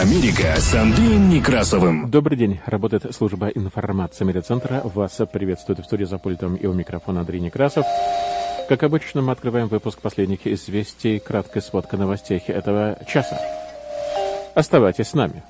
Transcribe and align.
Америка 0.00 0.56
с 0.56 0.74
Андреем 0.74 1.28
Некрасовым. 1.28 2.10
Добрый 2.10 2.38
день. 2.38 2.58
Работает 2.64 3.14
служба 3.14 3.48
информации 3.48 4.24
медиацентра. 4.24 4.80
Вас 4.82 5.20
приветствует 5.30 5.80
в 5.80 5.84
студии 5.84 6.04
за 6.04 6.16
пультом 6.16 6.56
и 6.56 6.66
у 6.66 6.72
микрофона 6.72 7.20
Андрей 7.20 7.38
Некрасов. 7.38 7.84
Как 8.66 8.82
обычно, 8.82 9.20
мы 9.20 9.32
открываем 9.32 9.68
выпуск 9.68 10.00
последних 10.00 10.46
известий, 10.46 11.18
краткая 11.18 11.62
сводка 11.62 11.98
новостей 11.98 12.38
этого 12.46 12.96
часа. 13.06 13.38
Оставайтесь 14.54 15.08
с 15.08 15.12
нами. 15.12 15.42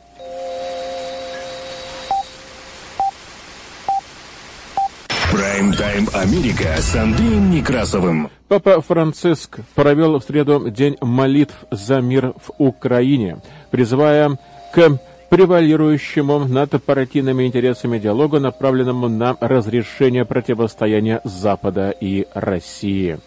Прайм-тайм 5.61 6.09
Америка 6.15 6.75
с 6.79 6.97
Андреем 6.97 7.51
Некрасовым. 7.51 8.31
Папа 8.49 8.81
Франциск 8.81 9.59
провел 9.75 10.19
в 10.19 10.25
среду 10.25 10.71
день 10.71 10.97
молитв 11.03 11.55
за 11.71 12.01
мир 12.01 12.33
в 12.43 12.53
Украине, 12.57 13.43
призывая 13.71 14.39
к 14.73 14.99
превалирующему 15.29 16.47
над 16.47 16.83
партийными 16.83 17.47
интересами 17.47 17.99
диалогу, 17.99 18.41
направленному 18.41 19.09
на 19.11 19.37
разрешение 19.39 20.25
противостояния 20.25 21.21
Запада 21.25 21.91
и 21.91 22.27
России. 22.33 23.19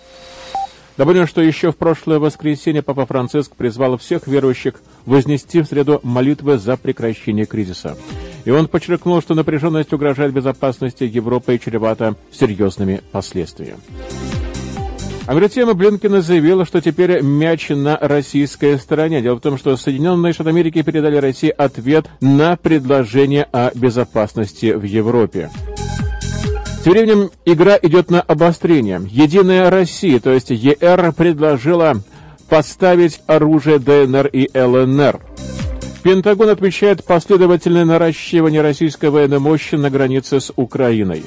Напомню, 0.98 1.26
что 1.26 1.42
еще 1.42 1.72
в 1.72 1.78
прошлое 1.78 2.20
воскресенье 2.20 2.84
Папа 2.84 3.05
Франциск 3.05 3.55
призвал 3.55 3.98
всех 3.98 4.27
верующих 4.27 4.76
вознести 5.05 5.62
в 5.62 5.66
среду 5.66 6.00
молитвы 6.04 6.58
за 6.58 6.77
прекращение 6.77 7.46
кризиса. 7.46 7.98
И 8.46 8.52
он 8.52 8.68
подчеркнул, 8.68 9.22
что 9.22 9.34
напряженность 9.34 9.94
угрожает 9.94 10.34
безопасности 10.34 11.04
Европы 11.04 11.55
и 11.55 11.60
чревата 11.60 12.16
серьезными 12.32 13.02
последствиями. 13.12 13.80
А 15.26 15.48
тем 15.48 15.76
Блинкина 15.76 16.22
заявила, 16.22 16.66
что 16.66 16.82
теперь 16.82 17.22
мяч 17.22 17.70
на 17.70 17.98
российской 17.98 18.78
стороне. 18.78 19.22
Дело 19.22 19.35
в 19.35 19.41
том, 19.41 19.57
что 19.57 19.78
Соединенные 19.78 20.34
Штаты 20.34 20.50
Америки 20.50 20.82
передали 20.82 21.16
России 21.16 21.50
ответ 21.50 22.07
на 22.20 22.57
предложение 22.57 23.48
о 23.54 23.72
безопасности 23.74 24.74
в 24.74 24.84
Европе. 24.84 25.50
Тем 26.84 26.91
временем 26.91 27.31
игра 27.45 27.79
идет 27.81 28.12
на 28.12 28.20
обострение. 28.20 29.01
Единая 29.09 29.70
Россия, 29.70 30.20
то 30.20 30.31
есть 30.31 30.49
ЕР, 30.49 31.13
предложила 31.13 32.01
поставить 32.49 33.21
оружие 33.26 33.79
ДНР 33.79 34.27
и 34.27 34.49
ЛНР. 34.53 35.21
Пентагон 36.04 36.49
отмечает 36.49 37.05
последовательное 37.05 37.85
наращивание 37.85 38.61
российской 38.61 39.09
военной 39.09 39.39
мощи 39.39 39.76
на 39.76 39.89
границе 39.89 40.41
с 40.41 40.51
Украиной. 40.57 41.23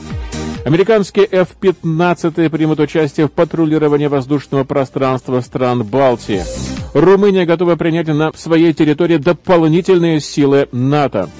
Американские 0.67 1.25
F-15 1.25 2.51
примут 2.51 2.81
участие 2.81 3.27
в 3.27 3.33
патрулировании 3.33 4.09
воздушного 4.09 4.65
пространства 4.65 5.41
стран 5.41 5.85
Балтии. 5.85 6.45
Румыния 6.93 7.47
готова 7.47 7.77
принять 7.77 8.09
на 8.09 8.31
своей 8.35 8.75
территории 8.75 9.17
дополнительные 9.17 10.21
силы 10.21 10.69
НАТО. 10.73 11.31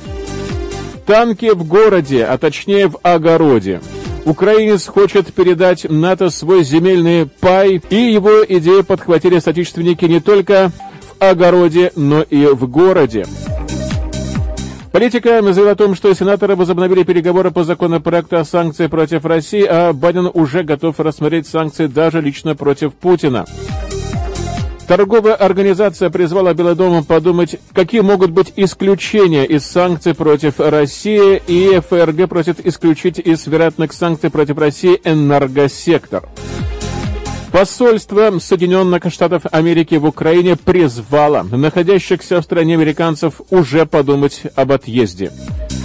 Танки 1.05 1.51
в 1.53 1.65
городе, 1.65 2.25
а 2.25 2.39
точнее 2.39 2.89
в 2.89 2.99
огороде. 3.03 3.83
Украинец 4.27 4.89
хочет 4.89 5.33
передать 5.33 5.89
НАТО 5.89 6.31
свой 6.31 6.65
земельный 6.65 7.27
пай, 7.27 7.81
и 7.91 7.95
его 7.95 8.45
идею 8.45 8.83
подхватили 8.83 9.39
соотечественники 9.39 10.05
не 10.05 10.19
только 10.19 10.73
в 11.01 11.23
огороде, 11.23 11.93
но 11.95 12.23
и 12.23 12.47
в 12.47 12.69
городе. 12.69 13.25
Политика 14.91 15.41
заявила 15.43 15.71
о 15.71 15.77
том, 15.77 15.95
что 15.95 16.13
сенаторы 16.13 16.57
возобновили 16.57 17.05
переговоры 17.05 17.53
по 17.53 17.63
законопроекту 17.63 18.37
о 18.37 18.45
санкциях 18.45 18.91
против 18.91 19.25
России, 19.25 19.65
а 19.65 19.93
Байден 19.93 20.29
уже 20.35 20.65
готов 20.65 20.99
рассмотреть 20.99 21.47
санкции 21.47 21.87
даже 21.87 22.21
лично 22.21 22.57
против 22.57 22.95
Путина. 22.95 23.47
Торговая 24.89 25.35
организация 25.35 26.11
призвала 26.11 26.55
Белый 26.55 26.77
дом 26.77 27.05
подумать, 27.05 27.57
какие 27.73 28.03
могут 28.03 28.31
быть 28.31 28.53
исключения 28.55 29.45
из 29.45 29.67
санкций 29.67 30.15
против 30.15 30.61
России, 30.61 31.43
и 31.49 31.81
ФРГ 31.81 32.29
просит 32.29 32.65
исключить 32.65 33.19
из 33.19 33.45
вероятных 33.49 33.93
санкций 33.93 34.31
против 34.31 34.59
России 34.59 35.01
энергосектор. 35.03 36.29
Посольство 37.51 38.39
Соединенных 38.39 39.11
Штатов 39.11 39.43
Америки 39.51 39.97
в 39.97 40.05
Украине 40.05 40.55
призвало 40.57 41.43
находящихся 41.43 42.41
в 42.41 42.45
стране 42.45 42.75
американцев 42.75 43.41
уже 43.51 43.87
подумать 43.87 44.43
об 44.55 44.71
отъезде. 44.71 45.33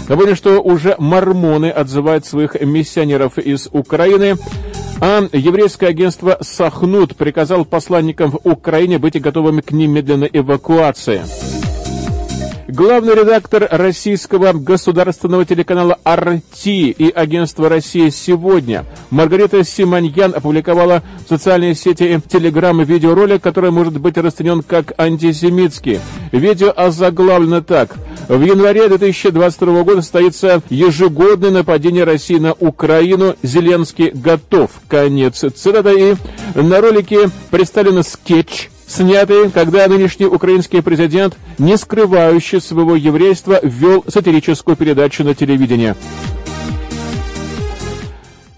Напомню, 0.10 0.36
что 0.36 0.62
уже 0.62 0.96
мормоны 1.00 1.72
отзывают 1.72 2.26
своих 2.26 2.60
миссионеров 2.62 3.40
из 3.40 3.68
Украины, 3.72 4.38
а 5.02 5.28
еврейское 5.34 5.88
агентство 5.88 6.38
«Сахнут» 6.42 7.16
приказал 7.16 7.66
посланникам 7.66 8.30
в 8.30 8.40
Украине 8.44 9.00
быть 9.00 9.20
готовыми 9.20 9.62
к 9.62 9.72
немедленной 9.72 10.30
эвакуации. 10.32 11.24
Главный 12.72 13.16
редактор 13.16 13.68
российского 13.70 14.54
государственного 14.54 15.46
телеканала 15.46 16.00
«Арти» 16.06 16.92
и 16.92 17.12
агентства 17.12 17.68
«Россия 17.68 18.10
сегодня» 18.12 18.86
Маргарита 19.10 19.62
Симоньян 19.66 20.34
опубликовала 20.34 21.04
в 21.26 21.30
социальной 21.30 21.76
сети 21.76 22.22
Телеграм 22.30 22.82
видеоролик, 22.82 23.44
который 23.44 23.72
может 23.72 24.00
быть 24.00 24.18
расценен 24.18 24.64
как 24.64 24.94
антисемитский. 24.98 26.00
Видео 26.32 26.72
озаглавлено 26.74 27.62
так. 27.62 27.98
В 28.30 28.42
январе 28.42 28.88
2022 28.88 29.84
года 29.84 30.02
состоится 30.02 30.62
ежегодное 30.70 31.52
нападение 31.52 32.06
России 32.06 32.38
на 32.38 32.54
Украину. 32.54 33.36
Зеленский 33.44 34.12
готов. 34.12 34.72
Конец 34.88 35.40
цитаты. 35.40 36.16
И 36.56 36.60
на 36.62 36.80
ролике 36.80 37.30
представлен 37.50 38.02
скетч 38.02 38.70
снятые, 38.92 39.50
когда 39.50 39.88
нынешний 39.88 40.26
украинский 40.26 40.82
президент, 40.82 41.38
не 41.58 41.78
скрывающий 41.78 42.62
своего 42.62 42.96
еврейства, 42.96 43.60
ввел 43.64 44.04
сатирическую 44.08 44.76
передачу 44.76 45.24
на 45.24 45.34
телевидении. 45.34 45.96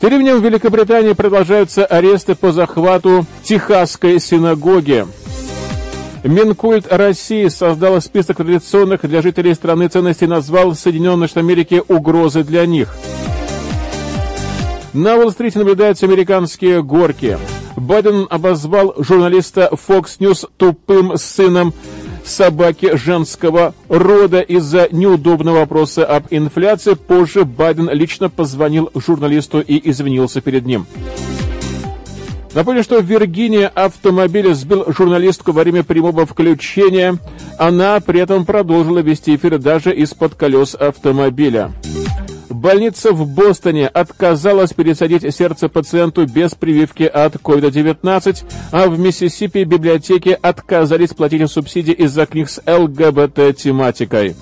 Тем 0.01 0.09
временем 0.09 0.41
в 0.41 0.43
Великобритании 0.43 1.13
продолжаются 1.13 1.85
аресты 1.85 2.35
по 2.35 2.51
захвату 2.51 3.25
Техасской 3.43 4.19
синагоги. 4.19 5.05
Минкульт 6.23 6.87
России 6.91 7.47
создал 7.47 8.01
список 8.01 8.37
традиционных 8.37 9.01
для 9.03 9.21
жителей 9.21 9.53
страны 9.53 9.87
ценностей 9.87 10.25
и 10.25 10.27
назвал 10.27 10.73
Соединенные 10.73 11.27
Штаты 11.27 11.45
Америки 11.45 11.81
угрозы 11.87 12.43
для 12.43 12.65
них. 12.65 12.95
На 14.93 15.15
Уолл-стрите 15.15 15.59
наблюдаются 15.59 16.05
американские 16.05 16.83
горки. 16.83 17.37
Байден 17.75 18.27
обозвал 18.29 18.93
журналиста 18.97 19.69
Fox 19.71 20.19
News 20.19 20.47
тупым 20.57 21.17
сыном 21.17 21.73
собаки 22.23 22.95
женского 22.95 23.73
рода 23.89 24.41
из-за 24.41 24.87
неудобного 24.91 25.59
вопроса 25.59 26.05
об 26.05 26.27
инфляции. 26.29 26.93
Позже 26.93 27.45
Байден 27.45 27.89
лично 27.89 28.29
позвонил 28.29 28.89
журналисту 28.95 29.59
и 29.59 29.89
извинился 29.89 30.41
перед 30.41 30.65
ним. 30.65 30.85
Напомню, 32.53 32.83
что 32.83 32.99
в 33.01 33.05
Виргинии 33.05 33.69
автомобиль 33.73 34.53
сбил 34.53 34.85
журналистку 34.87 35.51
во 35.51 35.63
время 35.63 35.83
прямого 35.83 36.25
включения. 36.25 37.17
Она 37.57 37.99
при 37.99 38.19
этом 38.19 38.45
продолжила 38.45 38.99
вести 38.99 39.35
эфир 39.35 39.57
даже 39.57 39.93
из-под 39.93 40.35
колес 40.35 40.75
автомобиля. 40.75 41.71
Больница 42.63 43.11
в 43.11 43.27
Бостоне 43.27 43.87
отказалась 43.87 44.71
пересадить 44.71 45.35
сердце 45.35 45.67
пациенту 45.67 46.25
без 46.25 46.55
прививки 46.55 47.03
от 47.03 47.35
COVID-19, 47.35 48.45
а 48.71 48.87
в 48.87 48.97
Миссисипи 48.97 49.65
библиотеки 49.65 50.39
отказались 50.41 51.09
платить 51.09 51.51
субсидии 51.51 51.91
из-за 51.91 52.25
книг 52.25 52.49
с 52.49 52.61
ЛГБТ-тематикой. 52.65 54.37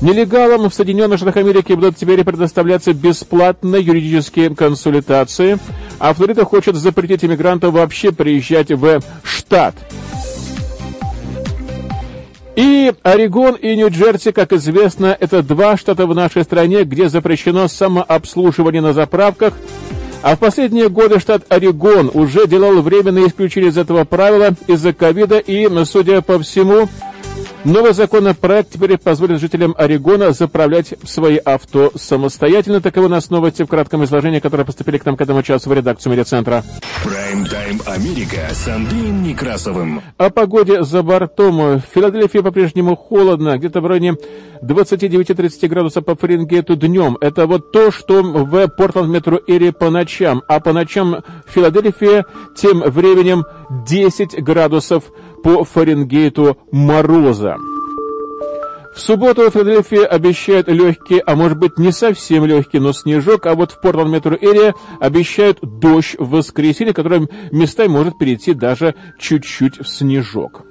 Нелегалам 0.00 0.68
в 0.68 0.74
Соединенных 0.74 1.18
Штатах 1.18 1.36
Америки 1.36 1.74
будут 1.74 1.96
теперь 1.96 2.24
предоставляться 2.24 2.92
бесплатно 2.92 3.76
юридические 3.76 4.52
консультации, 4.52 5.60
а 6.00 6.14
Флорида 6.14 6.44
хочет 6.44 6.74
запретить 6.74 7.24
иммигрантам 7.24 7.70
вообще 7.70 8.10
приезжать 8.10 8.72
в 8.72 9.00
штат. 9.22 9.76
И 12.56 12.92
Орегон 13.02 13.54
и 13.54 13.74
Нью-Джерси, 13.74 14.30
как 14.30 14.52
известно, 14.52 15.16
это 15.18 15.42
два 15.42 15.76
штата 15.76 16.06
в 16.06 16.14
нашей 16.14 16.44
стране, 16.44 16.84
где 16.84 17.08
запрещено 17.08 17.66
самообслуживание 17.66 18.80
на 18.80 18.92
заправках. 18.92 19.54
А 20.22 20.36
в 20.36 20.38
последние 20.38 20.88
годы 20.88 21.18
штат 21.18 21.44
Орегон 21.48 22.10
уже 22.14 22.46
делал 22.46 22.80
временное 22.80 23.26
исключение 23.26 23.70
из 23.70 23.76
этого 23.76 24.04
правила 24.04 24.54
из-за 24.68 24.92
ковида 24.92 25.38
и, 25.38 25.68
судя 25.84 26.22
по 26.22 26.38
всему, 26.38 26.88
Новый 27.64 27.94
законопроект 27.94 28.72
теперь 28.72 28.98
позволит 28.98 29.40
жителям 29.40 29.74
Орегона 29.78 30.32
заправлять 30.32 30.92
свои 31.04 31.38
авто 31.38 31.92
самостоятельно. 31.94 32.82
Таковы 32.82 33.06
у 33.06 33.08
нас 33.08 33.30
новости 33.30 33.62
в 33.62 33.68
кратком 33.68 34.04
изложении, 34.04 34.38
которые 34.38 34.66
поступили 34.66 34.98
к 34.98 35.06
нам 35.06 35.16
к 35.16 35.22
этому 35.22 35.42
часу 35.42 35.70
в 35.70 35.72
редакцию 35.72 36.12
медиацентра. 36.12 36.62
Прайм-тайм 37.02 37.80
Америка 37.86 38.50
с 38.52 38.68
Андреем 38.68 39.22
Некрасовым. 39.22 40.02
О 40.18 40.28
погоде 40.28 40.82
за 40.84 41.02
бортом. 41.02 41.78
В 41.78 41.82
Филадельфии 41.94 42.40
по-прежнему 42.40 42.96
холодно, 42.96 43.56
где-то 43.56 43.80
в 43.80 43.86
районе 43.86 44.16
29-30 44.62 45.66
градусов 45.68 46.04
по 46.04 46.16
Фаренгейту 46.16 46.76
днем. 46.76 47.16
Это 47.22 47.46
вот 47.46 47.72
то, 47.72 47.90
что 47.90 48.22
в 48.22 48.68
Портленд 48.68 49.08
метро 49.08 49.40
Эри 49.46 49.70
по 49.70 49.88
ночам. 49.88 50.42
А 50.48 50.60
по 50.60 50.74
ночам 50.74 51.22
в 51.46 51.50
Филадельфии 51.50 52.24
тем 52.54 52.80
временем 52.80 53.44
10 53.86 54.42
градусов 54.44 55.04
по 55.44 55.62
Фаренгейту 55.62 56.56
мороза. 56.72 57.56
В 58.94 59.00
субботу 59.00 59.42
в 59.42 59.52
Филадельфии 59.52 60.02
обещают 60.02 60.68
легкий, 60.68 61.20
а 61.24 61.36
может 61.36 61.58
быть 61.58 61.78
не 61.78 61.92
совсем 61.92 62.46
легкий, 62.46 62.78
но 62.78 62.92
снежок, 62.92 63.44
а 63.46 63.54
вот 63.54 63.72
в 63.72 63.80
Портленд 63.80 64.10
Метро 64.10 64.36
Эрия 64.40 64.74
обещают 65.00 65.58
дождь 65.60 66.16
в 66.18 66.30
воскресенье, 66.30 66.94
который 66.94 67.28
местами 67.52 67.88
может 67.88 68.16
перейти 68.18 68.54
даже 68.54 68.94
чуть-чуть 69.18 69.80
в 69.80 69.86
снежок. 69.86 70.62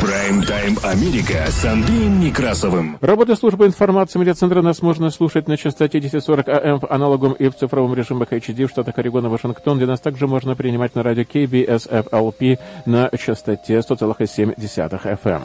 Прайм-тайм 0.00 0.78
Америка 0.82 1.46
с 1.48 1.64
Андреем 1.64 2.20
Некрасовым. 2.20 2.98
Работа 3.00 3.36
службы 3.36 3.66
информации 3.66 4.18
медиацентра 4.18 4.62
нас 4.62 4.82
можно 4.82 5.10
слушать 5.10 5.48
на 5.48 5.56
частоте 5.56 5.98
1040 5.98 6.48
АМ 6.48 6.80
в 6.80 6.90
аналогом 6.90 7.32
и 7.34 7.48
в 7.48 7.54
цифровом 7.54 7.94
режимах 7.94 8.32
HD 8.32 8.66
в 8.66 8.70
штатах 8.70 8.98
Орегон 8.98 9.28
Вашингтон, 9.28 9.76
где 9.76 9.86
нас 9.86 10.00
также 10.00 10.26
можно 10.26 10.56
принимать 10.56 10.94
на 10.94 11.02
радио 11.02 11.22
KBSFLP 11.22 12.58
на 12.86 13.10
частоте 13.16 13.78
100,7 13.78 14.56
FM. 14.56 15.42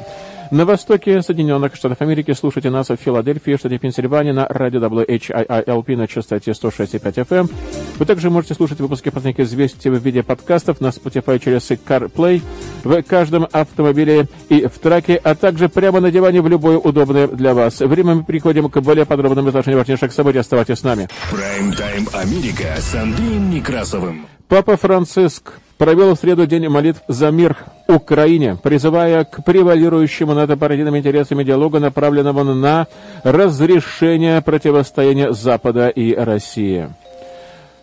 На 0.49 0.65
востоке 0.65 1.21
Соединенных 1.21 1.75
Штатов 1.75 2.01
Америки 2.01 2.31
слушайте 2.31 2.69
нас 2.69 2.89
в 2.89 2.95
Филадельфии, 2.95 3.57
штате 3.57 3.79
Пенсильвания 3.79 4.31
на 4.31 4.47
радио 4.47 4.79
WHIILP 4.79 5.95
на 5.97 6.07
частоте 6.07 6.51
106,5 6.51 7.25
FM. 7.25 7.51
Вы 7.97 8.05
также 8.05 8.29
можете 8.29 8.53
слушать 8.53 8.79
выпуски 8.79 9.09
«Праздника 9.09 9.43
известия» 9.43 9.91
в 9.91 9.97
виде 9.97 10.23
подкастов 10.23 10.79
на 10.79 10.87
Spotify 10.87 11.43
через 11.43 11.69
CarPlay 11.69 12.41
в 12.83 13.01
каждом 13.03 13.47
автомобиле 13.51 14.27
и 14.47 14.67
в 14.67 14.79
траке, 14.79 15.19
а 15.21 15.35
также 15.35 15.67
прямо 15.67 15.99
на 15.99 16.11
диване 16.11 16.41
в 16.41 16.47
любое 16.47 16.77
удобное 16.77 17.27
для 17.27 17.53
вас. 17.53 17.81
Время 17.81 18.15
мы 18.15 18.23
переходим 18.23 18.69
к 18.69 18.79
более 18.79 19.05
подробному 19.05 19.49
изложению 19.49 19.79
важнейших 19.79 20.13
событий. 20.13 20.39
Оставайтесь 20.39 20.79
с 20.79 20.83
нами. 20.83 21.09
Прайм-тайм 21.29 22.07
Америка 22.13 22.75
с 22.77 22.95
Андреем 22.95 23.49
Некрасовым. 23.49 24.27
Папа 24.47 24.77
Франциск 24.77 25.59
провел 25.77 26.15
в 26.15 26.19
среду 26.19 26.45
день 26.45 26.67
молитв 26.67 27.01
за 27.07 27.31
мир 27.31 27.55
Украине, 27.87 28.57
призывая 28.61 29.23
к 29.23 29.43
превалирующему 29.43 30.33
над 30.33 30.49
аппаративными 30.49 30.99
интересами 30.99 31.43
диалога, 31.43 31.79
направленного 31.79 32.43
на 32.43 32.87
разрешение 33.23 34.41
противостояния 34.41 35.31
Запада 35.33 35.89
и 35.89 36.13
России. 36.13 36.89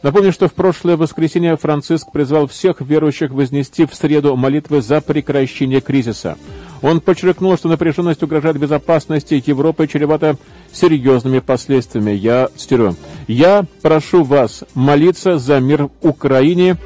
Напомню, 0.03 0.33
что 0.33 0.49
в 0.49 0.53
прошлое 0.53 0.99
воскресенье 0.99 1.57
Франциск 1.57 2.13
призвал 2.13 2.47
всех 2.47 2.83
верующих 2.83 3.31
вознести 3.31 3.87
в 3.87 3.95
среду 3.95 4.37
молитвы 4.37 4.83
за 4.83 5.01
прекращение 5.01 5.81
кризиса. 5.81 6.37
Он 6.83 7.01
подчеркнул, 7.01 7.57
что 7.57 7.71
напряженность 7.71 8.23
угрожает 8.23 8.59
безопасности 8.59 9.43
Европы 9.47 9.87
чревата 9.87 10.37
серьезными 10.75 11.39
последствиями. 11.39 12.11
Я 12.11 12.51
цитирую. 12.55 12.97
«Я 13.29 13.65
прошу 13.81 14.25
вас 14.25 14.65
молиться 14.75 15.39
за 15.39 15.59
мир 15.61 15.85
в 15.85 15.91
Украине 16.03 16.77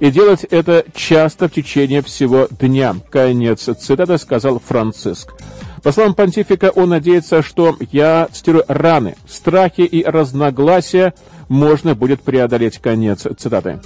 и 0.00 0.10
делать 0.10 0.44
это 0.44 0.84
часто 0.94 1.48
в 1.48 1.52
течение 1.52 2.02
всего 2.02 2.48
дня». 2.50 2.96
Конец 3.10 3.68
цитаты 3.78 4.18
сказал 4.18 4.60
Франциск. 4.60 5.34
По 5.82 5.92
словам 5.92 6.14
понтифика, 6.14 6.70
он 6.74 6.88
надеется, 6.88 7.42
что, 7.42 7.76
я 7.92 8.28
цитирую, 8.32 8.64
раны, 8.68 9.16
страхи 9.28 9.82
и 9.82 10.02
разногласия 10.02 11.12
можно 11.48 11.94
будет 11.94 12.22
преодолеть. 12.22 12.78
Конец 12.78 13.26
цитаты. 13.38 13.80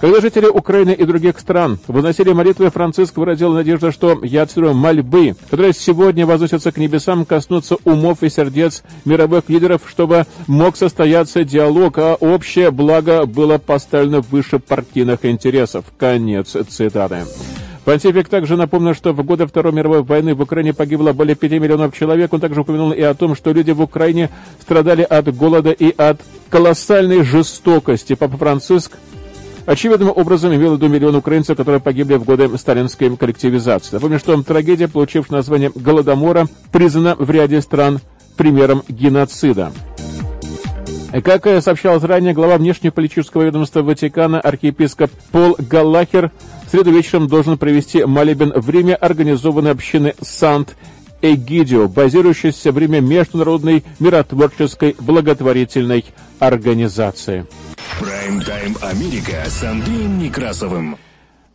Когда 0.00 0.22
жители 0.22 0.46
Украины 0.46 0.92
и 0.92 1.04
других 1.04 1.38
стран 1.38 1.78
выносили 1.86 2.32
молитвы, 2.32 2.70
Франциск 2.70 3.18
выразил 3.18 3.52
надежду, 3.52 3.92
что, 3.92 4.18
я 4.22 4.46
цитирую, 4.46 4.72
мольбы, 4.72 5.34
которые 5.50 5.74
сегодня 5.74 6.24
возносятся 6.24 6.72
к 6.72 6.78
небесам, 6.78 7.26
коснутся 7.26 7.76
умов 7.84 8.22
и 8.22 8.30
сердец 8.30 8.82
мировых 9.04 9.50
лидеров, 9.50 9.82
чтобы 9.86 10.24
мог 10.46 10.78
состояться 10.78 11.44
диалог, 11.44 11.98
а 11.98 12.14
общее 12.14 12.70
благо 12.70 13.26
было 13.26 13.58
поставлено 13.58 14.22
выше 14.22 14.58
партийных 14.58 15.26
интересов. 15.26 15.84
Конец 15.98 16.56
цитаты. 16.70 17.26
Понтифик 17.84 18.28
также 18.30 18.56
напомнил, 18.56 18.94
что 18.94 19.12
в 19.12 19.22
годы 19.22 19.46
Второй 19.46 19.74
мировой 19.74 20.02
войны 20.02 20.34
в 20.34 20.40
Украине 20.40 20.72
погибло 20.72 21.12
более 21.12 21.34
5 21.34 21.52
миллионов 21.52 21.94
человек. 21.94 22.32
Он 22.32 22.40
также 22.40 22.62
упомянул 22.62 22.92
и 22.92 23.02
о 23.02 23.12
том, 23.12 23.34
что 23.34 23.52
люди 23.52 23.72
в 23.72 23.82
Украине 23.82 24.30
страдали 24.62 25.02
от 25.02 25.34
голода 25.36 25.72
и 25.72 25.94
от 25.94 26.22
колоссальной 26.48 27.22
жестокости. 27.22 28.14
Папа 28.14 28.38
Франциск 28.38 28.92
очевидным 29.70 30.12
образом 30.14 30.52
имел 30.52 30.72
в 30.72 30.76
виду 30.78 30.88
миллион 30.88 31.14
украинцев, 31.14 31.56
которые 31.56 31.80
погибли 31.80 32.16
в 32.16 32.24
годы 32.24 32.58
сталинской 32.58 33.16
коллективизации. 33.16 33.94
Напомню, 33.94 34.18
что 34.18 34.42
трагедия, 34.42 34.88
получившая 34.88 35.38
название 35.38 35.70
Голодомора, 35.72 36.48
признана 36.72 37.14
в 37.14 37.30
ряде 37.30 37.60
стран 37.60 38.00
примером 38.36 38.82
геноцида. 38.88 39.72
Как 41.22 41.44
сообщалось 41.62 42.02
ранее, 42.02 42.34
глава 42.34 42.56
внешнеполитического 42.56 43.42
ведомства 43.42 43.82
Ватикана, 43.82 44.40
архиепископ 44.40 45.12
Пол 45.30 45.54
Галлахер, 45.58 46.32
в 46.66 46.70
среду 46.70 46.90
вечером 46.90 47.28
должен 47.28 47.56
провести 47.56 48.04
молебен 48.04 48.52
в 48.54 48.68
Риме 48.70 48.96
организованной 48.96 49.70
общины 49.70 50.14
Сант 50.20 50.76
Эгидио, 51.22 51.88
базирующейся 51.88 52.72
в 52.72 52.78
Риме 52.78 53.00
международной 53.00 53.84
миротворческой 53.98 54.96
благотворительной 54.98 56.04
организации. 56.38 57.46
Прайм-тайм 58.00 58.76
Америка 58.82 59.44
с 59.46 59.62
Андреем 59.62 60.18
Некрасовым. 60.18 60.96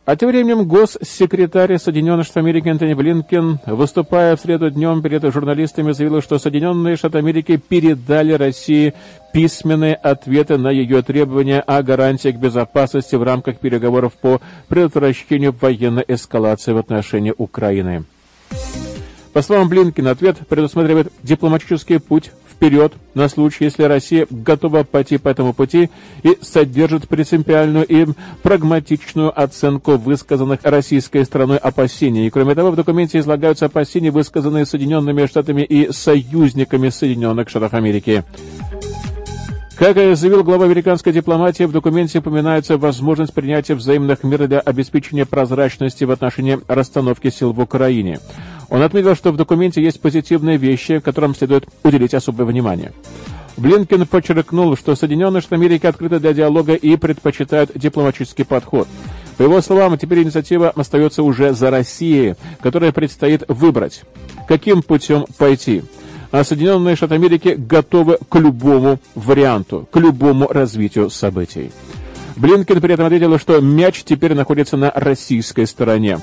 А 0.06 0.14
тем 0.14 0.28
временем 0.28 0.68
госсекретарь 0.68 1.78
Соединенных 1.78 2.26
Штатов 2.26 2.44
Америки 2.44 2.68
Антони 2.68 2.94
Блинкен, 2.94 3.58
выступая 3.66 4.36
в 4.36 4.40
среду 4.40 4.70
днем 4.70 5.02
перед 5.02 5.24
журналистами, 5.32 5.90
заявил, 5.90 6.22
что 6.22 6.38
Соединенные 6.38 6.94
Штаты 6.94 7.18
Америки 7.18 7.56
передали 7.56 8.34
России 8.34 8.94
письменные 9.32 9.96
ответы 9.96 10.58
на 10.58 10.70
ее 10.70 11.02
требования 11.02 11.58
о 11.58 11.82
гарантиях 11.82 12.36
безопасности 12.36 13.16
в 13.16 13.24
рамках 13.24 13.58
переговоров 13.58 14.12
по 14.12 14.40
предотвращению 14.68 15.52
военной 15.60 16.04
эскалации 16.06 16.70
в 16.70 16.78
отношении 16.78 17.34
Украины. 17.36 18.04
По 19.36 19.42
словам 19.42 19.68
Блинкина, 19.68 20.12
ответ 20.12 20.38
предусматривает 20.48 21.12
дипломатический 21.22 21.98
путь 21.98 22.30
вперед 22.50 22.94
на 23.12 23.28
случай, 23.28 23.64
если 23.64 23.82
Россия 23.82 24.26
готова 24.30 24.82
пойти 24.82 25.18
по 25.18 25.28
этому 25.28 25.52
пути 25.52 25.90
и 26.22 26.38
содержит 26.40 27.06
принципиальную 27.06 27.84
и 27.84 28.06
прагматичную 28.42 29.38
оценку 29.38 29.98
высказанных 29.98 30.60
российской 30.62 31.22
стороной 31.26 31.58
опасений. 31.58 32.28
И 32.28 32.30
кроме 32.30 32.54
того, 32.54 32.70
в 32.70 32.76
документе 32.76 33.18
излагаются 33.18 33.66
опасения, 33.66 34.10
высказанные 34.10 34.64
Соединенными 34.64 35.26
Штатами 35.26 35.60
и 35.60 35.92
союзниками 35.92 36.88
Соединенных 36.88 37.50
Штатов 37.50 37.74
Америки. 37.74 38.24
Как 39.76 39.96
заявил 40.16 40.42
глава 40.42 40.64
американской 40.64 41.12
дипломатии, 41.12 41.64
в 41.64 41.72
документе 41.72 42.20
упоминается 42.20 42.78
возможность 42.78 43.34
принятия 43.34 43.74
взаимных 43.74 44.24
мер 44.24 44.48
для 44.48 44.60
обеспечения 44.60 45.26
прозрачности 45.26 46.04
в 46.04 46.10
отношении 46.10 46.58
расстановки 46.66 47.28
сил 47.28 47.52
в 47.52 47.60
Украине. 47.60 48.20
Он 48.70 48.80
отметил, 48.80 49.14
что 49.14 49.32
в 49.32 49.36
документе 49.36 49.82
есть 49.82 50.00
позитивные 50.00 50.56
вещи, 50.56 51.00
которым 51.00 51.34
следует 51.34 51.68
уделить 51.82 52.14
особое 52.14 52.46
внимание. 52.46 52.92
Блинкен 53.58 54.06
подчеркнул, 54.06 54.78
что 54.78 54.96
Соединенные 54.96 55.42
Штаты 55.42 55.56
Америки 55.56 55.84
открыты 55.84 56.20
для 56.20 56.32
диалога 56.32 56.72
и 56.72 56.96
предпочитают 56.96 57.72
дипломатический 57.74 58.44
подход. 58.44 58.88
По 59.36 59.42
его 59.42 59.60
словам, 59.60 59.98
теперь 59.98 60.22
инициатива 60.22 60.70
остается 60.70 61.22
уже 61.22 61.52
за 61.52 61.70
Россией, 61.70 62.36
которая 62.62 62.92
предстоит 62.92 63.44
выбрать, 63.46 64.04
каким 64.48 64.82
путем 64.82 65.26
пойти. 65.36 65.82
А 66.30 66.44
Соединенные 66.44 66.96
Штаты 66.96 67.14
Америки 67.14 67.54
готовы 67.56 68.18
к 68.28 68.38
любому 68.38 68.98
варианту, 69.14 69.88
к 69.90 69.96
любому 69.98 70.48
развитию 70.48 71.10
событий. 71.10 71.70
Блинкен 72.36 72.80
при 72.80 72.94
этом 72.94 73.06
ответил, 73.06 73.38
что 73.38 73.60
мяч 73.60 74.02
теперь 74.04 74.34
находится 74.34 74.76
на 74.76 74.90
российской 74.94 75.66
стороне. 75.66 76.18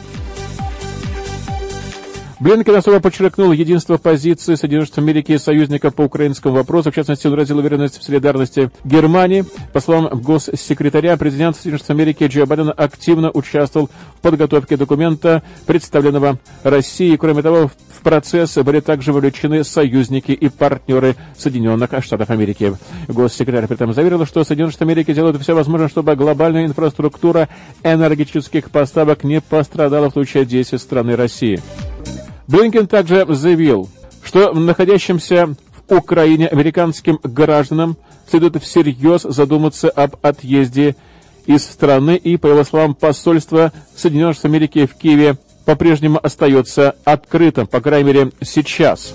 Блинкен 2.43 2.75
особо 2.75 2.99
подчеркнул 2.99 3.53
единство 3.53 3.95
позиции 3.95 4.55
Соединенных 4.55 4.87
Штатов 4.87 5.05
Америки 5.05 5.31
и 5.31 5.37
союзников 5.37 5.95
по 5.95 6.01
украинскому 6.01 6.55
вопросу. 6.55 6.91
В 6.91 6.95
частности, 6.95 7.25
он 7.25 7.31
выразил 7.31 7.59
уверенность 7.59 7.97
в 7.97 8.03
солидарности 8.03 8.69
Германии. 8.83 9.45
По 9.71 9.79
словам 9.79 10.09
госсекретаря, 10.19 11.15
президент 11.15 11.55
Соединенных 11.55 11.79
Штатов 11.79 11.95
Америки 11.95 12.25
Джо 12.25 12.45
Байден 12.45 12.73
активно 12.75 13.31
участвовал 13.31 13.89
в 14.17 14.21
подготовке 14.21 14.75
документа, 14.75 15.41
представленного 15.65 16.37
Россией. 16.63 17.15
Кроме 17.15 17.43
того, 17.43 17.69
в 17.69 18.01
процесс 18.01 18.55
были 18.57 18.81
также 18.81 19.13
вовлечены 19.13 19.63
союзники 19.63 20.33
и 20.33 20.49
партнеры 20.49 21.15
Соединенных 21.37 21.91
Штатов 22.03 22.29
Америки. 22.29 22.75
Госсекретарь 23.07 23.67
при 23.67 23.75
этом 23.75 23.93
заверил, 23.93 24.25
что 24.25 24.43
Соединенные 24.43 24.73
Штаты 24.73 24.83
Америки 24.83 25.13
делают 25.13 25.41
все 25.41 25.53
возможное, 25.53 25.87
чтобы 25.87 26.13
глобальная 26.17 26.65
инфраструктура 26.65 27.47
энергетических 27.83 28.69
поставок 28.69 29.23
не 29.23 29.39
пострадала 29.39 30.09
в 30.09 30.11
случае 30.11 30.43
действия 30.43 30.79
страны 30.79 31.15
России. 31.15 31.61
Блинкен 32.47 32.87
также 32.87 33.25
заявил, 33.29 33.89
что 34.23 34.53
находящимся 34.53 35.55
в 35.87 35.93
Украине 35.93 36.47
американским 36.47 37.19
гражданам 37.23 37.97
следует 38.29 38.61
всерьез 38.61 39.21
задуматься 39.21 39.89
об 39.89 40.15
отъезде 40.21 40.95
из 41.45 41.63
страны 41.63 42.15
и, 42.15 42.37
по 42.37 42.47
его 42.47 42.63
словам, 42.63 42.95
посольство 42.95 43.71
Соединенных 43.95 44.35
Штатов 44.35 44.51
Америки 44.51 44.85
в 44.85 44.95
Киеве 44.95 45.37
по-прежнему 45.65 46.19
остается 46.21 46.95
открытым, 47.05 47.67
по 47.67 47.81
крайней 47.81 48.07
мере, 48.07 48.31
сейчас. 48.41 49.13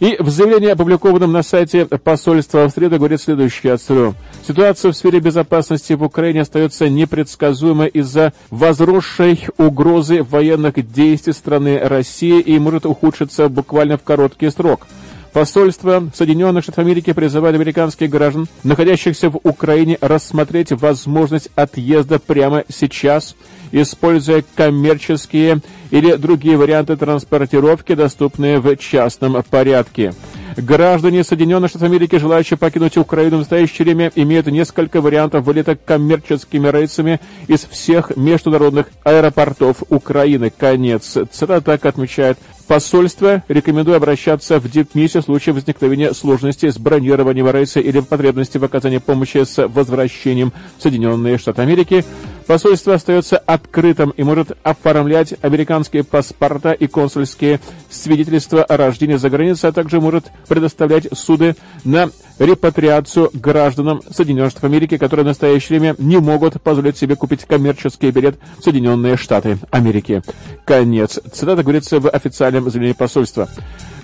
И 0.00 0.16
в 0.20 0.30
заявлении, 0.30 0.68
опубликованном 0.68 1.32
на 1.32 1.42
сайте 1.42 1.86
посольства 1.86 2.68
в 2.68 2.70
среду, 2.70 2.96
говорит 2.98 3.20
следующее, 3.20 3.76
цитирую. 3.76 4.14
Ситуация 4.46 4.92
в 4.92 4.96
сфере 4.96 5.18
безопасности 5.18 5.92
в 5.94 6.04
Украине 6.04 6.42
остается 6.42 6.88
непредсказуемой 6.88 7.88
из-за 7.88 8.32
возросшей 8.50 9.46
угрозы 9.58 10.22
военных 10.22 10.74
действий 10.92 11.32
страны 11.32 11.78
России 11.78 12.40
и 12.40 12.58
может 12.60 12.86
ухудшиться 12.86 13.48
буквально 13.48 13.98
в 13.98 14.04
короткий 14.04 14.50
срок. 14.50 14.86
Посольство 15.32 16.10
Соединенных 16.14 16.64
Штатов 16.64 16.84
Америки 16.84 17.12
призывает 17.12 17.54
американских 17.54 18.10
граждан, 18.10 18.48
находящихся 18.64 19.30
в 19.30 19.38
Украине, 19.42 19.98
рассмотреть 20.00 20.72
возможность 20.72 21.50
отъезда 21.54 22.18
прямо 22.18 22.64
сейчас, 22.68 23.36
используя 23.70 24.42
коммерческие 24.54 25.60
или 25.90 26.14
другие 26.14 26.56
варианты 26.56 26.96
транспортировки, 26.96 27.94
доступные 27.94 28.58
в 28.58 28.74
частном 28.76 29.42
порядке. 29.42 30.14
Граждане 30.56 31.22
Соединенных 31.22 31.70
Штатов 31.70 31.88
Америки, 31.88 32.16
желающие 32.16 32.56
покинуть 32.56 32.96
Украину 32.96 33.36
в 33.36 33.40
настоящее 33.40 33.84
время, 33.84 34.10
имеют 34.16 34.46
несколько 34.46 35.00
вариантов 35.00 35.44
вылета 35.44 35.76
коммерческими 35.76 36.68
рейсами 36.68 37.20
из 37.46 37.64
всех 37.64 38.16
международных 38.16 38.86
аэропортов 39.04 39.84
Украины. 39.88 40.50
Конец. 40.50 41.16
Цитата 41.30 41.60
так 41.60 41.86
отмечает 41.86 42.38
Посольство 42.68 43.42
рекомендует 43.48 43.96
обращаться 43.96 44.60
в 44.60 44.70
дипмиссию 44.70 45.22
в 45.22 45.24
случае 45.24 45.54
возникновения 45.54 46.12
сложностей 46.12 46.70
с 46.70 46.76
бронированием 46.76 47.50
рейса 47.50 47.80
или 47.80 48.00
потребности 48.00 48.58
в 48.58 48.64
оказании 48.64 48.98
помощи 48.98 49.42
с 49.42 49.66
возвращением 49.66 50.52
в 50.76 50.82
Соединенные 50.82 51.38
Штаты 51.38 51.62
Америки. 51.62 52.04
Посольство 52.46 52.92
остается 52.92 53.38
открытым 53.38 54.10
и 54.10 54.22
может 54.22 54.52
оформлять 54.62 55.32
американские 55.40 56.04
паспорта 56.04 56.72
и 56.72 56.86
консульские 56.86 57.58
свидетельства 57.88 58.64
о 58.64 58.76
рождении 58.76 59.16
за 59.16 59.30
границей, 59.30 59.70
а 59.70 59.72
также 59.72 59.98
может 59.98 60.26
предоставлять 60.46 61.08
суды 61.16 61.56
на 61.84 62.10
репатриацию 62.38 63.30
гражданам 63.32 64.02
Соединенных 64.10 64.50
Штатов 64.50 64.70
Америки, 64.70 64.96
которые 64.96 65.24
в 65.24 65.28
настоящее 65.28 65.80
время 65.80 65.96
не 65.98 66.18
могут 66.18 66.60
позволить 66.62 66.96
себе 66.96 67.16
купить 67.16 67.44
коммерческий 67.44 68.10
билет 68.10 68.36
в 68.58 68.64
Соединенные 68.64 69.16
Штаты 69.16 69.58
Америки. 69.70 70.22
Конец. 70.64 71.18
Цитата 71.32 71.62
говорится 71.62 72.00
в 72.00 72.08
официальном 72.08 72.70
заявлении 72.70 72.94
посольства. 72.94 73.48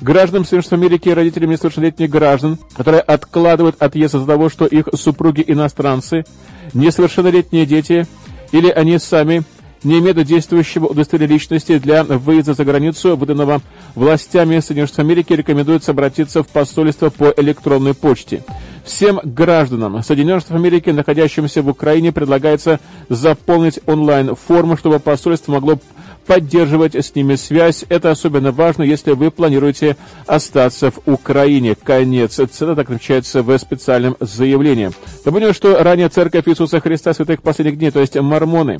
Гражданам 0.00 0.44
Соединенных 0.44 0.66
Штатов 0.66 0.80
Америки 0.80 1.08
и 1.08 1.14
родителям 1.14 1.50
несовершеннолетних 1.50 2.10
граждан, 2.10 2.58
которые 2.76 3.00
откладывают 3.00 3.76
отъезд 3.80 4.14
из-за 4.14 4.26
того, 4.26 4.48
что 4.48 4.66
их 4.66 4.88
супруги 4.94 5.44
иностранцы, 5.46 6.24
несовершеннолетние 6.72 7.66
дети 7.66 8.06
или 8.52 8.68
они 8.68 8.98
сами 8.98 9.44
не 9.84 9.98
имеют 9.98 10.22
действующего 10.24 10.86
удостоверения 10.86 11.34
личности 11.34 11.78
для 11.78 12.04
выезда 12.04 12.54
за 12.54 12.64
границу, 12.64 13.16
выданного 13.16 13.60
властями 13.94 14.58
Соединенных 14.60 14.88
Штатов 14.88 15.04
Америки, 15.06 15.32
рекомендуется 15.34 15.92
обратиться 15.92 16.42
в 16.42 16.48
посольство 16.48 17.10
по 17.10 17.32
электронной 17.36 17.94
почте. 17.94 18.42
Всем 18.84 19.20
гражданам 19.22 20.02
Соединенных 20.02 20.42
Штатов 20.42 20.58
Америки, 20.58 20.90
находящимся 20.90 21.62
в 21.62 21.68
Украине, 21.68 22.12
предлагается 22.12 22.80
заполнить 23.08 23.80
онлайн-форму, 23.86 24.76
чтобы 24.76 24.98
посольство 24.98 25.52
могло 25.52 25.78
поддерживать 26.26 26.94
с 26.94 27.14
ними 27.14 27.34
связь. 27.34 27.84
Это 27.88 28.10
особенно 28.10 28.50
важно, 28.52 28.82
если 28.82 29.12
вы 29.12 29.30
планируете 29.30 29.96
остаться 30.26 30.90
в 30.90 31.00
Украине. 31.06 31.74
Конец 31.74 32.34
цитаты 32.34 32.80
отмечается 32.80 33.42
в 33.42 33.56
специальном 33.58 34.16
заявлении. 34.20 34.90
Напомню, 35.24 35.52
что 35.52 35.82
ранее 35.82 36.08
Церковь 36.08 36.48
Иисуса 36.48 36.80
Христа 36.80 37.12
Святых 37.12 37.42
Последних 37.42 37.78
Дней, 37.78 37.90
то 37.90 38.00
есть 38.00 38.16
мормоны, 38.16 38.78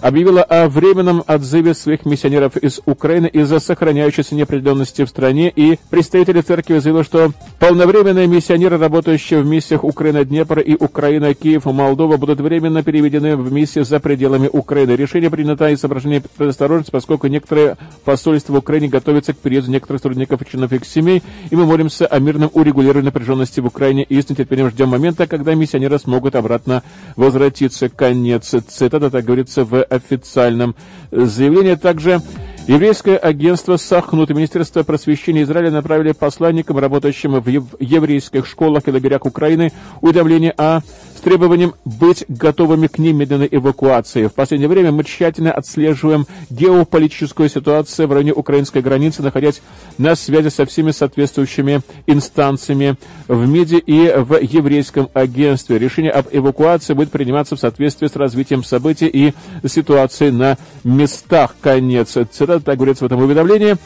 объявила 0.00 0.42
о 0.42 0.68
временном 0.68 1.22
отзыве 1.26 1.74
своих 1.74 2.06
миссионеров 2.06 2.56
из 2.56 2.80
Украины 2.86 3.26
из-за 3.26 3.60
сохраняющейся 3.60 4.34
неопределенности 4.34 5.04
в 5.04 5.08
стране, 5.08 5.52
и 5.54 5.78
представители 5.90 6.40
церкви 6.40 6.78
заявили, 6.78 7.02
что 7.02 7.32
полновременные 7.58 8.26
миссионеры, 8.26 8.78
работающие 8.78 9.40
в 9.42 9.46
миссиях 9.46 9.84
Украина-Днепр 9.84 10.60
и 10.60 10.74
Украина-Киев-Молдова, 10.74 12.16
будут 12.16 12.40
временно 12.40 12.82
переведены 12.82 13.36
в 13.36 13.52
миссии 13.52 13.80
за 13.80 14.00
пределами 14.00 14.48
Украины. 14.52 14.92
Решение 14.92 15.30
принято 15.30 15.68
из 15.68 15.80
соображения 15.80 16.22
предосторожности, 16.36 16.90
поскольку 16.90 17.26
некоторые 17.26 17.76
посольства 18.04 18.52
в 18.54 18.56
Украине 18.56 18.88
готовятся 18.88 19.32
к 19.32 19.38
переезду 19.38 19.70
некоторых 19.70 20.02
сотрудников 20.02 20.42
и 20.42 20.50
членов 20.50 20.72
их 20.72 20.84
семей, 20.84 21.22
и 21.50 21.56
мы 21.56 21.66
молимся 21.66 22.06
о 22.06 22.18
мирном 22.18 22.50
урегулировании 22.52 23.06
напряженности 23.06 23.60
в 23.60 23.66
Украине 23.66 24.04
и 24.04 24.20
с 24.20 24.28
нетерпением 24.28 24.70
ждем 24.70 24.88
момента, 24.88 25.26
когда 25.26 25.54
миссионеры 25.54 25.98
смогут 25.98 26.36
обратно 26.36 26.82
возвратиться. 27.16 27.88
Конец 27.88 28.54
цитата, 28.68 29.10
так 29.10 29.24
говорится 29.24 29.64
в 29.64 29.87
официальном 29.90 30.74
заявлении. 31.10 31.74
Также 31.74 32.20
еврейское 32.68 33.16
агентство 33.16 33.76
Сахнут 33.76 34.30
и 34.30 34.34
Министерство 34.34 34.82
просвещения 34.82 35.42
Израиля 35.42 35.70
направили 35.70 36.12
посланникам, 36.12 36.78
работающим 36.78 37.40
в 37.40 37.48
еврейских 37.80 38.46
школах 38.46 38.86
и 38.86 38.92
лагерях 38.92 39.24
Украины, 39.24 39.72
уведомление 40.00 40.52
о 40.52 40.80
с 41.18 41.20
требованием 41.20 41.74
быть 41.84 42.24
готовыми 42.28 42.86
к 42.86 42.98
немедленной 42.98 43.48
эвакуации. 43.50 44.28
В 44.28 44.34
последнее 44.34 44.68
время 44.68 44.92
мы 44.92 45.02
тщательно 45.02 45.50
отслеживаем 45.50 46.26
геополитическую 46.48 47.48
ситуацию 47.48 48.06
в 48.06 48.12
районе 48.12 48.32
украинской 48.32 48.82
границы, 48.82 49.22
находясь 49.22 49.60
на 49.98 50.14
связи 50.14 50.48
со 50.48 50.64
всеми 50.64 50.92
соответствующими 50.92 51.80
инстанциями 52.06 52.96
в 53.26 53.48
МИДе 53.48 53.78
и 53.78 54.12
в 54.16 54.38
еврейском 54.40 55.08
агентстве. 55.12 55.78
Решение 55.78 56.12
об 56.12 56.28
эвакуации 56.30 56.94
будет 56.94 57.10
приниматься 57.10 57.56
в 57.56 57.60
соответствии 57.60 58.06
с 58.06 58.14
развитием 58.14 58.62
событий 58.62 59.08
и 59.08 59.34
ситуацией 59.66 60.30
на 60.30 60.56
местах. 60.84 61.56
Конец 61.60 62.16
цитаты, 62.30 62.57
так 62.60 62.76
говорится 62.76 63.04
в 63.04 63.06
этом 63.06 63.22
уведомлении 63.22 63.76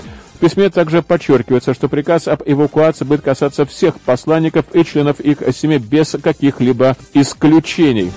письме 0.43 0.71
также 0.71 1.03
подчеркивается, 1.03 1.73
что 1.73 1.89
приказ 1.89 2.27
об 2.27 2.43
эвакуации 2.45 3.05
будет 3.05 3.21
касаться 3.23 3.65
всех 3.65 4.01
посланников 4.01 4.65
и 4.73 4.85
членов 4.85 5.21
их 5.21 5.39
семей 5.55 5.79
без 5.79 6.17
каких-либо 6.21 6.97
исключений. 7.15 8.11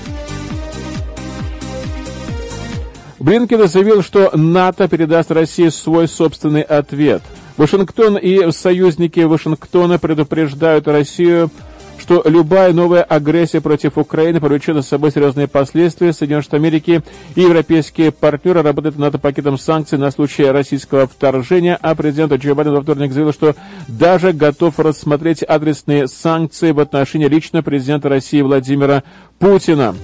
Блинкен 3.20 3.68
заявил, 3.68 4.02
что 4.02 4.32
НАТО 4.34 4.88
передаст 4.88 5.30
России 5.32 5.70
свой 5.70 6.08
собственный 6.08 6.64
ответ. 6.64 7.22
Вашингтон 7.58 8.18
и 8.18 8.52
союзники 8.52 9.20
Вашингтона 9.20 10.00
предупреждают 10.00 10.88
Россию 10.88 11.52
что 11.98 12.22
любая 12.26 12.74
новая 12.74 13.04
агрессия 13.04 13.62
против 13.62 13.98
Украины 13.98 14.40
повлечет 14.40 14.76
за 14.76 14.82
собой 14.82 15.12
серьезные 15.12 15.48
последствия. 15.48 16.14
Соединенные 16.14 16.44
Штаты 16.44 16.58
Америки 16.58 17.02
и 17.36 17.42
европейские 17.42 18.12
партнеры 18.12 18.62
работают 18.62 18.98
над 18.98 19.22
пакетом 19.22 19.58
санкций 19.58 19.98
на 19.98 20.12
случай 20.12 20.46
российского 20.46 21.08
вторжения, 21.08 21.78
а 21.82 21.96
президент 21.96 22.34
Джо 22.34 22.56
Байден 22.56 22.74
во 22.74 22.82
вторник 22.82 23.12
заявил, 23.12 23.34
что 23.34 23.56
даже 23.88 24.34
готов 24.34 24.80
рассмотреть 24.80 25.44
адресные 25.44 26.08
санкции 26.08 26.72
в 26.72 26.80
отношении 26.80 27.28
лично 27.28 27.64
президента 27.64 28.10
России 28.10 28.42
Владимира 28.42 29.04
Путина. 29.40 29.96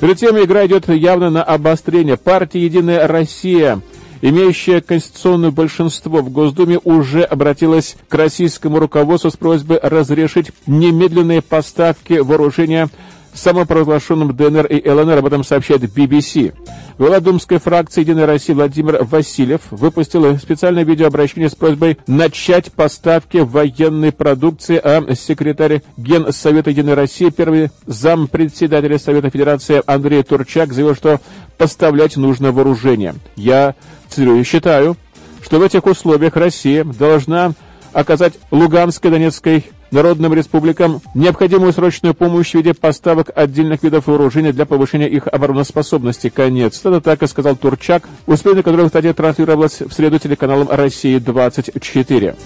Перед 0.00 0.16
тем 0.16 0.38
игра 0.38 0.64
идет 0.66 0.88
явно 0.88 1.28
на 1.28 1.42
обострение. 1.42 2.16
Партия 2.16 2.64
«Единая 2.64 3.08
Россия» 3.08 3.80
имеющая 4.20 4.80
конституционное 4.80 5.50
большинство 5.50 6.22
в 6.22 6.30
Госдуме, 6.30 6.78
уже 6.84 7.22
обратилась 7.22 7.96
к 8.08 8.14
российскому 8.14 8.78
руководству 8.78 9.30
с 9.30 9.36
просьбой 9.36 9.78
разрешить 9.82 10.52
немедленные 10.66 11.42
поставки 11.42 12.14
вооружения 12.14 12.88
самопровозглашенным 13.34 14.34
ДНР 14.34 14.66
и 14.66 14.88
ЛНР, 14.88 15.18
об 15.18 15.26
этом 15.26 15.44
сообщает 15.44 15.82
BBC. 15.82 16.54
Глава 16.98 17.20
думской 17.20 17.58
фракции 17.58 18.00
«Единой 18.00 18.24
России» 18.24 18.52
Владимир 18.52 19.04
Васильев 19.04 19.60
выпустил 19.70 20.36
специальное 20.38 20.84
видеообращение 20.84 21.48
с 21.48 21.54
просьбой 21.54 21.98
начать 22.06 22.72
поставки 22.72 23.38
военной 23.38 24.12
продукции, 24.12 24.80
а 24.82 25.04
секретарь 25.14 25.82
Генсовета 25.96 26.70
«Единой 26.70 26.94
России», 26.94 27.30
первый 27.30 27.70
зам 27.86 28.26
председателя 28.26 28.98
Совета 28.98 29.30
Федерации 29.30 29.82
Андрей 29.86 30.22
Турчак 30.22 30.72
заявил, 30.72 30.94
что 30.94 31.20
поставлять 31.56 32.16
нужно 32.16 32.52
вооружение. 32.52 33.14
Я 33.36 33.74
Цитирую, 34.08 34.44
считаю, 34.44 34.96
что 35.42 35.58
в 35.58 35.62
этих 35.62 35.86
условиях 35.86 36.36
Россия 36.36 36.84
должна 36.84 37.52
оказать 37.92 38.34
Луганской, 38.50 39.10
Донецкой 39.10 39.64
народным 39.90 40.34
республикам 40.34 41.00
необходимую 41.14 41.72
срочную 41.72 42.14
помощь 42.14 42.50
в 42.50 42.54
виде 42.54 42.74
поставок 42.74 43.30
отдельных 43.34 43.82
видов 43.82 44.06
вооружения 44.06 44.52
для 44.52 44.66
повышения 44.66 45.08
их 45.08 45.26
обороноспособности. 45.26 46.28
Конец. 46.28 46.80
Это 46.80 47.00
так 47.00 47.22
и 47.22 47.26
сказал 47.26 47.56
Турчак, 47.56 48.08
успех 48.26 48.62
которого, 48.64 48.86
кстати, 48.86 49.12
транслировалось 49.12 49.80
в 49.80 49.92
среду 49.92 50.18
телеканалом 50.18 50.68
«Россия-24». 50.70 52.36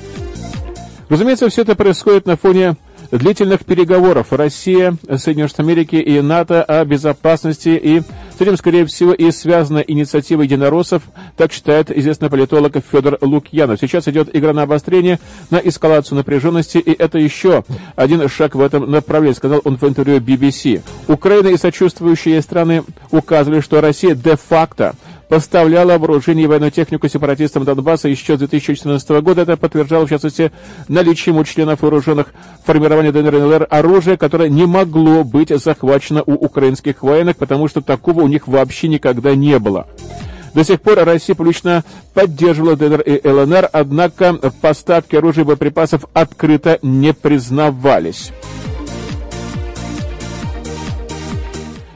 Разумеется, 1.08 1.48
все 1.48 1.62
это 1.62 1.74
происходит 1.74 2.26
на 2.26 2.36
фоне 2.36 2.76
длительных 3.12 3.64
переговоров 3.64 4.32
Россия, 4.32 4.96
Соединенные 5.16 5.48
Штаты 5.48 5.62
Америки 5.62 5.96
и 5.96 6.20
НАТО 6.20 6.62
о 6.64 6.84
безопасности 6.84 7.68
и 7.68 8.02
С 8.36 8.40
этим, 8.40 8.56
скорее 8.56 8.86
всего, 8.86 9.12
и 9.12 9.30
связана 9.30 9.78
инициатива 9.78 10.42
единороссов, 10.42 11.02
так 11.36 11.52
считает 11.52 11.96
известный 11.96 12.30
политолог 12.30 12.72
Федор 12.90 13.18
Лукьянов. 13.20 13.78
Сейчас 13.78 14.08
идет 14.08 14.34
игра 14.34 14.52
на 14.52 14.62
обострение, 14.62 15.20
на 15.50 15.58
эскалацию 15.58 16.16
напряженности, 16.16 16.78
и 16.78 16.90
это 16.90 17.18
еще 17.18 17.62
один 17.94 18.26
шаг 18.28 18.54
в 18.54 18.60
этом 18.60 18.90
направлении, 18.90 19.36
сказал 19.36 19.60
он 19.64 19.76
в 19.76 19.84
интервью 19.84 20.18
BBC. 20.18 20.82
Украина 21.08 21.48
и 21.48 21.58
сочувствующие 21.58 22.40
страны 22.40 22.84
указывали, 23.10 23.60
что 23.60 23.80
Россия 23.80 24.14
де-факто 24.14 24.94
поставляла 25.32 25.96
вооружение 25.96 26.44
и 26.44 26.46
военную 26.46 26.70
технику 26.70 27.08
сепаратистам 27.08 27.64
Донбасса 27.64 28.06
еще 28.06 28.36
с 28.36 28.40
2014 28.40 29.08
года. 29.22 29.40
Это 29.40 29.56
подтверждало, 29.56 30.04
в 30.04 30.10
частности, 30.10 30.52
наличием 30.88 31.38
у 31.38 31.44
членов 31.44 31.80
вооруженных 31.80 32.34
формирований 32.66 33.12
ДНР 33.12 33.36
и 33.36 33.38
ЛНР 33.38 33.66
оружия, 33.70 34.18
которое 34.18 34.50
не 34.50 34.66
могло 34.66 35.24
быть 35.24 35.48
захвачено 35.48 36.22
у 36.26 36.34
украинских 36.34 37.02
военных, 37.02 37.38
потому 37.38 37.66
что 37.66 37.80
такого 37.80 38.20
у 38.20 38.28
них 38.28 38.46
вообще 38.46 38.88
никогда 38.88 39.34
не 39.34 39.58
было. 39.58 39.86
До 40.52 40.64
сих 40.64 40.82
пор 40.82 40.98
Россия 40.98 41.34
публично 41.34 41.82
поддерживала 42.12 42.76
ДНР 42.76 43.00
и 43.00 43.26
ЛНР, 43.26 43.70
однако 43.72 44.34
поставки 44.60 45.16
оружия 45.16 45.44
и 45.44 45.46
боеприпасов 45.46 46.04
открыто 46.12 46.78
не 46.82 47.14
признавались. 47.14 48.32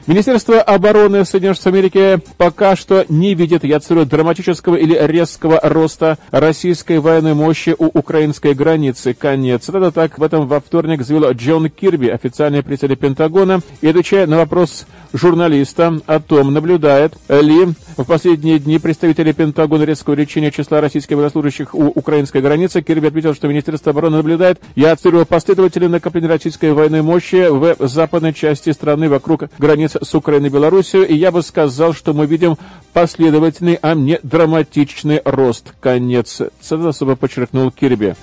Министерство 0.07 0.61
обороны 0.61 1.25
Соединенных 1.25 1.57
Штатов 1.57 1.73
Америки 1.73 2.21
пока 2.37 2.77
что 2.77 3.05
не 3.09 3.33
видит, 3.33 3.65
я 3.65 3.81
цитирую, 3.81 4.05
драматического 4.05 4.77
или 4.77 4.97
резкого 4.97 5.59
роста 5.61 6.17
российской 6.31 6.99
военной 6.99 7.33
мощи 7.33 7.75
у 7.77 7.87
украинской 7.87 8.53
границы. 8.53 9.13
Конец. 9.13 9.67
Это 9.67 9.91
так 9.91 10.17
в 10.17 10.23
этом 10.23 10.47
во 10.47 10.61
вторник 10.61 11.01
заявил 11.01 11.29
Джон 11.31 11.69
Кирби, 11.69 12.07
официальный 12.07 12.63
представитель 12.63 13.01
Пентагона, 13.01 13.59
и 13.81 13.87
отвечая 13.89 14.27
на 14.27 14.37
вопрос 14.37 14.85
журналиста 15.11 15.99
о 16.05 16.21
том, 16.21 16.53
наблюдает 16.53 17.15
ли 17.27 17.65
в 17.97 18.05
последние 18.05 18.59
дни 18.59 18.79
представители 18.79 19.33
Пентагона 19.33 19.83
резкого 19.83 20.13
увеличения 20.13 20.51
числа 20.51 20.79
российских 20.79 21.17
военнослужащих 21.17 21.75
у 21.75 21.87
украинской 21.87 22.41
границы. 22.41 22.81
Кирби 22.81 23.07
отметил, 23.07 23.33
что 23.33 23.49
Министерство 23.49 23.89
обороны 23.89 24.17
наблюдает, 24.17 24.61
я 24.75 24.95
цитирую, 24.95 25.25
последовательное 25.25 25.89
накопление 25.89 26.29
российской 26.29 26.71
военной 26.71 27.01
мощи 27.01 27.49
в 27.49 27.75
западной 27.85 28.33
части 28.33 28.69
страны 28.69 29.09
вокруг 29.09 29.49
границ 29.59 29.96
с 30.01 30.15
Украиной 30.15 30.49
и 30.49 30.51
Белоруссией, 30.51 31.05
и 31.05 31.15
я 31.15 31.31
бы 31.31 31.41
сказал, 31.41 31.93
что 31.93 32.13
мы 32.13 32.25
видим 32.25 32.57
последовательный, 32.93 33.79
а 33.81 33.93
не 33.93 34.19
драматичный 34.23 35.21
рост. 35.23 35.73
Конец. 35.79 36.41
Это 36.41 36.89
особо 36.89 37.15
подчеркнул 37.15 37.71
Кирби. 37.71 38.15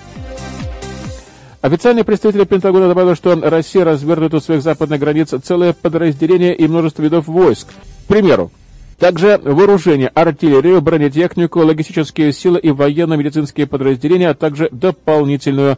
Официальный 1.61 2.03
представитель 2.03 2.45
Пентагона 2.45 2.87
добавил, 2.87 3.15
что 3.15 3.35
Россия 3.41 3.83
развернут 3.83 4.35
у 4.35 4.39
своих 4.39 4.61
западных 4.61 4.99
границ 4.99 5.33
целое 5.43 5.73
подразделение 5.73 6.55
и 6.55 6.67
множество 6.67 7.01
видов 7.01 7.27
войск. 7.27 7.69
К 7.69 8.07
примеру, 8.07 8.51
также 8.99 9.39
вооружение, 9.43 10.09
артиллерию, 10.09 10.79
бронетехнику, 10.81 11.59
логистические 11.59 12.31
силы 12.31 12.59
и 12.59 12.69
военно-медицинские 12.69 13.67
подразделения, 13.67 14.29
а 14.29 14.35
также 14.35 14.69
дополнительную 14.71 15.77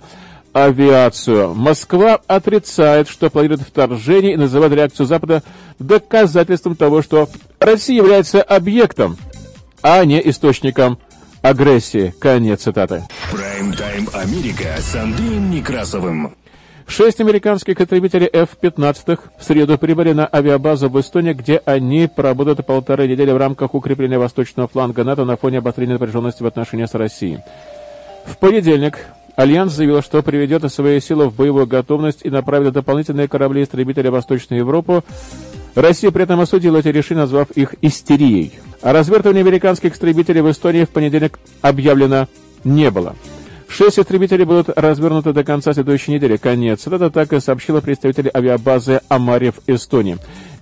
авиацию. 0.66 1.54
Москва 1.54 2.20
отрицает, 2.28 3.08
что 3.08 3.30
планирует 3.30 3.62
вторжение 3.62 4.34
и 4.34 4.38
называет 4.38 4.74
реакцию 4.74 5.06
Запада 5.06 5.44
доказательством 5.80 6.76
того, 6.76 7.02
что 7.02 7.30
Россия 7.60 7.98
является 7.98 8.42
объектом, 8.42 9.18
а 9.82 10.04
не 10.04 10.20
источником 10.30 10.98
агрессии. 11.42 12.14
Конец 12.20 12.64
цитаты. 12.64 13.04
Прайм-тайм 13.32 14.10
Америка 14.14 14.76
с 14.80 14.96
Андреем 14.96 15.52
Некрасовым. 15.52 16.36
Шесть 16.88 17.20
американских 17.20 17.80
истребителей 17.82 18.28
F-15 18.28 19.20
в 19.38 19.44
среду 19.44 19.78
прибыли 19.78 20.14
на 20.14 20.28
авиабазу 20.32 20.90
в 20.90 21.00
Эстонии, 21.00 21.34
где 21.34 21.62
они 21.66 22.08
поработают 22.08 22.66
полторы 22.66 23.08
недели 23.10 23.32
в 23.32 23.38
рамках 23.38 23.76
укрепления 23.76 24.18
восточного 24.18 24.70
фланга 24.70 25.04
НАТО 25.04 25.26
на 25.26 25.36
фоне 25.36 25.58
обострения 25.58 25.94
напряженности 25.94 26.44
в 26.44 26.48
отношениях 26.48 26.90
с 26.90 26.94
Россией. 26.94 27.40
В 28.26 28.38
понедельник 28.38 29.00
Альянс 29.38 29.74
заявил, 29.74 30.02
что 30.02 30.24
приведет 30.24 30.70
свои 30.74 31.00
силы 31.00 31.30
в 31.30 31.36
боевую 31.36 31.68
готовность 31.68 32.22
и 32.24 32.30
направит 32.32 32.74
дополнительные 32.74 33.28
корабли-истребителя 33.28 34.10
в 34.10 34.16
Восточную 34.16 34.62
Европу. 34.62 35.04
Россия 35.76 36.10
при 36.10 36.24
этом 36.24 36.42
осудила 36.42 36.78
эти 36.78 36.88
решения, 36.88 37.22
назвав 37.22 37.52
их 37.52 37.76
истерией. 37.84 38.54
А 38.82 38.94
развертывание 38.94 39.44
американских 39.44 39.94
истребителей 39.94 40.42
в 40.42 40.50
Эстонии 40.50 40.86
в 40.86 40.90
понедельник 40.90 41.38
объявлено 41.62 42.28
не 42.64 42.90
было. 42.90 43.16
Шесть 43.70 44.00
истребителей 44.00 44.44
будут 44.44 44.70
развернуты 44.76 45.34
до 45.34 45.44
конца 45.44 45.72
следующей 45.72 46.14
недели. 46.14 46.38
Конец. 46.38 46.88
Это 46.88 47.12
так 47.12 47.32
и 47.32 47.40
сообщила 47.40 47.80
представитель 47.80 48.32
авиабазы 48.34 49.02
Амари 49.08 49.52
в 49.52 49.60
Эстонии. 49.68 50.18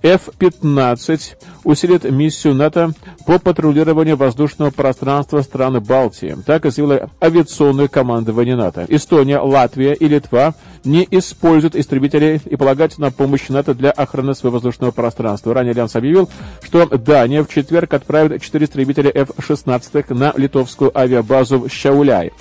F-15 0.06 1.20
усилит 1.64 2.04
миссию 2.04 2.54
НАТО 2.54 2.92
по 3.26 3.40
патрулированию 3.40 4.16
воздушного 4.16 4.70
пространства 4.70 5.42
стран 5.42 5.82
Балтии. 5.82 6.36
Так 6.46 6.70
заявило 6.70 7.10
авиационное 7.20 7.88
командование 7.88 8.54
НАТО. 8.54 8.86
Эстония, 8.88 9.40
Латвия 9.40 9.94
и 9.94 10.06
Литва 10.06 10.54
не 10.84 11.08
используют 11.10 11.74
истребители 11.74 12.40
и 12.44 12.54
полагаются 12.54 13.00
на 13.00 13.10
помощь 13.10 13.48
НАТО 13.48 13.74
для 13.74 13.90
охраны 13.90 14.36
своего 14.36 14.58
воздушного 14.58 14.92
пространства. 14.92 15.52
Ранее 15.52 15.72
Альянс 15.72 15.96
объявил, 15.96 16.30
что 16.62 16.86
Дания 16.86 17.42
в 17.42 17.48
четверг 17.48 17.92
отправит 17.92 18.40
четыре 18.42 18.66
истребителя 18.66 19.10
F-16 19.12 20.14
на 20.14 20.32
литовскую 20.36 20.96
авиабазу 20.96 21.62
в 21.62 21.68
Шауляй. 21.68 22.32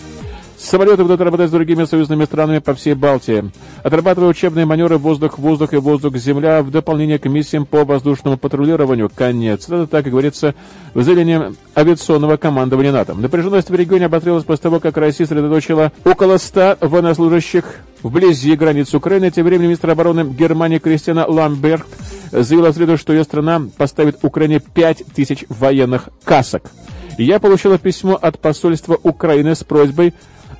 Самолеты 0.65 1.03
будут 1.03 1.21
работать 1.21 1.49
с 1.49 1.51
другими 1.51 1.85
союзными 1.85 2.25
странами 2.25 2.57
по 2.57 2.73
всей 2.73 2.95
Балтии, 2.95 3.51
отрабатывая 3.83 4.29
учебные 4.29 4.65
маневры 4.65 4.97
воздух-воздух 4.97 5.73
и 5.73 5.77
воздух-земля 5.77 6.63
в 6.63 6.71
дополнение 6.71 7.19
к 7.19 7.29
миссиям 7.29 7.67
по 7.67 7.85
воздушному 7.85 8.35
патрулированию. 8.37 9.11
Конец. 9.13 9.65
Это 9.65 9.85
так, 9.85 10.03
как 10.03 10.11
говорится, 10.11 10.55
в 10.95 11.03
заявлении 11.03 11.53
авиационного 11.77 12.37
командования 12.37 12.91
НАТО. 12.91 13.13
Напряженность 13.13 13.69
в 13.69 13.75
регионе 13.75 14.07
обострилась 14.07 14.43
после 14.43 14.63
того, 14.63 14.79
как 14.79 14.97
Россия 14.97 15.27
сосредоточила 15.27 15.91
около 16.03 16.37
100 16.37 16.79
военнослужащих 16.81 17.65
вблизи 18.01 18.55
границ 18.55 18.91
Украины. 18.95 19.29
Тем 19.29 19.45
временем 19.45 19.67
министр 19.67 19.91
обороны 19.91 20.23
Германии 20.23 20.79
Кристиана 20.79 21.27
Ламберт 21.27 21.85
заявила 22.31 22.71
в 22.71 22.75
среду, 22.75 22.97
что 22.97 23.13
ее 23.13 23.23
страна 23.23 23.61
поставит 23.77 24.17
Украине 24.23 24.59
5000 24.73 25.45
военных 25.47 26.09
касок. 26.23 26.71
Я 27.19 27.39
получила 27.39 27.77
письмо 27.77 28.17
от 28.19 28.39
посольства 28.39 28.97
Украины 29.01 29.55
с 29.55 29.63
просьбой 29.63 30.13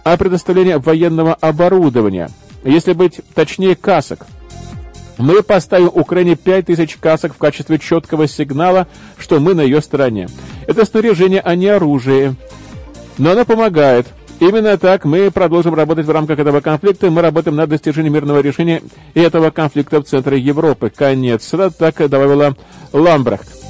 о 0.05 0.17
предоставлении 0.17 0.75
военного 0.75 1.33
оборудования, 1.33 2.29
если 2.63 2.93
быть 2.93 3.21
точнее 3.33 3.75
касок. 3.75 4.27
Мы 5.17 5.41
поставим 5.41 5.89
Украине 5.91 6.35
5000 6.35 6.97
касок 6.97 7.33
в 7.33 7.37
качестве 7.37 7.79
четкого 7.79 8.27
сигнала, 8.27 8.87
что 9.17 9.39
мы 9.39 9.55
на 9.55 9.61
ее 9.61 9.81
стороне. 9.81 10.27
Это 10.67 10.85
снаряжение, 10.85 11.41
а 11.41 11.55
не 11.55 11.67
оружие. 11.67 12.35
Но 13.17 13.31
оно 13.31 13.45
помогает. 13.45 14.05
Именно 14.39 14.77
так 14.77 15.05
мы 15.05 15.31
продолжим 15.31 15.73
работать 15.73 16.05
в 16.05 16.11
рамках 16.11 16.37
этого 16.37 16.61
конфликта. 16.61 17.09
Мы 17.09 17.21
работаем 17.23 17.55
над 17.55 17.69
достижением 17.71 18.13
мирного 18.13 18.41
решения 18.41 18.83
этого 19.15 19.49
конфликта 19.49 20.01
в 20.01 20.05
центре 20.05 20.37
Европы. 20.37 20.91
Конец. 20.95 21.51
Так 21.79 21.97
добавила 21.97 22.55
Ламбрехт. 22.93 23.64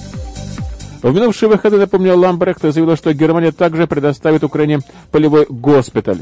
В 1.05 1.13
минувшие 1.13 1.49
выходы, 1.49 1.77
напомнил 1.77 2.19
Ламбрехт, 2.19 2.63
заявил, 2.63 2.97
что 2.97 3.13
Германия 3.13 3.51
также 3.51 3.85
предоставит 3.85 4.43
Украине 4.43 4.79
полевой 5.11 5.45
госпиталь. 5.47 6.17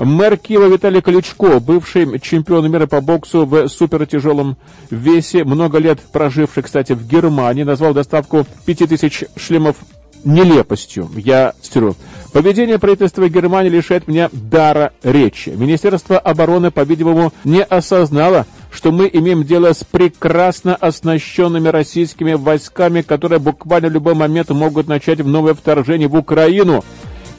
Мэр 0.00 0.36
Киева 0.36 0.66
Виталий 0.66 1.00
Кличко, 1.00 1.60
бывший 1.60 2.18
чемпион 2.18 2.68
мира 2.68 2.88
по 2.88 3.00
боксу 3.00 3.46
в 3.46 3.68
супертяжелом 3.68 4.56
весе, 4.90 5.44
много 5.44 5.78
лет 5.78 6.00
проживший, 6.00 6.64
кстати, 6.64 6.92
в 6.92 7.06
Германии, 7.06 7.62
назвал 7.62 7.94
доставку 7.94 8.44
5000 8.64 9.26
шлемов 9.36 9.76
нелепостью. 10.24 11.08
Я 11.14 11.54
цитирую. 11.62 11.94
Поведение 12.32 12.80
правительства 12.80 13.28
Германии 13.28 13.70
лишает 13.70 14.08
меня 14.08 14.28
дара 14.32 14.92
речи. 15.04 15.50
Министерство 15.50 16.18
обороны, 16.18 16.72
по-видимому, 16.72 17.32
не 17.44 17.62
осознало, 17.62 18.44
что 18.76 18.92
мы 18.92 19.08
имеем 19.10 19.42
дело 19.42 19.72
с 19.72 19.82
прекрасно 19.84 20.76
оснащенными 20.76 21.68
российскими 21.68 22.34
войсками, 22.34 23.00
которые 23.00 23.38
буквально 23.38 23.88
в 23.88 23.92
любой 23.92 24.14
момент 24.14 24.50
могут 24.50 24.86
начать 24.86 25.18
новое 25.24 25.54
вторжение 25.54 26.08
в 26.08 26.14
Украину. 26.14 26.84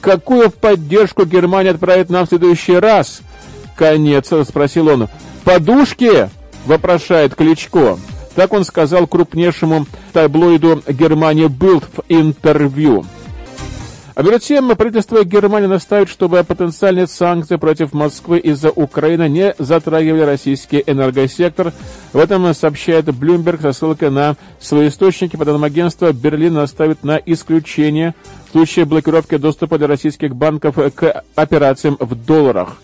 Какую 0.01 0.49
поддержку 0.49 1.25
Германия 1.25 1.69
отправит 1.69 2.09
нам 2.09 2.25
в 2.25 2.29
следующий 2.29 2.77
раз? 2.77 3.21
Конец, 3.75 4.33
спросил 4.47 4.87
он. 4.87 5.09
Подушки? 5.43 6.29
Вопрошает 6.65 7.35
Кличко. 7.35 7.99
Так 8.33 8.53
он 8.53 8.65
сказал 8.65 9.05
крупнейшему 9.05 9.85
таблоиду 10.13 10.81
Германии 10.87 11.47
Билд 11.47 11.83
в 11.83 12.01
интервью. 12.09 13.05
А 14.17 14.23
перед 14.23 14.41
тем 14.41 14.75
правительство 14.75 15.23
Германии 15.23 15.67
настаивает, 15.67 16.09
чтобы 16.09 16.43
потенциальные 16.43 17.05
санкции 17.05 17.57
против 17.57 17.93
Москвы 17.93 18.39
из-за 18.39 18.71
Украины 18.71 19.29
не 19.29 19.53
затрагивали 19.59 20.21
российский 20.21 20.83
энергосектор. 20.87 21.71
В 22.13 22.17
этом 22.17 22.51
сообщает 22.55 23.05
Bloomberg 23.09 23.61
со 23.61 23.73
ссылкой 23.73 24.09
на 24.09 24.35
свои 24.59 24.87
источники. 24.87 25.35
По 25.35 25.45
данным 25.45 25.65
агентства, 25.65 26.11
Берлин 26.13 26.55
наставит 26.55 27.03
на 27.03 27.17
исключение 27.27 28.15
в 28.47 28.53
случае 28.53 28.85
блокировки 28.85 29.37
доступа 29.37 29.77
для 29.77 29.85
российских 29.85 30.35
банков 30.35 30.77
к 30.95 31.23
операциям 31.35 31.95
в 31.99 32.15
долларах. 32.15 32.77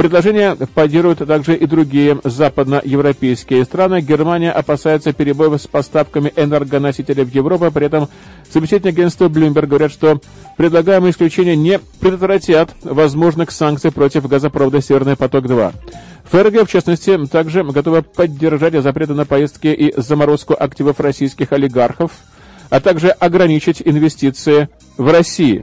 Предложение 0.00 0.56
поддерживают 0.56 1.18
также 1.28 1.54
и 1.54 1.66
другие 1.66 2.18
западноевропейские 2.24 3.66
страны. 3.66 4.00
Германия 4.00 4.50
опасается 4.50 5.12
перебоев 5.12 5.60
с 5.60 5.66
поставками 5.66 6.32
энергоносителей 6.36 7.22
в 7.22 7.34
Европу. 7.34 7.70
При 7.70 7.84
этом 7.84 8.08
собеседники 8.50 8.94
агентства 8.94 9.28
Bloomberg 9.28 9.66
говорят, 9.66 9.92
что 9.92 10.18
предлагаемые 10.56 11.10
исключения 11.10 11.54
не 11.54 11.80
предотвратят 12.00 12.70
возможных 12.82 13.50
санкций 13.50 13.92
против 13.92 14.26
газопровода 14.26 14.80
«Северный 14.80 15.16
поток-2». 15.16 15.74
ФРГ, 16.30 16.66
в 16.66 16.72
частности, 16.72 17.26
также 17.26 17.62
готова 17.62 18.00
поддержать 18.00 18.82
запреты 18.82 19.12
на 19.12 19.26
поездки 19.26 19.66
и 19.66 19.92
заморозку 20.00 20.56
активов 20.58 20.98
российских 21.00 21.52
олигархов, 21.52 22.12
а 22.70 22.80
также 22.80 23.10
ограничить 23.10 23.82
инвестиции 23.84 24.70
в 24.96 25.12
России. 25.12 25.62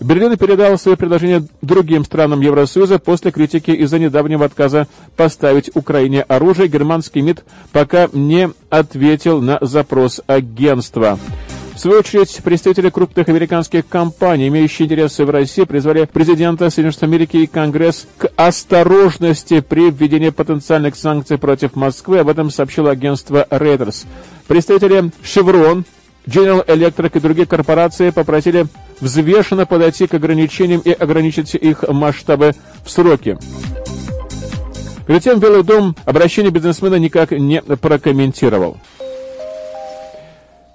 Берлин 0.00 0.36
передал 0.38 0.78
свои 0.78 0.96
предложения 0.96 1.44
другим 1.60 2.04
странам 2.04 2.40
Евросоюза 2.40 2.98
после 2.98 3.30
критики 3.30 3.70
из-за 3.70 3.98
недавнего 3.98 4.46
отказа 4.46 4.88
поставить 5.16 5.70
Украине 5.74 6.22
оружие. 6.22 6.68
Германский 6.68 7.20
МИД 7.20 7.44
пока 7.72 8.08
не 8.12 8.50
ответил 8.70 9.42
на 9.42 9.58
запрос 9.60 10.22
агентства. 10.26 11.18
В 11.74 11.78
свою 11.78 12.00
очередь, 12.00 12.40
представители 12.42 12.90
крупных 12.90 13.28
американских 13.28 13.88
компаний, 13.88 14.48
имеющие 14.48 14.86
интересы 14.86 15.24
в 15.24 15.30
России, 15.30 15.64
призвали 15.64 16.04
президента 16.04 16.68
Соединенных 16.68 16.94
Штатов 16.94 17.08
Америки 17.08 17.36
и 17.38 17.46
Конгресс 17.46 18.06
к 18.18 18.30
осторожности 18.36 19.60
при 19.60 19.90
введении 19.90 20.30
потенциальных 20.30 20.96
санкций 20.96 21.38
против 21.38 21.76
Москвы. 21.76 22.18
Об 22.18 22.28
этом 22.28 22.50
сообщило 22.50 22.90
агентство 22.90 23.46
Reuters. 23.50 24.04
Представители 24.46 25.10
Chevron, 25.22 25.84
General 26.30 26.64
Electric 26.64 27.10
и 27.16 27.20
другие 27.20 27.46
корпорации 27.46 28.10
попросили 28.10 28.66
взвешенно 29.00 29.66
подойти 29.66 30.06
к 30.06 30.14
ограничениям 30.14 30.80
и 30.80 30.92
ограничить 30.92 31.54
их 31.54 31.82
масштабы 31.88 32.52
в 32.84 32.90
сроки. 32.90 33.36
Перед 35.06 35.24
тем 35.24 35.40
Белый 35.40 35.64
дом 35.64 35.96
обращение 36.04 36.52
бизнесмена 36.52 36.94
никак 36.94 37.32
не 37.32 37.60
прокомментировал. 37.62 38.76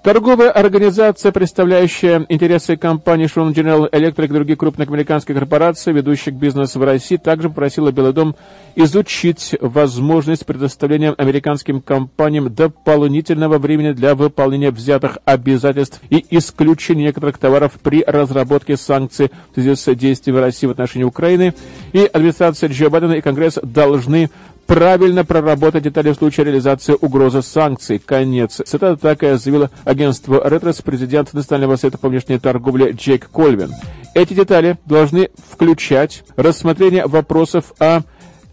Торговая 0.06 0.52
организация, 0.52 1.32
представляющая 1.32 2.26
интересы 2.28 2.76
компании 2.76 3.26
Шон 3.26 3.50
General 3.50 3.90
Electric 3.90 4.26
и 4.26 4.28
других 4.28 4.56
крупных 4.56 4.88
американских 4.88 5.34
корпораций, 5.34 5.92
ведущих 5.92 6.34
бизнес 6.34 6.76
в 6.76 6.82
России, 6.84 7.16
также 7.16 7.48
попросила 7.48 7.90
Белый 7.90 8.12
дом 8.12 8.36
изучить 8.76 9.56
возможность 9.60 10.46
предоставления 10.46 11.10
американским 11.10 11.80
компаниям 11.80 12.54
дополнительного 12.54 13.58
времени 13.58 13.90
для 13.90 14.14
выполнения 14.14 14.70
взятых 14.70 15.18
обязательств 15.24 16.00
и 16.08 16.24
исключения 16.30 17.06
некоторых 17.06 17.38
товаров 17.38 17.72
при 17.82 18.04
разработке 18.06 18.76
санкций 18.76 19.32
в 19.50 19.60
связи 19.60 19.74
с 19.74 19.92
действиями 19.96 20.38
России 20.38 20.68
в 20.68 20.70
отношении 20.70 21.02
Украины. 21.04 21.52
И 21.92 22.04
администрация 22.04 22.68
Джо 22.68 22.90
Байдена 22.90 23.14
и 23.14 23.20
Конгресс 23.20 23.58
должны 23.60 24.30
правильно 24.66 25.24
проработать 25.24 25.84
детали 25.84 26.12
в 26.12 26.16
случае 26.16 26.46
реализации 26.46 26.96
угрозы 27.00 27.42
санкций. 27.42 27.98
Конец. 27.98 28.60
Цитата 28.64 28.96
такая 28.96 29.38
заявила 29.38 29.70
агентство 29.84 30.46
Ретрос 30.48 30.82
президент 30.82 31.32
Национального 31.32 31.76
совета 31.76 31.98
по 31.98 32.08
внешней 32.08 32.38
торговле 32.38 32.92
Джейк 32.92 33.30
Кольвин. 33.30 33.72
Эти 34.14 34.34
детали 34.34 34.78
должны 34.86 35.30
включать 35.50 36.24
рассмотрение 36.36 37.06
вопросов 37.06 37.72
о 37.78 38.00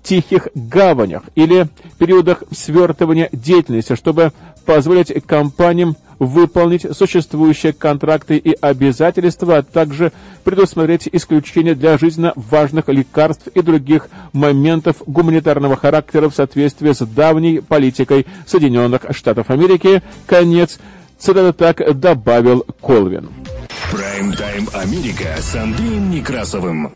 тихих 0.04 0.50
гаванях 0.54 1.24
или 1.36 1.68
периодах 1.98 2.44
свертывания 2.52 3.30
деятельности, 3.32 3.96
чтобы 3.96 4.34
позволить 4.66 5.14
компаниям 5.26 5.96
выполнить 6.20 6.86
существующие 6.96 7.74
контракты 7.74 8.38
и 8.38 8.56
обязательства, 8.60 9.58
а 9.58 9.64
также 9.64 10.12
предусмотреть 10.44 11.10
исключения 11.12 11.76
для 11.76 11.98
жизненно 11.98 12.34
важных 12.36 12.90
лекарств 12.90 13.48
и 13.48 13.62
других 13.62 14.08
моментов 14.32 14.98
гуманитарного 15.06 15.76
характера 15.76 16.30
в 16.30 16.36
соответствии 16.36 16.92
с 16.92 17.06
давней 17.06 17.62
политикой 17.62 18.26
Соединенных 18.46 19.02
Штатов 19.12 19.50
Америки. 19.50 20.02
Конец 20.26 20.80
цитата 21.18 21.54
так 21.54 22.00
добавил 22.00 22.66
Колвин. 22.82 23.30
Прайм-тайм 23.92 24.70
Америка 24.74 25.36
с 25.40 25.56
Андреем 25.56 26.10
Некрасовым. 26.10 26.96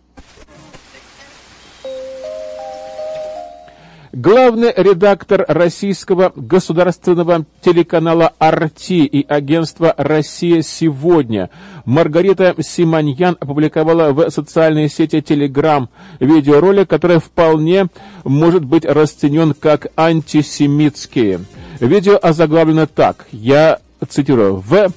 Главный 4.14 4.74
редактор 4.76 5.44
российского 5.50 6.32
государственного 6.34 7.46
телеканала 7.62 8.32
«Арти» 8.40 9.06
и 9.06 9.26
агентства 9.28 9.94
«Россия 9.98 10.62
сегодня» 10.62 11.50
Маргарита 11.84 12.56
Симоньян 12.58 13.36
опубликовала 13.38 14.14
в 14.14 14.30
социальной 14.30 14.90
сети 14.90 15.18
Telegram 15.18 15.90
видеоролик, 16.22 16.90
который 16.90 17.20
вполне 17.20 17.88
может 18.24 18.64
быть 18.64 18.86
расценен 18.86 19.54
как 19.54 19.88
антисемитский. 19.98 21.40
Видео 21.82 22.18
озаглавлено 22.22 22.88
так, 22.88 23.28
я 23.34 23.80
цитирую, 24.08 24.64
«В 24.66 24.90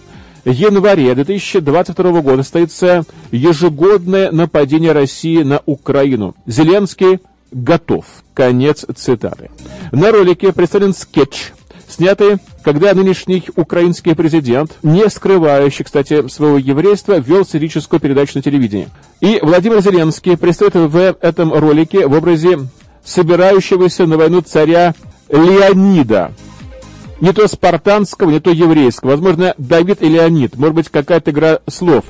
январе 0.44 1.14
2022 1.16 2.22
года 2.22 2.42
состоится 2.42 3.02
ежегодное 3.32 4.30
нападение 4.30 4.92
России 4.92 5.42
на 5.42 5.60
Украину. 5.66 6.36
Зеленский 6.46 7.18
готов. 7.50 8.04
Конец 8.34 8.84
цитаты. 8.96 9.50
На 9.92 10.12
ролике 10.12 10.52
представлен 10.52 10.94
скетч, 10.94 11.52
снятый, 11.88 12.38
когда 12.62 12.94
нынешний 12.94 13.44
украинский 13.56 14.14
президент, 14.14 14.72
не 14.82 15.08
скрывающий, 15.08 15.84
кстати, 15.84 16.28
своего 16.28 16.58
еврейства, 16.58 17.18
вел 17.18 17.44
сатирическую 17.44 18.00
передачу 18.00 18.32
на 18.36 18.42
телевидении. 18.42 18.88
И 19.20 19.38
Владимир 19.42 19.80
Зеленский 19.80 20.36
предстоит 20.36 20.74
в 20.74 21.16
этом 21.20 21.52
ролике 21.52 22.06
в 22.06 22.12
образе 22.12 22.58
собирающегося 23.04 24.06
на 24.06 24.16
войну 24.16 24.42
царя 24.42 24.94
Леонида. 25.28 26.32
Не 27.20 27.32
то 27.32 27.46
спартанского, 27.48 28.30
не 28.30 28.40
то 28.40 28.50
еврейского. 28.50 29.10
Возможно, 29.10 29.54
Давид 29.58 30.02
и 30.02 30.08
Леонид. 30.08 30.56
Может 30.56 30.74
быть, 30.74 30.88
какая-то 30.88 31.30
игра 31.30 31.60
слов. 31.68 32.04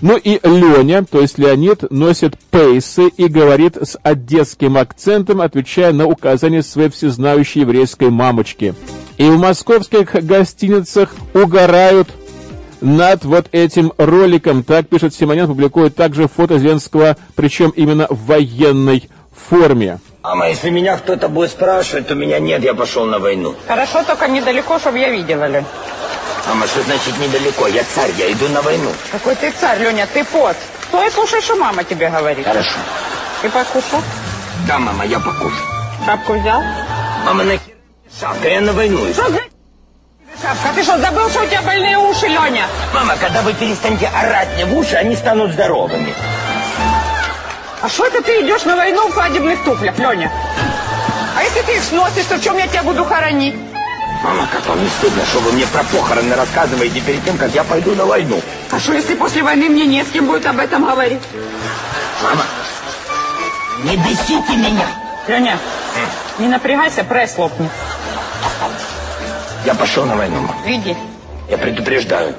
Ну 0.00 0.16
и 0.16 0.38
Леня, 0.42 1.04
то 1.04 1.20
есть 1.20 1.38
Леонид, 1.38 1.90
носит 1.90 2.38
пейсы 2.50 3.08
и 3.08 3.26
говорит 3.28 3.76
с 3.76 3.98
одесским 4.02 4.76
акцентом, 4.76 5.40
отвечая 5.40 5.92
на 5.92 6.06
указания 6.06 6.62
своей 6.62 6.90
всезнающей 6.90 7.62
еврейской 7.62 8.10
мамочки. 8.10 8.74
И 9.16 9.28
в 9.28 9.38
московских 9.38 10.14
гостиницах 10.14 11.14
угорают 11.32 12.08
над 12.80 13.24
вот 13.24 13.46
этим 13.52 13.92
роликом. 13.96 14.62
Так 14.62 14.88
пишет 14.88 15.14
Симонян, 15.14 15.46
публикует 15.46 15.94
также 15.94 16.28
фото 16.28 16.58
Зеленского, 16.58 17.16
причем 17.34 17.70
именно 17.70 18.06
в 18.10 18.26
военной 18.26 19.08
форме. 19.34 20.00
Мама, 20.22 20.48
если 20.48 20.70
меня 20.70 20.96
кто-то 20.96 21.28
будет 21.28 21.50
спрашивать, 21.50 22.06
то 22.06 22.14
меня 22.14 22.38
нет, 22.38 22.62
я 22.62 22.74
пошел 22.74 23.04
на 23.04 23.18
войну. 23.18 23.54
Хорошо, 23.66 24.02
только 24.04 24.26
недалеко, 24.28 24.78
чтобы 24.78 24.98
я 24.98 25.10
видела, 25.10 25.46
Лень. 25.48 25.64
Мама, 26.46 26.66
что 26.66 26.82
значит 26.82 27.18
недалеко? 27.18 27.66
Я 27.68 27.84
царь, 27.84 28.10
я 28.18 28.30
иду 28.30 28.48
на 28.48 28.60
войну. 28.60 28.92
Какой 29.10 29.34
ты 29.34 29.50
царь, 29.50 29.78
Леня, 29.78 30.06
ты 30.06 30.24
пот. 30.24 30.56
Стой, 30.88 31.10
слушай, 31.10 31.40
что 31.40 31.56
мама 31.56 31.84
тебе 31.84 32.10
говорит. 32.10 32.46
Хорошо. 32.46 32.76
Ты 33.40 33.48
покушал? 33.48 34.02
Да, 34.68 34.78
мама, 34.78 35.06
я 35.06 35.18
покушаю. 35.18 35.66
Шапку 36.04 36.34
взял? 36.34 36.62
Мама, 37.24 37.44
на 37.44 37.58
шапка, 38.20 38.48
я 38.48 38.60
на 38.60 38.72
войну. 38.72 38.98
Что 39.12 39.30
за 39.30 39.38
шапка? 40.42 40.74
Ты 40.74 40.82
что, 40.82 40.98
забыл, 40.98 41.30
что 41.30 41.42
у 41.42 41.46
тебя 41.46 41.62
больные 41.62 41.96
уши, 41.98 42.26
Леня? 42.26 42.66
Мама, 42.92 43.16
когда 43.16 43.40
вы 43.40 43.54
перестанете 43.54 44.08
орать 44.08 44.48
мне 44.54 44.66
в 44.66 44.76
уши, 44.76 44.96
они 44.96 45.16
станут 45.16 45.52
здоровыми. 45.52 46.14
А 47.80 47.88
что 47.88 48.06
это 48.06 48.22
ты 48.22 48.42
идешь 48.42 48.64
на 48.64 48.76
войну 48.76 49.08
в 49.08 49.12
свадебных 49.14 49.64
туфлях, 49.64 49.98
Леня? 49.98 50.30
А 51.36 51.42
если 51.42 51.62
ты 51.62 51.76
их 51.76 51.82
сносишь, 51.82 52.26
то 52.26 52.36
в 52.36 52.42
чем 52.42 52.58
я 52.58 52.66
тебя 52.66 52.82
буду 52.82 53.04
хоронить? 53.04 53.54
Мама, 54.24 54.48
как 54.50 54.66
вам 54.66 54.82
не 54.82 54.88
стыдно, 54.88 55.22
что 55.26 55.38
вы 55.40 55.52
мне 55.52 55.66
про 55.66 55.84
похороны 55.84 56.34
рассказываете 56.34 56.98
перед 57.02 57.22
тем, 57.26 57.36
как 57.36 57.54
я 57.54 57.62
пойду 57.62 57.94
на 57.94 58.06
войну? 58.06 58.40
А 58.70 58.80
что, 58.80 58.94
если 58.94 59.14
после 59.16 59.42
войны 59.42 59.68
мне 59.68 59.84
не 59.84 60.02
с 60.02 60.08
кем 60.08 60.24
будет 60.24 60.46
об 60.46 60.58
этом 60.58 60.86
говорить? 60.86 61.20
Мама, 62.22 62.42
не 63.84 63.98
бесите 63.98 64.56
меня. 64.56 64.86
Леня, 65.28 65.58
не 66.38 66.48
напрягайся, 66.48 67.04
пресс 67.04 67.36
лопнет. 67.36 67.70
Я 69.66 69.74
пошел 69.74 70.06
на 70.06 70.16
войну, 70.16 70.40
мама. 70.40 70.56
Иди. 70.64 70.96
Я 71.50 71.58
предупреждаю. 71.58 72.34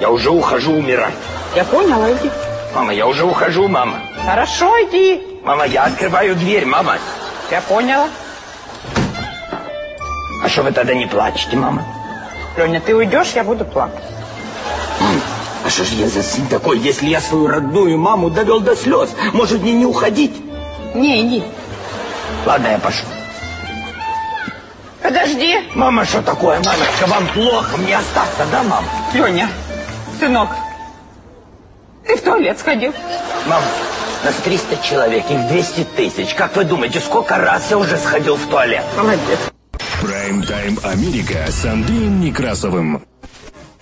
Я 0.00 0.10
уже 0.10 0.30
ухожу 0.30 0.72
умирать. 0.74 1.14
Я 1.56 1.64
поняла, 1.64 2.12
иди. 2.12 2.30
Мама, 2.76 2.94
я 2.94 3.08
уже 3.08 3.24
ухожу, 3.24 3.66
мама. 3.66 3.98
Хорошо, 4.24 4.72
иди. 4.84 5.20
Мама, 5.42 5.66
я 5.66 5.84
открываю 5.84 6.36
дверь, 6.36 6.64
мама. 6.64 6.98
Я 7.50 7.60
поняла. 7.60 8.08
А 10.44 10.48
что 10.48 10.62
вы 10.62 10.72
тогда 10.72 10.92
не 10.92 11.06
плачете, 11.06 11.56
мама? 11.56 11.82
Леня, 12.58 12.78
ты 12.78 12.94
уйдешь, 12.94 13.32
я 13.34 13.42
буду 13.42 13.64
плакать. 13.64 14.04
А 15.64 15.70
что 15.70 15.84
же 15.84 15.94
я 15.94 16.06
за 16.06 16.22
сын 16.22 16.46
такой, 16.48 16.78
если 16.78 17.06
я 17.06 17.22
свою 17.22 17.46
родную 17.46 17.96
маму 17.96 18.28
довел 18.28 18.60
до 18.60 18.76
слез? 18.76 19.08
Может, 19.32 19.62
мне 19.62 19.72
не 19.72 19.86
уходить? 19.86 20.36
Не, 20.94 21.22
иди. 21.22 21.42
Ладно, 22.44 22.66
я 22.66 22.78
пошел. 22.78 23.08
Подожди. 25.02 25.60
Мама, 25.74 26.04
что 26.04 26.20
такое? 26.20 26.56
Мамочка, 26.62 27.06
вам 27.06 27.26
плохо, 27.28 27.78
мне 27.78 27.96
остаться, 27.96 28.44
да, 28.52 28.62
мам? 28.64 28.84
Леня, 29.14 29.48
сынок, 30.20 30.50
ты 32.06 32.16
в 32.16 32.20
туалет 32.20 32.58
сходил? 32.58 32.92
Мам, 33.46 33.62
Нас 34.24 34.34
300 34.44 34.76
человек, 34.82 35.24
их 35.30 35.48
200 35.48 35.84
тысяч. 35.96 36.34
Как 36.34 36.54
вы 36.54 36.64
думаете, 36.64 37.00
сколько 37.00 37.38
раз 37.38 37.70
я 37.70 37.78
уже 37.78 37.96
сходил 37.96 38.36
в 38.36 38.46
туалет? 38.46 38.84
Молодец. 38.98 39.38
Прайм-тайм 40.04 40.78
Америка 40.82 41.46
с 41.48 41.64
Андреем 41.64 42.20
Некрасовым. 42.20 43.00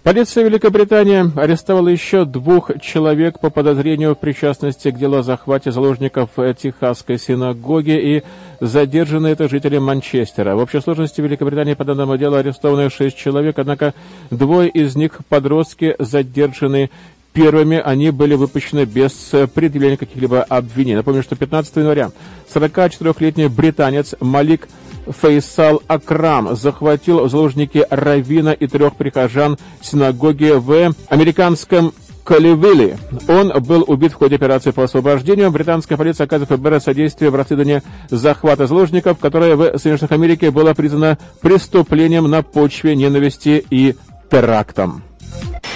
Полиция 0.05 0.45
Великобритании 0.45 1.37
арестовала 1.37 1.89
еще 1.89 2.25
двух 2.25 2.71
человек 2.81 3.41
по 3.41 3.51
подозрению 3.51 4.15
в 4.15 4.19
причастности 4.21 4.93
к 4.93 4.97
делу 4.97 5.17
о 5.17 5.23
захвате 5.25 5.73
заложников 5.73 6.31
Техасской 6.57 7.19
синагоге 7.19 8.19
и 8.19 8.23
задержаны 8.61 9.27
это 9.27 9.49
жители 9.49 9.79
Манчестера. 9.79 10.55
В 10.55 10.61
общей 10.61 10.81
сложности 10.81 11.21
в 11.21 11.25
Великобритании 11.25 11.75
по 11.75 11.85
данному 11.85 12.17
делу 12.17 12.37
арестованы 12.37 12.89
шесть 12.89 13.17
человек, 13.17 13.59
однако 13.59 13.93
двое 14.31 14.69
из 14.69 14.95
них 14.95 15.19
подростки 15.29 15.97
задержаны 15.99 16.91
Первыми 17.33 17.81
они 17.83 18.11
были 18.11 18.35
выпущены 18.35 18.85
без 18.85 19.13
предъявления 19.55 19.97
каких-либо 19.97 20.43
обвинений. 20.43 20.97
Напомню, 20.97 21.23
что 21.23 21.35
15 21.35 21.77
января 21.77 22.11
44-летний 22.55 23.49
британец 23.49 24.15
Малик 24.21 24.69
Фейсал 25.11 25.83
Акрам 25.89 26.55
захватил 26.57 27.25
в 27.25 27.31
заложники 27.31 27.85
Равина 27.91 28.53
и 28.53 28.67
трех 28.67 28.97
прихожан 28.97 29.59
синагоги 29.81 30.53
в 30.55 30.95
американском 31.09 31.93
Каливилли. 32.25 32.99
Он 33.29 33.53
был 33.63 33.85
убит 33.87 34.13
в 34.13 34.17
ходе 34.17 34.37
операции 34.37 34.71
по 34.71 34.85
освобождению. 34.85 35.51
Британская 35.51 35.97
полиция 35.97 36.25
оказывает 36.25 36.61
ФБР 36.61 36.81
содействие 36.81 37.31
в 37.31 37.35
расследовании 37.35 37.83
захвата 38.11 38.67
заложников, 38.67 39.19
которое 39.19 39.57
в 39.57 39.79
Соединенных 39.79 40.13
Америке 40.13 40.51
было 40.51 40.73
признано 40.75 41.19
преступлением 41.41 42.31
на 42.31 42.43
почве 42.43 42.95
ненависти 42.95 43.65
и 43.71 43.97
терактом. 44.31 45.03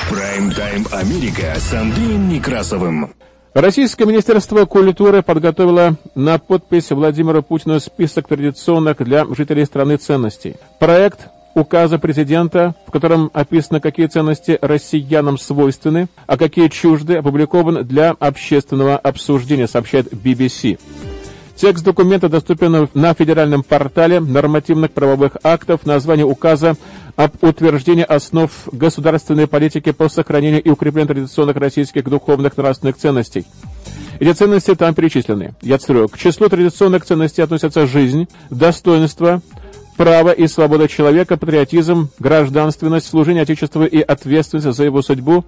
Прайм-тайм 0.08 0.86
Америка 0.92 1.54
с 1.58 1.74
Андреем 1.74 2.28
Некрасовым. 2.28 3.12
Российское 3.56 4.04
Министерство 4.04 4.66
культуры 4.66 5.22
подготовило 5.22 5.96
на 6.14 6.38
подпись 6.38 6.90
Владимира 6.90 7.40
Путина 7.40 7.80
список 7.80 8.28
традиционных 8.28 8.98
для 8.98 9.24
жителей 9.34 9.64
страны 9.64 9.96
ценностей. 9.96 10.56
Проект 10.78 11.28
указа 11.54 11.98
президента, 11.98 12.74
в 12.86 12.90
котором 12.90 13.30
описано, 13.32 13.80
какие 13.80 14.08
ценности 14.08 14.58
россиянам 14.60 15.38
свойственны, 15.38 16.08
а 16.26 16.36
какие 16.36 16.68
чужды, 16.68 17.14
опубликован 17.14 17.86
для 17.86 18.10
общественного 18.10 18.98
обсуждения, 18.98 19.66
сообщает 19.66 20.12
BBC. 20.12 20.78
Текст 21.54 21.82
документа 21.82 22.28
доступен 22.28 22.90
на 22.92 23.14
федеральном 23.14 23.62
портале 23.62 24.20
нормативных 24.20 24.90
правовых 24.90 25.38
актов. 25.42 25.86
Название 25.86 26.26
указа 26.26 26.76
об 27.16 27.32
утверждении 27.42 28.04
основ 28.04 28.50
государственной 28.70 29.46
политики 29.46 29.90
по 29.92 30.08
сохранению 30.08 30.62
и 30.62 30.70
укреплению 30.70 31.08
традиционных 31.08 31.56
российских 31.56 32.04
духовных 32.04 32.56
нравственных 32.56 32.96
ценностей. 32.96 33.46
Эти 34.20 34.32
ценности 34.32 34.74
там 34.74 34.94
перечислены. 34.94 35.54
Я 35.62 35.78
цитирую. 35.78 36.08
К 36.08 36.18
числу 36.18 36.48
традиционных 36.48 37.04
ценностей 37.04 37.42
относятся 37.42 37.86
жизнь, 37.86 38.28
достоинство, 38.50 39.42
право 39.96 40.30
и 40.30 40.46
свобода 40.46 40.88
человека, 40.88 41.36
патриотизм, 41.36 42.10
гражданственность, 42.18 43.06
служение 43.06 43.42
Отечеству 43.42 43.84
и 43.84 44.00
ответственность 44.00 44.76
за 44.76 44.84
его 44.84 45.02
судьбу, 45.02 45.44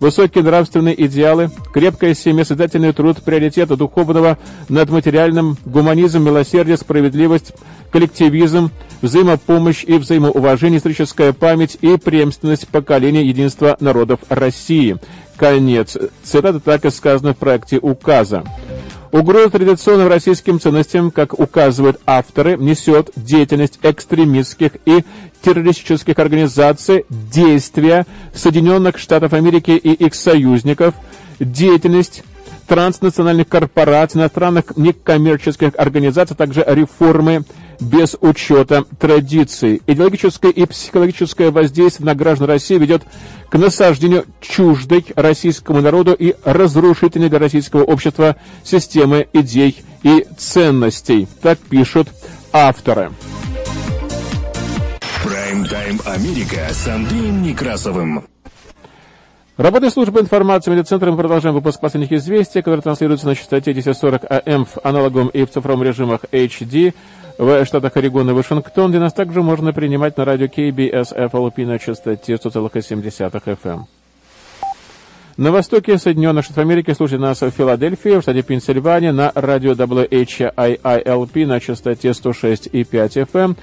высокие 0.00 0.42
нравственные 0.42 1.06
идеалы, 1.06 1.50
крепкая 1.72 2.14
семья, 2.14 2.44
созидательный 2.44 2.92
труд, 2.92 3.22
приоритеты 3.22 3.76
духовного 3.76 4.38
над 4.68 4.90
материальным, 4.90 5.56
гуманизм, 5.64 6.22
милосердие, 6.22 6.76
справедливость, 6.76 7.52
коллективизм, 7.90 8.70
взаимопомощь 9.02 9.84
и 9.84 9.94
взаимоуважение, 9.94 10.78
историческая 10.78 11.32
память 11.32 11.76
и 11.80 11.96
преемственность 11.98 12.68
поколения 12.68 13.24
единства 13.24 13.76
народов 13.80 14.20
России. 14.28 14.96
Конец. 15.36 15.98
Цитата 16.22 16.60
так 16.60 16.84
и 16.84 16.90
сказано 16.90 17.34
в 17.34 17.36
проекте 17.36 17.78
указа. 17.78 18.44
Угрозу 19.10 19.50
традиционным 19.50 20.08
российским 20.08 20.58
ценностям, 20.58 21.10
как 21.10 21.38
указывают 21.38 22.00
авторы, 22.06 22.56
несет 22.56 23.10
деятельность 23.14 23.78
экстремистских 23.82 24.72
и 24.86 25.04
террористических 25.42 26.18
организаций, 26.18 27.04
действия 27.10 28.06
Соединенных 28.32 28.96
Штатов 28.96 29.34
Америки 29.34 29.72
и 29.72 29.92
их 29.92 30.14
союзников, 30.14 30.94
деятельность 31.38 32.22
транснациональных 32.66 33.48
корпораций, 33.48 34.18
иностранных 34.18 34.76
некоммерческих 34.76 35.72
организаций, 35.76 36.34
а 36.34 36.38
также 36.38 36.64
реформы 36.66 37.44
без 37.82 38.16
учета 38.20 38.84
традиций. 38.98 39.82
Идеологическое 39.86 40.50
и 40.50 40.64
психологическое 40.64 41.50
воздействие 41.50 42.06
на 42.06 42.14
граждан 42.14 42.48
России 42.48 42.78
ведет 42.78 43.02
к 43.50 43.58
насаждению 43.58 44.24
чуждой 44.40 45.04
российскому 45.14 45.80
народу 45.80 46.14
и 46.14 46.34
разрушительной 46.44 47.28
для 47.28 47.38
российского 47.38 47.82
общества 47.82 48.36
системы 48.64 49.28
идей 49.32 49.82
и 50.02 50.26
ценностей. 50.38 51.28
Так 51.42 51.58
пишут 51.58 52.08
авторы. 52.52 53.12
Прайм-тайм 55.24 56.00
Америка 56.06 56.68
с 56.70 56.86
Андреем 56.88 57.42
Некрасовым. 57.42 58.24
Работая 59.58 59.90
службы 59.90 60.20
информации 60.20 60.70
медицентром, 60.70 61.12
мы 61.12 61.18
продолжаем 61.18 61.54
выпуск 61.54 61.78
последних 61.78 62.10
известий, 62.12 62.62
которые 62.62 62.80
транслируются 62.80 63.26
на 63.26 63.34
частоте 63.34 63.72
1040 63.72 64.22
АМ 64.28 64.64
в 64.64 64.78
аналоговом 64.82 65.28
и 65.28 65.44
в 65.44 65.50
цифровом 65.50 65.82
режимах 65.82 66.24
HD 66.32 66.94
в 67.38 67.64
штатах 67.64 67.96
Орегон 67.96 68.30
и 68.30 68.32
Вашингтон, 68.32 68.92
нас 68.92 69.12
также 69.12 69.42
можно 69.42 69.72
принимать 69.72 70.16
на 70.16 70.24
радио 70.24 70.46
KBS 70.46 71.16
FLP 71.30 71.66
на 71.66 71.78
частоте 71.78 72.34
100,7 72.34 73.30
FM. 73.62 73.80
На 75.38 75.50
востоке 75.50 75.96
Соединенных 75.96 76.44
Штатов 76.44 76.64
Америки 76.64 76.92
слушайте 76.92 77.22
нас 77.22 77.40
в 77.40 77.50
Филадельфии, 77.50 78.18
в 78.18 78.22
штате 78.22 78.42
Пенсильвания, 78.42 79.12
на 79.12 79.32
радио 79.34 79.72
WHIILP 79.72 81.46
на 81.46 81.58
частоте 81.58 82.10
106,5 82.10 83.26
FM. 83.26 83.56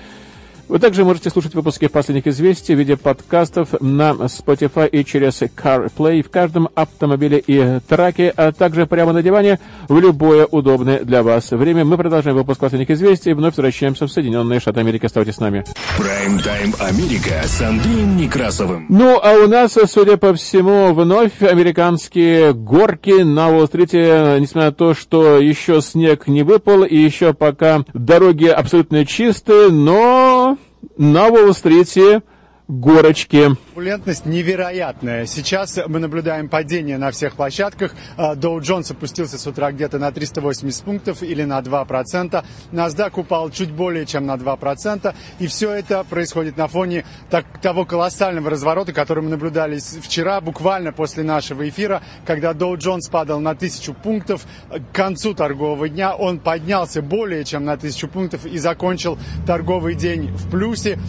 Вы 0.69 0.77
также 0.77 1.03
можете 1.03 1.31
слушать 1.31 1.55
выпуски 1.55 1.87
последних 1.87 2.27
известий 2.27 2.75
в 2.75 2.77
виде 2.77 2.95
подкастов 2.95 3.69
на 3.81 4.11
Spotify 4.11 4.87
и 4.87 5.03
через 5.03 5.41
CarPlay 5.41 6.21
в 6.21 6.29
каждом 6.29 6.69
автомобиле 6.75 7.39
и 7.39 7.79
траке, 7.87 8.31
а 8.37 8.51
также 8.51 8.85
прямо 8.85 9.11
на 9.11 9.23
диване 9.23 9.59
в 9.87 9.99
любое 9.99 10.45
удобное 10.45 10.99
для 10.99 11.23
вас 11.23 11.49
время. 11.49 11.85
Мы 11.85 11.97
продолжаем 11.97 12.37
выпуск 12.37 12.59
последних 12.59 12.91
известий 12.91 13.31
и 13.31 13.33
вновь 13.33 13.55
возвращаемся 13.57 14.05
в 14.05 14.11
Соединенные 14.11 14.59
Штаты 14.59 14.81
Америки. 14.81 15.07
Оставайтесь 15.07 15.37
с 15.37 15.39
нами. 15.39 15.65
Прайм-тайм 15.97 16.75
Америка 16.79 17.41
с 17.45 17.61
Андреем 17.63 18.15
Некрасовым. 18.15 18.85
Ну, 18.89 19.19
а 19.19 19.43
у 19.43 19.47
нас, 19.47 19.75
судя 19.87 20.17
по 20.17 20.35
всему, 20.35 20.93
вновь 20.93 21.41
американские 21.41 22.53
горки 22.53 23.23
на 23.23 23.49
Уолл-стрите, 23.49 24.37
несмотря 24.39 24.69
на 24.69 24.71
то, 24.71 24.93
что 24.93 25.39
еще 25.39 25.81
снег 25.81 26.27
не 26.27 26.43
выпал 26.43 26.83
и 26.83 26.95
еще 26.95 27.33
пока 27.33 27.83
дороги 27.95 28.45
абсолютно 28.45 29.03
чистые, 29.03 29.69
но 29.69 30.58
на 30.97 31.27
Уолл-стрите 31.29 32.21
горочки. 32.69 33.55
Турбулентность 33.73 34.27
невероятная. 34.27 35.25
Сейчас 35.25 35.79
мы 35.87 35.99
наблюдаем 35.99 36.47
падение 36.49 36.99
на 36.99 37.09
всех 37.09 37.33
площадках. 37.35 37.95
Доу 38.35 38.61
Джонс 38.61 38.91
опустился 38.91 39.39
с 39.39 39.47
утра 39.47 39.71
где-то 39.71 39.97
на 39.97 40.11
380 40.11 40.83
пунктов 40.83 41.23
или 41.23 41.43
на 41.43 41.59
2%. 41.59 42.45
NASDAQ 42.71 43.19
упал 43.21 43.49
чуть 43.49 43.71
более 43.71 44.05
чем 44.05 44.27
на 44.27 44.35
2%. 44.35 45.15
И 45.39 45.47
все 45.47 45.71
это 45.71 46.03
происходит 46.03 46.57
на 46.57 46.67
фоне 46.67 47.05
так, 47.31 47.59
того 47.59 47.85
колоссального 47.85 48.51
разворота, 48.51 48.93
который 48.93 49.23
мы 49.23 49.31
наблюдали 49.31 49.79
вчера, 49.79 50.39
буквально 50.39 50.91
после 50.91 51.23
нашего 51.23 51.67
эфира, 51.67 52.03
когда 52.25 52.53
Доу 52.53 52.77
Джонс 52.77 53.09
падал 53.09 53.39
на 53.39 53.51
1000 53.51 53.93
пунктов. 53.93 54.45
К 54.69 54.95
концу 54.95 55.33
торгового 55.33 55.89
дня 55.89 56.15
он 56.15 56.37
поднялся 56.37 57.01
более 57.01 57.43
чем 57.45 57.65
на 57.65 57.73
1000 57.73 58.07
пунктов 58.09 58.45
и 58.45 58.59
закончил 58.59 59.17
торговый 59.47 59.95
день 59.95 60.27
в 60.27 60.51
плюсе. 60.51 60.99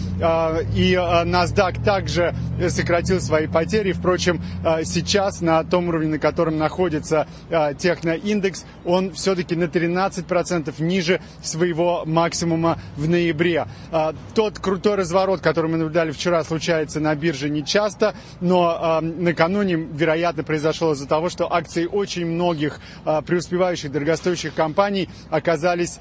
И 0.74 0.94
NASDAQ 0.94 1.49
NASDAQ 1.50 1.84
также 1.84 2.34
сократил 2.68 3.20
свои 3.20 3.46
потери. 3.46 3.92
Впрочем, 3.92 4.40
э, 4.64 4.84
сейчас 4.84 5.40
на 5.40 5.62
том 5.64 5.88
уровне, 5.88 6.08
на 6.08 6.18
котором 6.18 6.58
находится 6.58 7.26
э, 7.48 7.74
техноиндекс, 7.74 8.64
он 8.84 9.12
все-таки 9.12 9.56
на 9.56 9.64
13% 9.64 10.82
ниже 10.82 11.20
своего 11.42 12.04
максимума 12.06 12.78
в 12.96 13.08
ноябре. 13.08 13.66
Э, 13.92 14.12
тот 14.34 14.58
крутой 14.58 14.96
разворот, 14.96 15.40
который 15.40 15.70
мы 15.70 15.78
наблюдали 15.78 16.10
вчера, 16.12 16.44
случается 16.44 17.00
на 17.00 17.14
бирже 17.14 17.48
не 17.50 17.64
часто, 17.64 18.14
но 18.40 19.00
накануне, 19.02 19.74
вероятно, 19.74 20.42
произошло 20.42 20.92
из-за 20.92 21.06
того, 21.06 21.28
что 21.28 21.52
акции 21.52 21.86
очень 21.86 22.26
многих 22.26 22.80
преуспевающих 23.26 23.90
дорогостоящих 23.90 24.54
компаний 24.54 25.08
оказались 25.30 25.98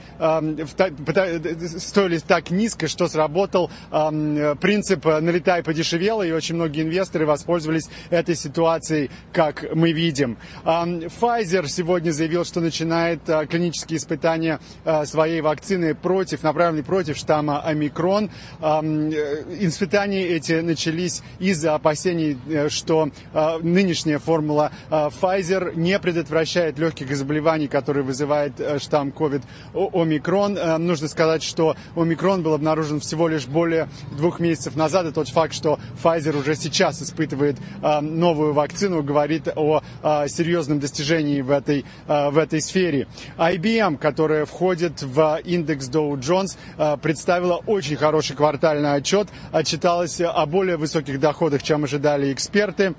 стоили 1.78 2.20
так 2.20 2.52
низко, 2.52 2.88
что 2.88 3.08
сработал 3.08 3.70
принцип 4.60 5.06
налетай 5.40 5.64
подешевело, 5.64 6.22
и 6.24 6.32
очень 6.32 6.50
очень 6.50 6.56
многие 6.56 6.82
инвесторы 6.82 7.28
воспользовались 7.28 7.90
этой 8.10 8.36
ситуацией, 8.36 9.12
как 9.32 9.76
мы 9.76 9.92
видим. 9.92 10.38
Pfizer 10.66 11.68
сегодня 11.68 12.12
заявил, 12.12 12.44
что 12.44 12.60
начинает 12.60 13.22
клинические 13.50 13.98
испытания 13.98 14.60
своей 15.06 15.42
вакцины 15.42 15.94
против, 15.94 16.42
направленной 16.42 16.84
против 16.84 17.18
штамма 17.18 17.62
омикрон. 17.62 18.32
Испытания 18.60 20.28
эти 20.28 20.54
начались 20.62 21.22
из-за 21.38 21.76
опасений, 21.76 22.36
что 22.70 23.10
нынешняя 23.62 24.18
формула 24.18 24.72
Pfizer 24.90 25.76
не 25.76 26.00
предотвращает 26.00 26.80
легких 26.80 27.16
заболеваний, 27.16 27.68
которые 27.68 28.04
вызывает 28.04 28.54
штамм 28.82 29.10
COVID 29.10 29.44
омикрон. 29.94 30.58
Нужно 30.84 31.08
сказать, 31.08 31.44
что 31.44 31.76
омикрон 31.96 32.42
был 32.42 32.56
обнаружен 32.56 33.00
всего 33.02 33.28
лишь 33.28 33.46
более 33.46 33.88
двух 34.18 34.40
месяцев 34.40 34.76
назад, 34.76 35.06
и 35.06 35.12
тот 35.30 35.34
факт, 35.34 35.54
что 35.54 35.80
Pfizer 36.04 36.38
уже 36.38 36.56
сейчас 36.56 37.02
испытывает 37.02 37.58
э, 37.82 38.00
новую 38.02 38.54
вакцину, 38.54 39.04
говорит 39.04 39.48
о 39.56 39.82
э, 40.04 40.28
серьезном 40.28 40.80
достижении 40.80 41.42
в 41.42 41.52
этой, 41.52 41.86
э, 42.08 42.30
в 42.30 42.38
этой 42.38 42.62
сфере. 42.62 43.08
IBM, 43.38 43.98
которая 43.98 44.46
входит 44.46 45.02
в 45.02 45.40
индекс 45.44 45.90
Dow 45.90 46.14
Jones, 46.20 46.58
э, 46.78 46.98
представила 47.02 47.62
очень 47.68 47.96
хороший 47.96 48.36
квартальный 48.36 48.94
отчет, 48.94 49.28
отчиталась 49.52 50.20
о 50.22 50.46
более 50.46 50.78
высоких 50.78 51.20
доходах, 51.20 51.64
чем 51.64 51.84
ожидали 51.84 52.34
эксперты. 52.34 52.96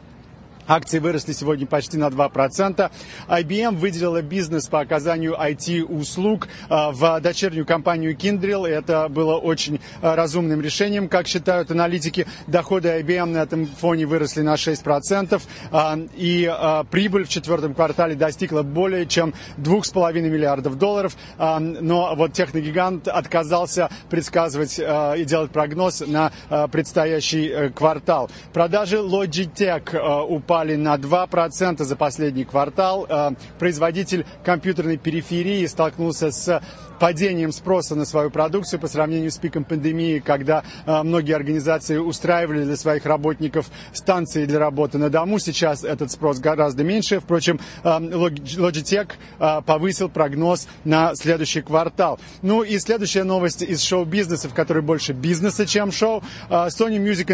Акции 0.70 1.00
выросли 1.00 1.32
сегодня 1.32 1.66
почти 1.66 1.96
на 1.96 2.06
2%. 2.10 2.92
IBM 3.28 3.74
выделила 3.74 4.22
бизнес 4.22 4.68
по 4.68 4.78
оказанию 4.78 5.34
IT-услуг 5.34 6.46
э, 6.46 6.90
в 6.92 7.20
дочернюю 7.20 7.66
компанию 7.66 8.14
Kindle. 8.16 8.68
Это 8.68 9.08
было 9.08 9.34
очень 9.34 9.80
э, 10.00 10.14
разумным 10.14 10.60
решением, 10.60 11.08
как 11.08 11.26
считают 11.26 11.72
аналитики. 11.72 12.24
Доходы 12.46 12.88
IBM 13.00 13.32
на 13.32 13.38
этом 13.38 13.66
фоне 13.66 14.06
выросли 14.06 14.42
на 14.42 14.54
6%. 14.54 15.42
Э, 15.72 16.06
и 16.14 16.48
прибыль 16.92 17.24
в 17.24 17.28
четвертом 17.28 17.74
квартале 17.74 18.14
достигла 18.14 18.62
более 18.62 19.06
чем 19.06 19.34
2,5 19.56 20.20
миллиардов 20.20 20.78
долларов. 20.78 21.16
Но 21.36 22.14
вот 22.14 22.32
техногигант 22.32 23.08
отказался 23.08 23.90
предсказывать 24.08 24.78
и 24.78 25.24
делать 25.24 25.50
прогноз 25.50 26.02
на 26.06 26.30
предстоящий 26.70 27.70
квартал. 27.70 28.30
Продажи 28.52 28.98
Logitech 28.98 29.98
упали 30.28 30.59
упали 30.60 30.76
на 30.76 30.96
2% 30.96 31.84
за 31.84 31.96
последний 31.96 32.44
квартал. 32.44 33.06
Э, 33.08 33.30
производитель 33.58 34.26
компьютерной 34.44 34.98
периферии 34.98 35.66
столкнулся 35.66 36.30
с 36.30 36.60
падением 37.00 37.50
спроса 37.50 37.96
на 37.96 38.04
свою 38.04 38.30
продукцию 38.30 38.78
по 38.78 38.86
сравнению 38.86 39.32
с 39.32 39.38
пиком 39.38 39.64
пандемии, 39.64 40.18
когда 40.20 40.62
э, 40.84 41.02
многие 41.02 41.34
организации 41.34 41.96
устраивали 41.96 42.62
для 42.64 42.76
своих 42.76 43.06
работников 43.06 43.70
станции 43.92 44.44
для 44.44 44.58
работы 44.58 44.98
на 44.98 45.08
дому. 45.08 45.38
Сейчас 45.38 45.82
этот 45.82 46.12
спрос 46.12 46.38
гораздо 46.38 46.84
меньше. 46.84 47.18
Впрочем, 47.18 47.58
Logitech 47.82 49.12
э, 49.38 49.62
повысил 49.64 50.10
прогноз 50.10 50.68
на 50.84 51.14
следующий 51.14 51.62
квартал. 51.62 52.20
Ну 52.42 52.62
и 52.62 52.78
следующая 52.78 53.24
новость 53.24 53.62
из 53.62 53.82
шоу-бизнеса, 53.82 54.50
в 54.50 54.54
которой 54.54 54.82
больше 54.82 55.12
бизнеса, 55.14 55.66
чем 55.66 55.92
шоу. 55.92 56.22
Sony 56.50 56.98
Music 56.98 57.26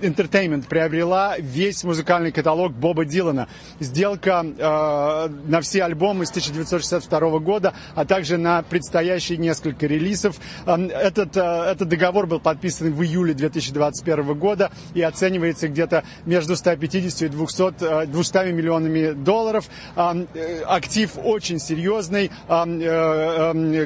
Entertainment, 0.00 0.66
приобрела 0.68 1.36
весь 1.38 1.84
музыкальный 1.84 2.32
каталог 2.32 2.72
Боба 2.72 3.04
Дилана. 3.04 3.46
Сделка 3.78 4.42
на 4.42 5.60
все 5.60 5.84
альбомы 5.84 6.26
с 6.26 6.30
1962 6.30 7.38
года, 7.38 7.74
а 7.94 8.04
также 8.04 8.36
на 8.36 8.62
предстоящие 8.80 9.36
несколько 9.36 9.86
релизов. 9.86 10.36
Этот, 10.64 11.36
э, 11.36 11.40
этот 11.40 11.86
договор 11.88 12.26
был 12.26 12.40
подписан 12.40 12.94
в 12.94 13.02
июле 13.02 13.34
2021 13.34 14.34
года 14.34 14.70
и 14.94 15.02
оценивается 15.02 15.68
где-то 15.68 16.02
между 16.24 16.56
150 16.56 17.22
и 17.22 17.28
200, 17.28 18.06
200 18.06 18.36
э, 18.38 18.52
миллионами 18.52 19.12
долларов. 19.12 19.68
Э, 19.96 20.62
актив 20.66 21.10
очень 21.22 21.58
серьезный, 21.58 22.30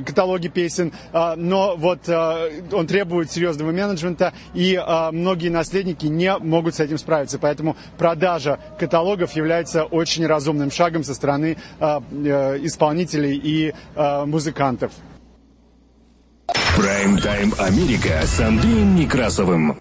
каталоги 0.05 0.49
песен, 0.49 0.93
но 1.13 1.75
вот 1.77 2.09
он 2.09 2.87
требует 2.87 3.33
серьезного 3.33 3.73
менеджмента, 3.73 4.33
и 4.53 4.81
многие 5.13 5.49
наследники 5.49 6.07
не 6.07 6.37
могут 6.39 6.75
с 6.77 6.81
этим 6.81 6.99
справиться. 6.99 7.39
Поэтому 7.39 7.77
продажа 7.99 8.59
каталогов 8.79 9.33
является 9.33 9.85
очень 9.85 10.27
разумным 10.27 10.71
шагом 10.71 11.05
со 11.05 11.15
стороны 11.15 11.57
исполнителей 11.81 13.41
и 13.43 13.75
музыкантов. 14.27 14.84
Прайм-тайм 16.77 17.55
Америка 17.59 18.21
с 18.25 18.41
Андреем 18.41 18.97
Некрасовым. 18.97 19.81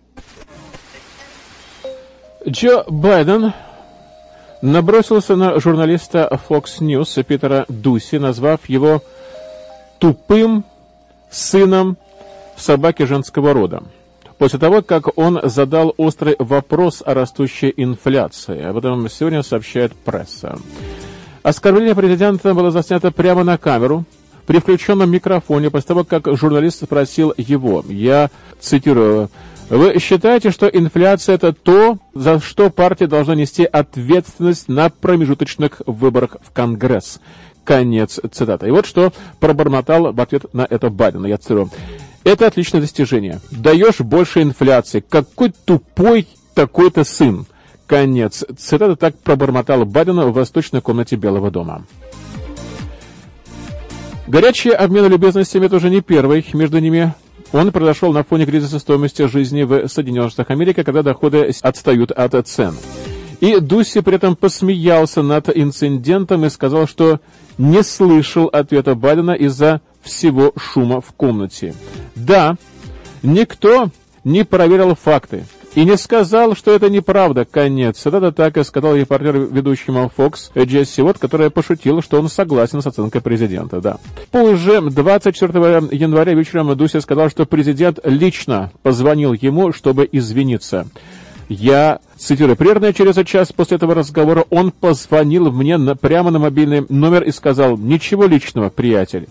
Джо 2.48 2.84
Байден 2.88 3.54
набросился 4.62 5.36
на 5.36 5.60
журналиста 5.60 6.30
Fox 6.48 6.80
News 6.82 7.24
Питера 7.24 7.66
Дуси, 7.68 8.18
назвав 8.18 8.70
его 8.70 9.02
тупым 10.00 10.66
сыном 11.32 11.98
собаки 12.56 13.04
женского 13.04 13.54
рода. 13.54 13.84
После 14.38 14.60
того, 14.60 14.82
как 14.82 15.18
он 15.18 15.40
задал 15.44 15.94
острый 15.98 16.36
вопрос 16.38 17.02
о 17.06 17.14
растущей 17.14 17.74
инфляции. 17.76 18.62
Об 18.62 18.78
этом 18.78 19.10
сегодня 19.10 19.42
сообщает 19.42 19.94
пресса. 19.96 20.58
Оскорбление 21.42 21.96
президента 21.96 22.54
было 22.54 22.72
заснято 22.72 23.12
прямо 23.12 23.44
на 23.44 23.58
камеру– 23.58 24.06
при 24.46 24.60
включенном 24.60 25.10
микрофоне 25.10 25.70
после 25.70 25.88
того, 25.88 26.04
как 26.04 26.28
журналист 26.38 26.84
спросил 26.84 27.34
его. 27.38 27.84
Я 27.88 28.30
цитирую. 28.60 29.30
Вы 29.70 29.98
считаете, 30.00 30.52
что 30.52 30.68
инфляция– 30.68 31.36
это 31.36 31.54
то, 31.54 31.98
за 32.14 32.40
что 32.40 32.70
партия 32.70 33.08
должна 33.08 33.36
нести 33.36 33.64
ответственность 33.64 34.68
на 34.68 34.90
промежуточных 34.90 35.82
выборах 35.86 36.38
в 36.44 36.52
Конгресс? 36.52 37.20
Конец 37.64 38.20
цитаты. 38.32 38.68
И 38.68 38.72
вот 38.72 38.86
что 38.86 39.14
пробормотал 39.40 40.12
в 40.12 40.20
ответ 40.20 40.54
на 40.54 40.68
это 40.70 40.90
Байден. 40.90 41.26
Я 41.26 41.38
цитирую. 41.38 41.70
Это 42.26 42.48
отличное 42.48 42.82
достижение. 42.82 43.40
Даешь 43.52 44.00
больше 44.00 44.42
инфляции. 44.42 45.04
Какой 45.08 45.54
тупой 45.66 46.28
такой-то 46.54 47.06
сын. 47.06 47.46
Конец 47.88 48.44
цитаты. 48.58 48.98
Так 48.98 49.18
пробормотал 49.20 49.86
Байден 49.86 50.20
в 50.20 50.34
восточной 50.34 50.82
комнате 50.82 51.16
Белого 51.16 51.52
дома. 51.52 51.86
Горячий 54.28 54.72
обмен 54.72 55.08
любезностями 55.08 55.68
тоже 55.68 55.90
не 55.90 56.02
первый. 56.02 56.46
Между 56.54 56.80
ними 56.80 57.14
он 57.52 57.72
произошел 57.72 58.14
на 58.14 58.24
фоне 58.24 58.46
кризиса 58.46 58.80
стоимости 58.80 59.28
жизни 59.28 59.64
в 59.64 59.88
Соединенных 59.88 60.32
Штатах 60.32 60.52
Америки, 60.52 60.84
когда 60.84 61.04
доходы 61.04 61.54
отстают 61.62 62.12
от 62.12 62.48
цен. 62.48 62.76
И 63.42 63.60
Дуси 63.60 64.00
при 64.00 64.16
этом 64.16 64.38
посмеялся 64.38 65.22
над 65.22 65.50
инцидентом 65.56 66.46
и 66.46 66.50
сказал, 66.50 66.88
что 66.88 67.20
не 67.58 67.84
слышал 67.84 68.46
ответа 68.46 68.96
Байдена 68.96 69.32
из-за 69.32 69.82
всего 70.02 70.54
шума 70.58 71.02
в 71.02 71.12
комнате. 71.12 71.76
Да, 72.16 72.56
никто 73.22 73.90
не 74.24 74.46
проверил 74.46 74.96
факты 74.96 75.44
и 75.76 75.86
не 75.86 75.98
сказал, 75.98 76.56
что 76.56 76.72
это 76.72 76.90
неправда. 76.90 77.46
Конец. 77.46 78.06
Это 78.06 78.32
так 78.32 78.58
и 78.58 78.64
сказал 78.64 78.96
репортер 78.96 79.38
ведущему 79.38 80.12
Fox 80.16 80.52
Джесси 80.56 81.02
Вот, 81.02 81.18
которая 81.18 81.50
пошутила, 81.50 82.02
что 82.02 82.20
он 82.20 82.30
согласен 82.30 82.82
с 82.82 82.88
оценкой 82.88 83.22
президента. 83.22 83.82
Да. 83.82 83.98
Позже, 84.32 84.82
24 84.82 85.90
января 85.92 86.34
вечером, 86.34 86.76
Дуся 86.76 87.02
сказал, 87.02 87.30
что 87.30 87.46
президент 87.46 88.00
лично 88.04 88.72
позвонил 88.84 89.34
ему, 89.34 89.74
чтобы 89.74 90.08
извиниться. 90.12 90.88
Я, 91.50 92.00
цитирую, 92.18 92.56
примерно 92.56 92.94
через 92.94 93.24
час 93.28 93.52
после 93.52 93.78
этого 93.78 93.94
разговора 93.94 94.46
он 94.50 94.72
позвонил 94.72 95.52
мне 95.52 95.78
на, 95.78 95.96
прямо 95.96 96.32
на 96.32 96.40
мобильный 96.40 96.86
номер 96.90 97.24
и 97.24 97.32
сказал, 97.32 97.78
ничего 97.78 98.26
личного, 98.26 98.70
приятель. 98.70 99.28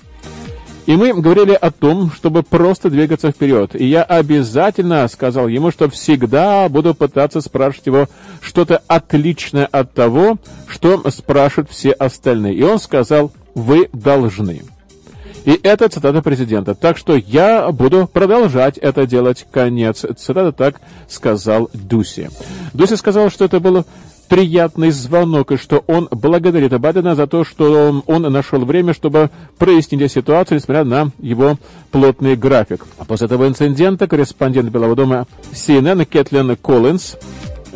И 0.87 0.97
мы 0.97 1.13
говорили 1.15 1.53
о 1.53 1.71
том, 1.71 2.11
чтобы 2.11 2.43
просто 2.43 2.91
двигаться 2.91 3.31
вперед. 3.31 3.81
И 3.81 3.87
я 3.87 4.03
обязательно 4.03 5.07
сказал 5.07 5.47
ему, 5.47 5.71
что 5.71 5.89
всегда 5.89 6.69
буду 6.69 6.95
пытаться 6.95 7.41
спрашивать 7.41 7.87
его 7.87 8.09
что-то 8.41 8.83
отличное 8.89 9.67
от 9.67 9.93
того, 9.95 10.39
что 10.67 11.09
спрашивают 11.11 11.71
все 11.71 11.93
остальные. 11.93 12.55
И 12.57 12.63
он 12.65 12.81
сказал, 12.81 13.33
вы 13.55 13.89
должны. 13.93 14.63
И 15.45 15.59
это 15.63 15.89
цитата 15.89 16.23
президента. 16.23 16.75
Так 16.75 16.97
что 16.97 17.17
я 17.17 17.71
буду 17.73 18.09
продолжать 18.13 18.79
это 18.79 19.07
делать. 19.07 19.47
Конец 19.51 20.05
цитаты. 20.17 20.53
Так 20.53 20.81
сказал 21.09 21.69
Дуси. 21.73 22.31
Дуси 22.73 22.95
сказал, 22.95 23.31
что 23.31 23.45
это 23.45 23.59
было 23.59 23.85
приятный 24.29 24.91
звонок, 24.91 25.53
и 25.53 25.57
что 25.57 25.85
он 25.87 26.09
благодарит 26.11 26.79
Байдена 26.81 27.15
за 27.15 27.27
то, 27.27 27.45
что 27.45 28.03
он, 28.07 28.23
нашел 28.23 28.65
время, 28.65 28.95
чтобы 28.95 29.31
прояснить 29.59 30.11
ситуацию, 30.11 30.59
несмотря 30.59 30.85
на 30.85 31.11
его 31.19 31.59
плотный 31.91 32.37
график. 32.37 32.87
А 32.99 33.05
после 33.05 33.27
этого 33.27 33.47
инцидента 33.47 34.07
корреспондент 34.07 34.71
Белого 34.71 34.97
дома 34.97 35.27
CNN 35.53 36.05
Кэтлин 36.05 36.57
Коллинз 36.57 37.17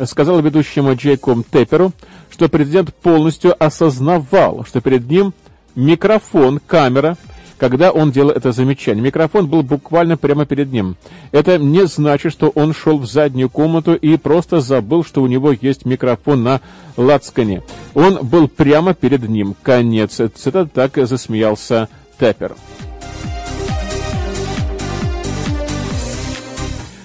сказал 0.05 0.41
ведущему 0.41 0.95
Джейку 0.95 1.43
Тепперу, 1.51 1.91
что 2.29 2.49
президент 2.49 2.93
полностью 2.93 3.55
осознавал, 3.63 4.65
что 4.65 4.81
перед 4.81 5.09
ним 5.09 5.33
микрофон, 5.75 6.59
камера, 6.65 7.17
когда 7.57 7.91
он 7.91 8.11
делал 8.11 8.31
это 8.31 8.51
замечание. 8.51 9.03
Микрофон 9.03 9.47
был 9.47 9.63
буквально 9.63 10.17
прямо 10.17 10.45
перед 10.45 10.71
ним. 10.71 10.95
Это 11.31 11.57
не 11.57 11.85
значит, 11.87 12.31
что 12.31 12.49
он 12.49 12.73
шел 12.73 12.97
в 12.99 13.05
заднюю 13.05 13.49
комнату 13.49 13.95
и 13.95 14.17
просто 14.17 14.61
забыл, 14.61 15.03
что 15.03 15.21
у 15.21 15.27
него 15.27 15.51
есть 15.51 15.85
микрофон 15.85 16.43
на 16.43 16.61
лацкане. 16.95 17.63
Он 17.93 18.19
был 18.21 18.47
прямо 18.47 18.93
перед 18.93 19.27
ним. 19.27 19.55
Конец. 19.61 20.19
Это 20.19 20.65
так 20.65 20.97
засмеялся 21.07 21.89
Теппер. 22.19 22.55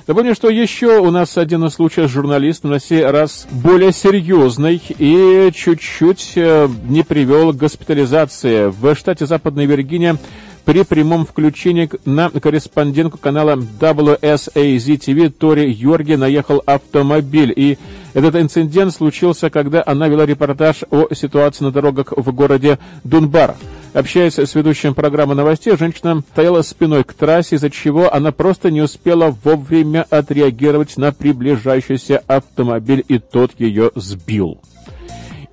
Напомню, 0.08 0.34
что 0.34 0.50
еще 0.50 0.98
у 0.98 1.12
нас 1.12 1.38
один 1.38 1.70
случай 1.70 2.08
с 2.08 2.10
журналистом, 2.10 2.72
на 2.72 2.80
сей 2.80 3.04
раз 3.04 3.46
более 3.50 3.92
серьезный 3.92 4.82
и 4.98 5.50
чуть-чуть 5.54 6.32
э, 6.34 6.68
не 6.88 7.04
привел 7.04 7.52
к 7.52 7.56
госпитализации. 7.56 8.66
В 8.66 8.96
штате 8.96 9.26
Западная 9.26 9.64
Виргиния 9.64 10.18
при 10.64 10.84
прямом 10.84 11.26
включении 11.26 11.88
на 12.04 12.30
корреспондентку 12.30 13.18
канала 13.18 13.56
WSAZ-TV 13.56 15.30
Тори 15.30 15.70
Йорги 15.70 16.14
наехал 16.14 16.62
автомобиль. 16.64 17.52
И 17.54 17.78
этот 18.14 18.36
инцидент 18.36 18.92
случился, 18.92 19.50
когда 19.50 19.82
она 19.84 20.08
вела 20.08 20.26
репортаж 20.26 20.84
о 20.90 21.12
ситуации 21.14 21.64
на 21.64 21.72
дорогах 21.72 22.12
в 22.16 22.32
городе 22.32 22.78
Дунбар. 23.04 23.56
Общаясь 23.92 24.38
с 24.38 24.54
ведущим 24.54 24.94
программы 24.94 25.34
новостей, 25.34 25.76
женщина 25.76 26.22
стояла 26.32 26.62
спиной 26.62 27.04
к 27.04 27.12
трассе, 27.12 27.56
из-за 27.56 27.68
чего 27.68 28.12
она 28.12 28.32
просто 28.32 28.70
не 28.70 28.80
успела 28.80 29.36
вовремя 29.44 30.06
отреагировать 30.08 30.96
на 30.96 31.12
приближающийся 31.12 32.22
автомобиль, 32.26 33.04
и 33.06 33.18
тот 33.18 33.52
ее 33.58 33.90
сбил. 33.94 34.60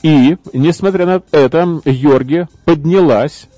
И, 0.03 0.37
несмотря 0.53 1.05
на 1.05 1.21
это, 1.31 1.81
Йорги 1.83 2.47
поднялась, 2.63 3.49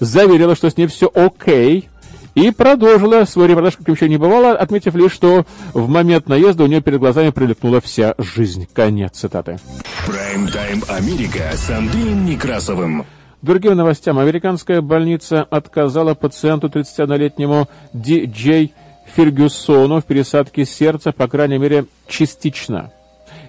заверила, 0.00 0.54
что 0.54 0.70
с 0.70 0.76
ней 0.76 0.86
все 0.86 1.10
окей, 1.12 1.88
и 2.34 2.50
продолжила 2.50 3.24
свой 3.24 3.48
репортаж, 3.48 3.78
как 3.78 3.88
ничего 3.88 4.08
не 4.08 4.18
бывало, 4.18 4.52
отметив 4.52 4.94
лишь, 4.94 5.12
что 5.12 5.46
в 5.72 5.88
момент 5.88 6.28
наезда 6.28 6.64
у 6.64 6.66
нее 6.66 6.82
перед 6.82 7.00
глазами 7.00 7.30
прилипнула 7.30 7.80
вся 7.80 8.14
жизнь. 8.18 8.68
Конец 8.74 9.12
цитаты. 9.12 9.58
Прайм-тайм 10.06 10.82
Америка 10.88 11.50
с 11.54 11.70
Андреем 11.70 12.26
Некрасовым. 12.26 13.06
Другим 13.40 13.74
новостям. 13.74 14.18
Американская 14.18 14.82
больница 14.82 15.44
отказала 15.44 16.14
пациенту 16.14 16.68
31-летнему 16.68 17.68
Ди 17.94 18.26
Джей 18.26 18.74
Фергюсону 19.14 20.00
в 20.00 20.04
пересадке 20.04 20.66
сердца, 20.66 21.12
по 21.12 21.28
крайней 21.28 21.58
мере, 21.58 21.86
частично. 22.06 22.92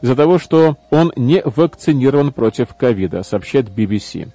Из-за 0.02 0.16
того, 0.16 0.40
что 0.40 0.78
он 0.92 1.12
не 1.16 1.42
вакцинирован 1.44 2.32
против 2.32 2.74
ковида, 2.76 3.24
сообщает 3.24 3.68
BBC. 3.68 4.30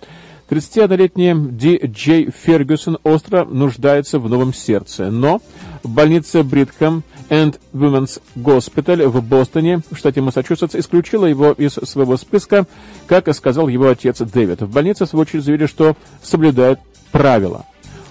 31-летний 0.53 1.35
Ди 1.35 1.81
Джей 1.87 2.31
Фергюсон 2.31 2.99
остро 3.05 3.47
нуждается 3.47 4.19
в 4.19 4.29
новом 4.29 4.53
сердце, 4.53 5.11
но 5.11 5.41
больница 5.83 6.43
Бритхэм 6.45 7.03
and 7.31 7.59
Women's 7.73 8.21
Hospital 8.37 9.09
в 9.09 9.25
Бостоне, 9.25 9.81
штате 9.95 10.21
Массачусетс, 10.21 10.75
исключила 10.75 11.25
его 11.25 11.53
из 11.53 11.73
своего 11.73 12.19
списка, 12.19 12.67
как 13.07 13.35
сказал 13.35 13.69
его 13.69 13.89
отец 13.89 14.19
Дэвид. 14.19 14.61
В 14.61 14.71
больнице, 14.71 15.07
в 15.07 15.09
свою 15.09 15.23
очередь, 15.23 15.43
заявили, 15.43 15.65
что 15.65 15.97
соблюдают 16.23 16.81
правила. 17.13 17.65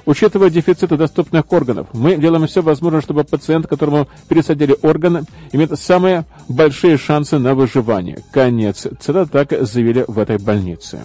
Учитывая 0.07 0.49
дефициты 0.49 0.97
доступных 0.97 1.51
органов, 1.51 1.89
мы 1.93 2.15
делаем 2.15 2.47
все 2.47 2.63
возможное, 2.63 3.01
чтобы 3.01 3.23
пациент, 3.23 3.67
которому 3.67 4.07
пересадили 4.27 4.75
органы, 4.81 5.25
имеет 5.51 5.79
самые 5.79 6.25
большие 6.49 6.97
шансы 6.97 7.37
на 7.37 7.53
выживание. 7.53 8.23
Конец. 8.33 8.87
Цитата 8.99 9.27
так 9.27 9.63
заявили 9.63 10.05
в 10.07 10.17
этой 10.17 10.39
больнице. 10.39 11.01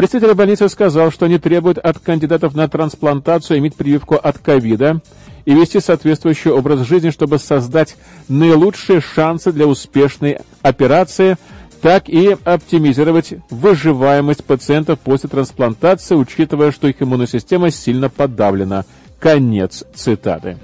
Представитель 0.00 0.32
больницы 0.32 0.66
сказал, 0.70 1.12
что 1.12 1.26
они 1.26 1.36
требуют 1.36 1.76
от 1.76 1.98
кандидатов 1.98 2.54
на 2.54 2.66
трансплантацию 2.68 3.58
иметь 3.58 3.74
прививку 3.74 4.14
от 4.14 4.38
ковида 4.38 5.02
и 5.44 5.52
вести 5.52 5.78
соответствующий 5.78 6.50
образ 6.50 6.88
жизни, 6.88 7.10
чтобы 7.10 7.38
создать 7.38 7.96
наилучшие 8.26 9.02
шансы 9.02 9.52
для 9.52 9.66
успешной 9.66 10.38
операции, 10.62 11.36
так 11.82 12.08
и 12.08 12.34
оптимизировать 12.44 13.34
выживаемость 13.50 14.42
пациентов 14.42 14.98
после 15.00 15.28
трансплантации, 15.28 16.14
учитывая, 16.14 16.72
что 16.72 16.88
их 16.88 17.02
иммунная 17.02 17.26
система 17.26 17.70
сильно 17.70 18.08
подавлена. 18.08 18.86
Конец 19.18 19.84
цитаты. 19.94 20.56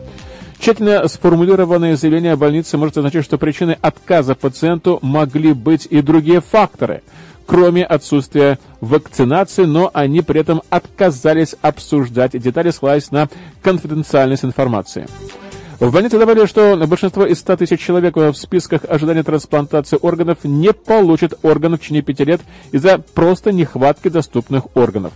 Тщательно 0.59 1.07
сформулированное 1.09 1.97
заявление 1.97 2.37
больницы 2.37 2.79
может 2.79 2.97
означать, 2.97 3.27
что 3.27 3.37
причиной 3.37 3.77
отказа 3.83 4.35
пациенту 4.35 4.99
могли 5.03 5.53
быть 5.53 5.87
и 5.91 6.01
другие 6.01 6.41
факторы– 6.41 7.03
кроме 7.47 7.85
отсутствия 7.85 8.59
вакцинации, 8.81 9.65
но 9.65 9.91
они 9.95 10.21
при 10.23 10.41
этом 10.41 10.63
отказались 10.69 11.55
обсуждать 11.63 12.33
детали, 12.41 12.71
ссылаясь 12.71 13.11
на 13.11 13.29
конфиденциальность 13.63 14.45
информации. 14.45 15.07
В 15.79 15.93
больнице 15.93 16.19
добавили, 16.19 16.47
что 16.47 16.75
большинство 16.87 17.27
из 17.27 17.39
100 17.41 17.59
тысяч 17.59 17.81
человек 17.81 18.17
в 18.17 18.33
списках 18.35 18.83
ожидания 18.89 19.23
трансплантации 19.23 19.99
органов 20.01 20.39
не 20.45 20.73
получат 20.73 21.35
органов 21.43 21.81
в 21.81 21.83
течение 21.83 22.03
пяти 22.03 22.25
лет 22.25 22.41
из-за 22.73 22.99
просто 22.99 23.53
нехватки 23.53 24.09
доступных 24.09 24.75
органов. 24.75 25.13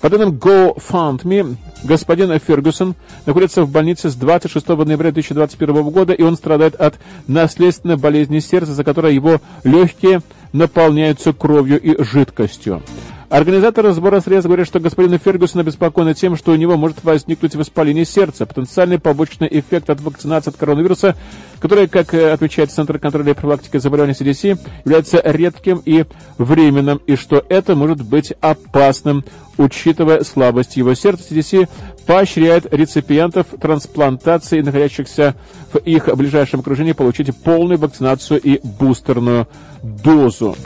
По 0.00 0.08
данным 0.08 0.30
GoFundMe, 0.30 1.56
господин 1.84 2.38
Фергюсон 2.38 2.94
находится 3.26 3.62
в 3.64 3.70
больнице 3.70 4.08
с 4.08 4.14
26 4.14 4.68
ноября 4.68 5.12
2021 5.12 5.82
года, 5.90 6.14
и 6.14 6.22
он 6.22 6.36
страдает 6.36 6.74
от 6.74 6.94
наследственной 7.26 7.98
болезни 7.98 8.38
сердца, 8.38 8.72
за 8.72 8.82
которой 8.82 9.14
его 9.14 9.42
легкие 9.62 10.22
наполняются 10.54 11.34
кровью 11.34 11.78
и 11.78 12.02
жидкостью. 12.02 12.82
Организаторы 13.30 13.92
сбора 13.92 14.20
средств 14.20 14.48
говорят, 14.48 14.66
что 14.66 14.80
господин 14.80 15.16
Фергюсон 15.16 15.60
обеспокоен 15.60 16.12
тем, 16.14 16.36
что 16.36 16.50
у 16.50 16.56
него 16.56 16.76
может 16.76 17.04
возникнуть 17.04 17.54
воспаление 17.54 18.04
сердца, 18.04 18.44
потенциальный 18.44 18.98
побочный 18.98 19.46
эффект 19.48 19.88
от 19.88 20.00
вакцинации 20.00 20.50
от 20.50 20.56
коронавируса, 20.56 21.14
который, 21.60 21.86
как 21.86 22.12
э, 22.12 22.32
отвечает 22.32 22.72
Центр 22.72 22.98
контроля 22.98 23.30
и 23.30 23.34
профилактики 23.34 23.76
заболеваний 23.76 24.14
CDC, 24.14 24.58
является 24.84 25.22
редким 25.24 25.80
и 25.84 26.06
временным, 26.38 27.00
и 27.06 27.14
что 27.14 27.44
это 27.48 27.76
может 27.76 28.02
быть 28.02 28.32
опасным, 28.40 29.24
учитывая 29.58 30.24
слабость 30.24 30.76
его 30.76 30.94
сердца. 30.94 31.32
CDC 31.32 31.68
поощряет 32.06 32.74
реципиентов 32.74 33.46
трансплантации, 33.60 34.60
находящихся 34.60 35.36
в 35.72 35.78
их 35.78 36.12
ближайшем 36.16 36.60
окружении, 36.60 36.94
получить 36.94 37.32
полную 37.36 37.78
вакцинацию 37.78 38.40
и 38.40 38.58
бустерную 38.64 39.46
дозу. 39.84 40.56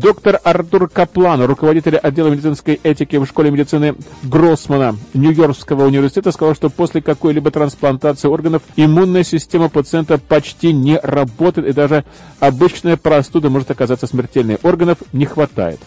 Доктор 0.00 0.40
Артур 0.44 0.88
Каплан, 0.88 1.44
руководитель 1.44 1.96
отдела 1.96 2.28
медицинской 2.28 2.80
этики 2.82 3.16
в 3.16 3.26
школе 3.26 3.50
медицины 3.50 3.96
Гроссмана 4.22 4.96
Нью-Йоркского 5.12 5.84
университета, 5.84 6.32
сказал, 6.32 6.54
что 6.54 6.70
после 6.70 7.02
какой-либо 7.02 7.50
трансплантации 7.50 8.28
органов 8.28 8.62
иммунная 8.76 9.24
система 9.24 9.68
пациента 9.68 10.16
почти 10.16 10.72
не 10.72 10.98
работает, 10.98 11.68
и 11.68 11.72
даже 11.74 12.06
обычная 12.38 12.96
простуда 12.96 13.50
может 13.50 13.70
оказаться 13.70 14.06
смертельной. 14.06 14.58
Органов 14.62 14.96
не 15.12 15.26
хватает. 15.26 15.80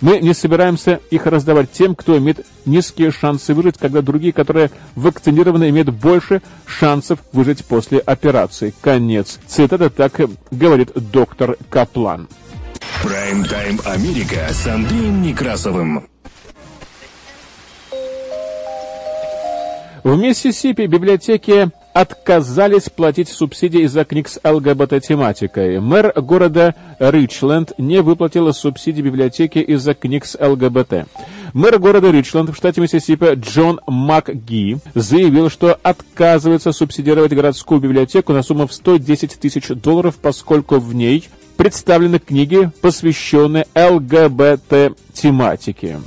Мы 0.00 0.18
не 0.18 0.34
собираемся 0.34 0.98
их 1.10 1.26
раздавать 1.26 1.70
тем, 1.70 1.94
кто 1.94 2.18
имеет 2.18 2.44
низкие 2.66 3.12
шансы 3.12 3.54
выжить, 3.54 3.78
когда 3.78 4.02
другие, 4.02 4.32
которые 4.32 4.72
вакцинированы, 4.96 5.68
имеют 5.68 5.90
больше 5.90 6.42
шансов 6.66 7.20
выжить 7.32 7.64
после 7.64 8.00
операции. 8.00 8.74
Конец. 8.80 9.38
Цитата 9.46 9.88
так 9.88 10.20
говорит 10.50 10.90
доктор 10.96 11.56
Каплан. 11.70 12.26
Прайм-тайм 13.02 13.80
Америка 13.84 14.46
с 14.52 14.64
Андреем 14.68 15.22
Некрасовым. 15.22 16.06
В 20.04 20.16
Миссисипи 20.16 20.86
библиотеки 20.86 21.70
отказались 21.94 22.88
платить 22.88 23.28
субсидии 23.28 23.82
из-за 23.82 24.04
книг 24.04 24.28
с 24.28 24.40
ЛГБТ-тематикой. 24.44 25.80
Мэр 25.80 26.12
города 26.20 26.76
Ричленд 27.00 27.72
не 27.76 28.02
выплатил 28.02 28.52
субсидии 28.54 29.02
библиотеке 29.02 29.62
из-за 29.62 29.94
книг 29.94 30.24
с 30.24 30.38
ЛГБТ. 30.38 31.06
Мэр 31.54 31.78
города 31.80 32.10
Ричленд 32.10 32.50
в 32.50 32.54
штате 32.54 32.80
Миссисипи 32.80 33.34
Джон 33.34 33.80
МакГи 33.86 34.78
заявил, 34.94 35.50
что 35.50 35.76
отказывается 35.82 36.70
субсидировать 36.70 37.32
городскую 37.32 37.80
библиотеку 37.80 38.32
на 38.32 38.44
сумму 38.44 38.68
в 38.68 38.72
110 38.72 39.40
тысяч 39.40 39.68
долларов, 39.68 40.16
поскольку 40.22 40.78
в 40.78 40.94
ней 40.94 41.28
представлены 41.62 42.18
книги, 42.18 42.72
посвященные 42.80 43.66
ЛГБТ-тематике. 43.76 46.00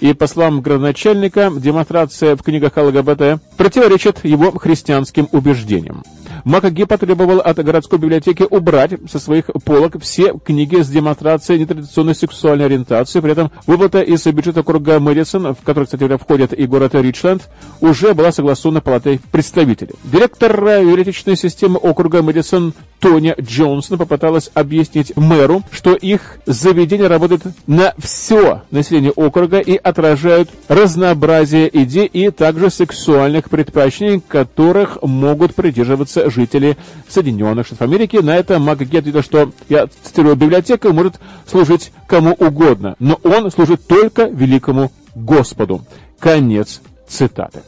И, 0.00 0.12
по 0.12 0.26
словам 0.26 0.60
градоначальника, 0.60 1.50
демонстрация 1.56 2.36
в 2.36 2.42
книгах 2.42 2.76
ЛГБТ 2.76 3.40
противоречит 3.56 4.22
его 4.22 4.52
христианским 4.52 5.26
убеждениям. 5.32 6.02
Макаги 6.44 6.84
потребовал 6.84 7.40
от 7.40 7.56
городской 7.64 7.98
библиотеки 7.98 8.46
убрать 8.48 8.92
со 9.10 9.18
своих 9.18 9.46
полок 9.64 10.00
все 10.00 10.38
книги 10.38 10.80
с 10.80 10.88
демонстрацией 10.88 11.60
нетрадиционной 11.60 12.14
сексуальной 12.14 12.66
ориентации. 12.66 13.20
При 13.20 13.32
этом 13.32 13.50
выплата 13.66 14.02
из 14.02 14.24
бюджета 14.26 14.60
округа 14.60 15.00
Мэдисон, 15.00 15.54
в 15.54 15.62
который, 15.64 15.86
кстати 15.86 16.00
говоря, 16.00 16.18
входит 16.18 16.52
и 16.52 16.66
город 16.66 16.94
Ричленд, 16.94 17.48
уже 17.80 18.14
была 18.14 18.30
согласована 18.30 18.80
палатой 18.80 19.20
представителей. 19.32 19.94
Директор 20.04 20.80
юридической 20.80 21.36
системы 21.36 21.78
округа 21.78 22.22
Мэдисон 22.22 22.72
Тоня 23.00 23.34
Джонсон 23.40 23.98
попыталась 23.98 24.50
объяснить 24.54 25.16
мэру, 25.16 25.62
что 25.70 25.94
их 25.94 26.38
заведение 26.46 27.06
работает 27.06 27.42
на 27.66 27.94
все 27.98 28.62
население 28.70 29.12
округа 29.12 29.60
и 29.60 29.76
отражают 29.76 30.50
разнообразие 30.68 31.70
идей 31.82 32.06
и 32.06 32.30
также 32.30 32.70
сексуальных 32.70 33.50
предпочтений, 33.50 34.20
которых 34.26 34.98
могут 35.02 35.54
придерживаться 35.54 36.30
жители 36.30 36.76
Соединенных 37.08 37.66
Штатов 37.66 37.82
Америки. 37.82 38.16
На 38.16 38.36
это 38.36 38.58
МакГет 38.58 39.00
ответил, 39.00 39.22
что, 39.22 39.52
я 39.68 39.86
цитирую, 40.02 40.36
библиотека 40.36 40.92
может 40.92 41.20
служить 41.46 41.92
кому 42.06 42.32
угодно, 42.32 42.96
но 42.98 43.14
он 43.22 43.50
служит 43.50 43.86
только 43.86 44.24
великому 44.24 44.90
Господу. 45.14 45.84
Конец 46.18 46.80
цитаты. 47.08 47.60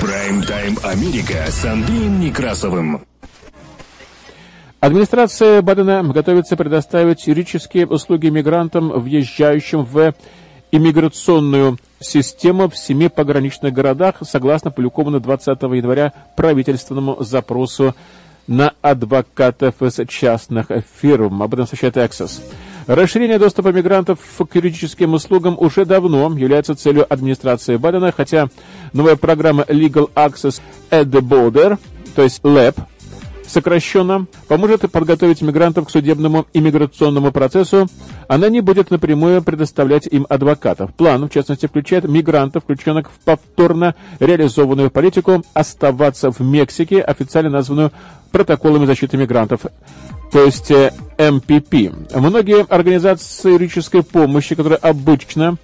Прайм-тайм 0.00 0.78
Америка 0.82 1.44
с 1.48 1.64
Андреем 1.64 2.20
Некрасовым. 2.20 3.02
Администрация 4.80 5.60
Бадена 5.60 6.02
готовится 6.02 6.56
предоставить 6.56 7.26
юридические 7.26 7.86
услуги 7.86 8.28
мигрантам, 8.28 8.88
въезжающим 8.88 9.84
в 9.84 10.14
иммиграционную 10.72 11.76
систему 12.00 12.70
в 12.70 12.78
семи 12.78 13.10
пограничных 13.10 13.74
городах, 13.74 14.16
согласно 14.22 14.70
опубликованному 14.70 15.22
20 15.22 15.48
января 15.48 16.14
правительственному 16.34 17.22
запросу 17.22 17.94
на 18.46 18.72
адвокатов 18.80 19.82
из 19.82 20.00
частных 20.08 20.68
фирм. 20.98 21.42
Об 21.42 21.52
этом 21.52 21.66
сообщает 21.66 21.98
Access. 21.98 22.40
Расширение 22.86 23.38
доступа 23.38 23.68
мигрантов 23.68 24.18
к 24.38 24.54
юридическим 24.54 25.12
услугам 25.12 25.56
уже 25.58 25.84
давно 25.84 26.34
является 26.38 26.74
целью 26.74 27.06
администрации 27.12 27.76
Байдена, 27.76 28.12
хотя 28.12 28.48
новая 28.94 29.16
программа 29.16 29.64
Legal 29.64 30.10
Access 30.14 30.62
at 30.90 31.04
the 31.04 31.20
Border, 31.20 31.78
то 32.16 32.22
есть 32.22 32.40
LAP, 32.42 32.76
сокращенно, 33.50 34.26
поможет 34.48 34.90
подготовить 34.90 35.42
мигрантов 35.42 35.86
к 35.86 35.90
судебному 35.90 36.46
иммиграционному 36.54 37.32
процессу, 37.32 37.88
она 38.28 38.48
не 38.48 38.60
будет 38.60 38.90
напрямую 38.90 39.42
предоставлять 39.42 40.06
им 40.06 40.26
адвокатов. 40.28 40.94
План, 40.94 41.28
в 41.28 41.32
частности, 41.32 41.66
включает 41.66 42.04
мигрантов, 42.04 42.62
включенных 42.62 43.10
в 43.10 43.18
повторно 43.24 43.94
реализованную 44.20 44.90
политику, 44.90 45.42
оставаться 45.52 46.30
в 46.30 46.40
Мексике, 46.40 47.00
официально 47.00 47.50
названную 47.50 47.92
протоколами 48.30 48.86
защиты 48.86 49.16
мигрантов 49.16 49.62
то 50.30 50.44
есть 50.44 50.70
МПП. 51.18 51.92
Многие 52.14 52.64
организации 52.72 53.50
юридической 53.50 54.04
помощи, 54.04 54.54
которые 54.54 54.78
обычно 54.78 55.56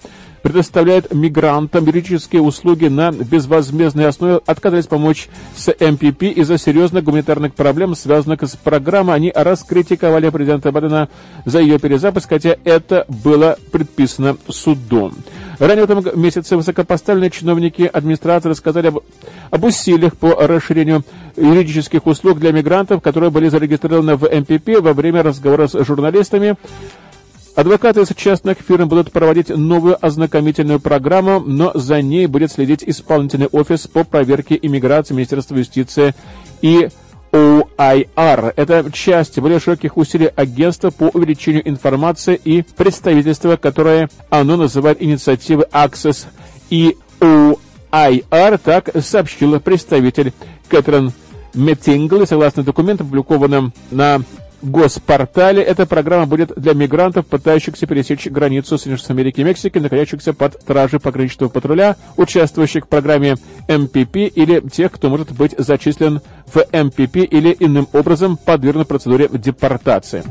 предоставляют 0.43 1.12
мигрантам 1.12 1.87
юридические 1.87 2.43
услуги 2.43 2.87
на 2.87 3.12
безвозмездной 3.12 4.07
основе, 4.07 4.41
отказались 4.47 4.87
помочь 4.87 5.28
с 5.57 5.68
МПП 5.68 6.24
из-за 6.24 6.59
серьезных 6.59 7.05
гуманитарных 7.05 7.55
проблем, 7.55 7.95
связанных 7.95 8.43
с 8.43 8.57
программой. 8.57 9.16
Они 9.16 9.32
раскритиковали 9.34 10.28
президента 10.30 10.72
Байдена 10.72 11.09
за 11.45 11.61
ее 11.61 11.78
перезапуск, 11.78 12.28
хотя 12.28 12.57
это 12.64 13.07
было 13.09 13.57
предписано 13.72 14.37
судом. 14.49 15.14
Ранее 15.59 15.87
в 15.87 15.91
этом 15.91 16.20
месяце 16.20 16.57
высокопоставленные 16.57 17.30
чиновники 17.30 17.89
администрации 17.91 18.51
рассказали 18.51 18.89
об, 18.89 18.99
об 19.51 19.64
усилиях 19.64 20.16
по 20.16 20.47
расширению 20.47 21.03
юридических 21.37 22.07
услуг 22.07 22.39
для 22.39 22.53
мигрантов, 22.53 23.03
которые 23.03 23.30
были 23.30 23.49
зарегистрированы 23.49 24.16
в 24.16 24.24
МПП 24.24 24.80
во 24.80 24.93
время 24.93 25.22
разговора 25.22 25.66
с 25.66 25.84
журналистами. 25.84 26.57
Адвокаты 27.57 28.03
из 28.03 28.09
частных 28.15 28.59
фирм 28.59 28.87
будут 28.87 29.11
проводить 29.11 29.49
новую 29.49 29.97
ознакомительную 30.05 30.79
программу, 30.79 31.41
но 31.41 31.73
за 31.75 32.03
ней 32.03 32.27
будет 32.27 32.53
следить 32.53 32.85
исполнительный 32.85 33.47
офис 33.47 33.87
по 33.87 34.05
проверке 34.05 34.59
иммиграции 34.61 35.15
Министерства 35.15 35.57
юстиции 35.57 36.15
и 36.61 36.91
OIR. 37.33 38.53
Это 38.57 38.93
часть 38.93 39.39
более 39.39 39.59
широких 39.59 39.97
усилий 39.97 40.31
агентства 40.37 40.91
по 40.91 41.05
увеличению 41.05 41.67
информации 41.67 42.39
и 42.45 42.61
представительства, 42.61 43.57
которое 43.57 44.11
оно 44.29 44.57
называет 44.57 45.03
инициативой 45.03 45.65
Access 45.73 46.27
и 46.69 46.99
OIR, 47.21 48.61
так 48.63 48.91
сообщил 49.03 49.59
представитель 49.61 50.35
Кэтрин 50.69 51.11
Меттингл, 51.55 52.27
согласно 52.27 52.63
документам, 52.63 53.07
опубликованным 53.07 53.73
на 53.91 54.21
госпортале. 54.71 55.62
Эта 55.62 55.87
программа 55.87 56.27
будет 56.27 56.53
для 56.57 56.75
мигрантов, 56.75 57.27
пытающихся 57.27 57.87
пересечь 57.87 58.27
границу 58.27 58.79
Соединенных 58.79 59.11
Америки 59.11 59.41
и 59.41 59.45
Мексики, 59.45 59.79
находящихся 59.79 60.33
под 60.33 60.61
стражей 60.61 61.01
пограничного 61.01 61.51
патруля, 61.51 61.97
участвующих 62.17 62.85
в 62.85 62.89
программе 62.89 63.37
МПП 63.69 64.17
или 64.17 64.61
тех, 64.69 64.93
кто 64.93 65.09
может 65.09 65.33
быть 65.33 65.55
зачислен 65.57 66.21
в 66.47 66.64
МПП 66.73 67.17
или 67.17 67.57
иным 67.59 67.89
образом 67.93 68.37
подвергнут 68.37 68.89
процедуре 68.89 69.29
депортации. 69.29 70.25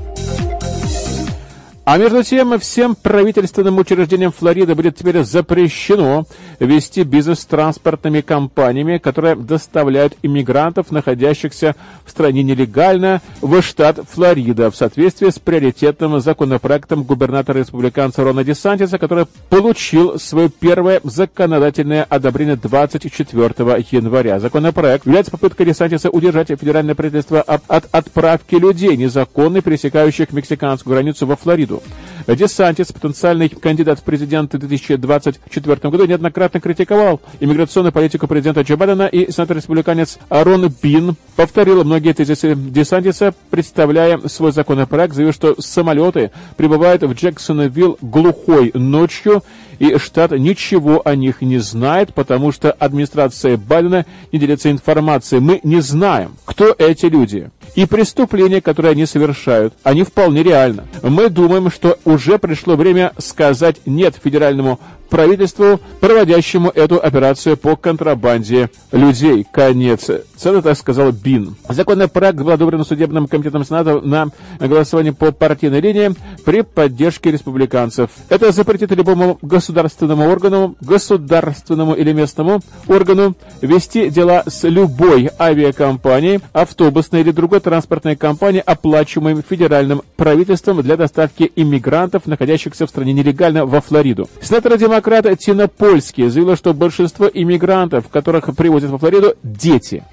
А 1.86 1.99
между 1.99 2.23
тем, 2.23 2.59
всем 2.59 2.95
правительственным 2.95 3.77
учреждениям 3.77 4.31
Флориды 4.31 4.73
будет 4.73 4.97
теперь 4.97 5.23
запрещено 5.23 6.25
вести 6.59 7.03
бизнес 7.03 7.41
с 7.41 7.45
транспортными 7.45 8.21
компаниями, 8.21 8.97
которые 8.97 9.36
доставляют 9.36 10.17
иммигрантов, 10.23 10.89
находящихся 10.89 11.75
в 12.03 12.09
стране 12.09 12.41
нелегально, 12.41 13.21
в 13.39 13.61
штат 13.61 13.99
Флорида, 14.09 14.71
в 14.71 14.75
соответствии 14.75 15.29
с 15.29 15.38
приоритетным 15.38 16.19
законопроектом 16.19 17.03
губернатора 17.03 17.59
республиканца 17.59 18.23
Рона 18.23 18.43
Десантиса, 18.43 18.97
который 18.97 19.27
получил 19.49 20.17
свое 20.17 20.49
первое 20.49 21.01
законодательное 21.03 22.03
одобрение 22.03 22.55
24 22.55 23.86
января. 23.91 24.39
Законопроект 24.39 25.05
является 25.05 25.31
попыткой 25.31 25.67
Десантиса 25.67 26.09
удержать 26.09 26.47
федеральное 26.47 26.95
правительство 26.95 27.43
от 27.43 27.86
отправки 27.91 28.55
людей, 28.55 28.97
незаконно 28.97 29.61
пересекающих 29.61 30.33
мексиканскую 30.33 30.95
границу 30.95 31.27
во 31.27 31.36
Флориду 31.36 31.74
году. 31.76 31.84
Десантис, 32.28 32.91
потенциальный 32.91 33.49
кандидат 33.49 33.99
в 33.99 34.03
президенты 34.03 34.57
в 34.57 34.61
2024 34.61 35.89
году, 35.91 36.05
неоднократно 36.05 36.59
критиковал 36.59 37.21
иммиграционную 37.39 37.93
политику 37.93 38.28
президента 38.28 38.61
Джо 38.61 38.78
Байдена, 38.78 39.07
и 39.07 39.32
сенатор-республиканец 39.32 40.17
Арон 40.30 40.73
Бин 40.82 41.15
повторил 41.36 41.84
многие 41.84 42.13
тезисы 42.13 42.55
Десантиса, 42.55 43.34
представляя 43.51 44.19
свой 44.28 44.51
законопроект, 44.51 45.13
заявил, 45.13 45.34
что 45.34 45.55
самолеты 45.59 46.32
прибывают 46.57 47.03
в 47.03 47.13
Джексонвилл 47.13 47.97
глухой 48.01 48.71
ночью, 48.73 49.43
и 49.78 49.97
штат 49.97 50.32
ничего 50.32 51.01
о 51.05 51.15
них 51.15 51.41
не 51.41 51.59
знает, 51.59 52.13
потому 52.13 52.51
что 52.51 52.71
администрация 52.71 53.57
Байдена 53.57 54.05
не 54.32 54.39
делится 54.39 54.71
информацией. 54.71 55.41
Мы 55.41 55.59
не 55.63 55.82
знаем, 55.82 56.36
кто 56.45 56.73
эти 56.78 57.05
люди. 57.07 57.51
И 57.76 57.86
преступления, 57.86 58.61
которые 58.61 58.91
они 58.93 59.05
совершают, 59.05 59.73
они 59.84 60.03
вполне 60.03 60.43
реальны. 60.43 60.84
Мы 61.03 61.30
думаем, 61.30 61.69
что 61.69 61.99
уже 62.05 62.39
пришло 62.39 62.76
время 62.76 63.11
сказать 63.17 63.78
«нет» 63.86 64.15
федеральному 64.21 64.80
правительству, 65.09 65.79
проводящему 65.99 66.69
эту 66.69 66.97
операцию 67.01 67.57
по 67.57 67.75
контрабанде 67.75 68.69
людей. 68.91 69.45
Конец. 69.51 70.09
Это 70.09 70.61
так 70.61 70.77
сказал 70.77 71.11
Бин. 71.11 71.55
Законопроект 71.69 72.37
был 72.37 72.51
одобрен 72.51 72.83
судебным 72.83 73.27
комитетом 73.27 73.63
Сената 73.65 74.01
на 74.01 74.29
голосовании 74.59 75.11
по 75.11 75.31
партийной 75.31 75.79
линии 75.79 76.13
при 76.43 76.61
поддержке 76.61 77.31
республиканцев. 77.31 78.09
Это 78.29 78.51
запретит 78.51 78.91
любому 78.91 79.37
государственному 79.41 80.29
органу, 80.29 80.75
государственному 80.81 81.93
или 81.93 82.11
местному 82.11 82.61
органу 82.87 83.35
вести 83.61 84.09
дела 84.09 84.43
с 84.47 84.67
любой 84.67 85.29
авиакомпанией, 85.39 86.41
автобусной 86.51 87.21
или 87.21 87.31
другой 87.31 87.59
транспортной 87.59 88.15
компанией, 88.15 88.63
оплачиваемой 88.65 89.43
федеральным 89.47 90.01
правительством 90.15 90.81
для 90.81 90.97
доставки 90.97 91.51
иммигрантов, 91.55 92.25
находящихся 92.25 92.85
в 92.85 92.89
стране 92.89 93.13
нелегально 93.13 93.65
во 93.65 93.81
Флориду. 93.81 94.29
Сенатор 94.41 94.77
демократ 94.77 94.94
демократ 94.95 95.39
Тина 95.39 95.67
Польский 95.67 96.29
заявила, 96.29 96.55
что 96.55 96.73
большинство 96.73 97.29
иммигрантов, 97.31 98.07
которых 98.07 98.55
привозят 98.55 98.91
во 98.91 98.97
Флориду, 98.97 99.35
дети. 99.43 100.03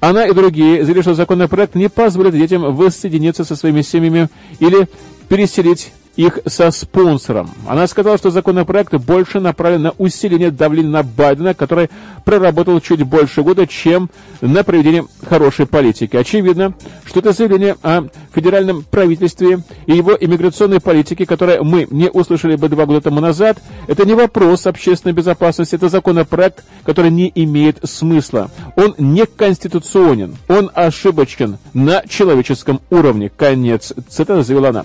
Она 0.00 0.26
и 0.26 0.34
другие 0.34 0.84
заявили, 0.84 1.02
что 1.02 1.14
законопроект 1.14 1.74
не 1.74 1.88
позволит 1.88 2.32
детям 2.32 2.74
воссоединиться 2.74 3.44
со 3.44 3.56
своими 3.56 3.82
семьями 3.82 4.28
или 4.58 4.88
переселить 5.28 5.92
их 6.16 6.38
со 6.46 6.70
спонсором. 6.70 7.50
Она 7.66 7.86
сказала, 7.86 8.18
что 8.18 8.30
законопроект 8.30 8.94
больше 8.94 9.40
направлен 9.40 9.82
на 9.82 9.90
усиление 9.98 10.50
давления 10.50 10.90
на 10.90 11.02
Байдена, 11.02 11.54
который 11.54 11.90
проработал 12.24 12.80
чуть 12.80 13.02
больше 13.02 13.42
года, 13.42 13.66
чем 13.66 14.10
на 14.40 14.64
проведение 14.64 15.06
хорошей 15.26 15.66
политики. 15.66 16.16
Очевидно, 16.16 16.74
что 17.04 17.20
это 17.20 17.32
заявление 17.32 17.76
о 17.82 18.04
федеральном 18.32 18.82
правительстве 18.82 19.62
и 19.86 19.92
его 19.92 20.16
иммиграционной 20.18 20.80
политике, 20.80 21.26
которое 21.26 21.62
мы 21.62 21.86
не 21.90 22.10
услышали 22.10 22.56
бы 22.56 22.68
два 22.68 22.86
года 22.86 23.00
тому 23.00 23.20
назад, 23.20 23.58
это 23.86 24.06
не 24.06 24.14
вопрос 24.14 24.66
общественной 24.66 25.12
безопасности, 25.12 25.74
это 25.74 25.88
законопроект, 25.88 26.64
который 26.84 27.10
не 27.10 27.30
имеет 27.34 27.78
смысла. 27.84 28.50
Он 28.76 28.94
не 28.98 29.26
конституционен, 29.26 30.36
он 30.48 30.70
ошибочен 30.74 31.58
на 31.72 32.02
человеческом 32.08 32.80
уровне. 32.90 33.30
Конец 33.34 33.92
цитаты 34.08 34.42
заявила 34.42 34.68
она. 34.70 34.84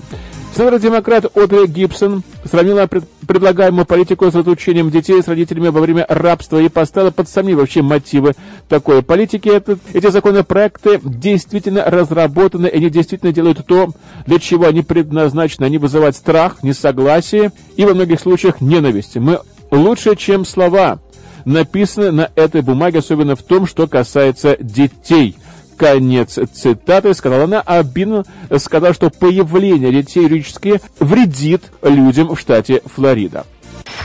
Сенатор-демократ 0.59 1.37
Одри 1.37 1.67
Гибсон 1.67 2.21
сравнила 2.43 2.85
пред, 2.85 3.05
предлагаемую 3.25 3.85
политику 3.85 4.29
с 4.29 4.35
разлучением 4.35 4.91
детей 4.91 5.23
с 5.23 5.29
родителями 5.29 5.69
во 5.69 5.79
время 5.79 6.05
рабства 6.09 6.57
и 6.57 6.67
поставила 6.67 7.11
под 7.11 7.29
сомнение 7.29 7.55
вообще 7.55 7.81
мотивы 7.81 8.33
такой 8.67 9.01
политики. 9.01 9.47
Это, 9.47 9.79
эти 9.93 10.11
законопроекты 10.11 10.99
действительно 11.01 11.85
разработаны, 11.85 12.67
и 12.67 12.75
они 12.75 12.89
действительно 12.89 13.31
делают 13.31 13.65
то, 13.65 13.91
для 14.25 14.37
чего 14.37 14.65
они 14.65 14.81
предназначены. 14.81 15.63
Они 15.63 15.77
вызывают 15.77 16.17
страх, 16.17 16.61
несогласие 16.61 17.53
и 17.77 17.85
во 17.85 17.93
многих 17.93 18.19
случаях 18.19 18.59
ненависть. 18.59 19.15
Мы 19.15 19.39
лучше, 19.71 20.17
чем 20.17 20.43
слова, 20.43 20.99
написаны 21.45 22.11
на 22.11 22.31
этой 22.35 22.63
бумаге, 22.63 22.99
особенно 22.99 23.37
в 23.37 23.43
том, 23.43 23.65
что 23.65 23.87
касается 23.87 24.57
детей. 24.59 25.37
Конец 25.79 26.37
цитаты, 26.51 27.13
сказала 27.13 27.45
она, 27.45 27.63
а 27.65 27.81
Бин 27.83 28.25
сказал, 28.57 28.93
что 28.93 29.09
появление 29.09 29.93
детей 29.93 30.23
юридически 30.23 30.81
вредит 30.99 31.63
людям 31.81 32.35
в 32.35 32.39
штате 32.39 32.81
Флорида. 32.85 33.45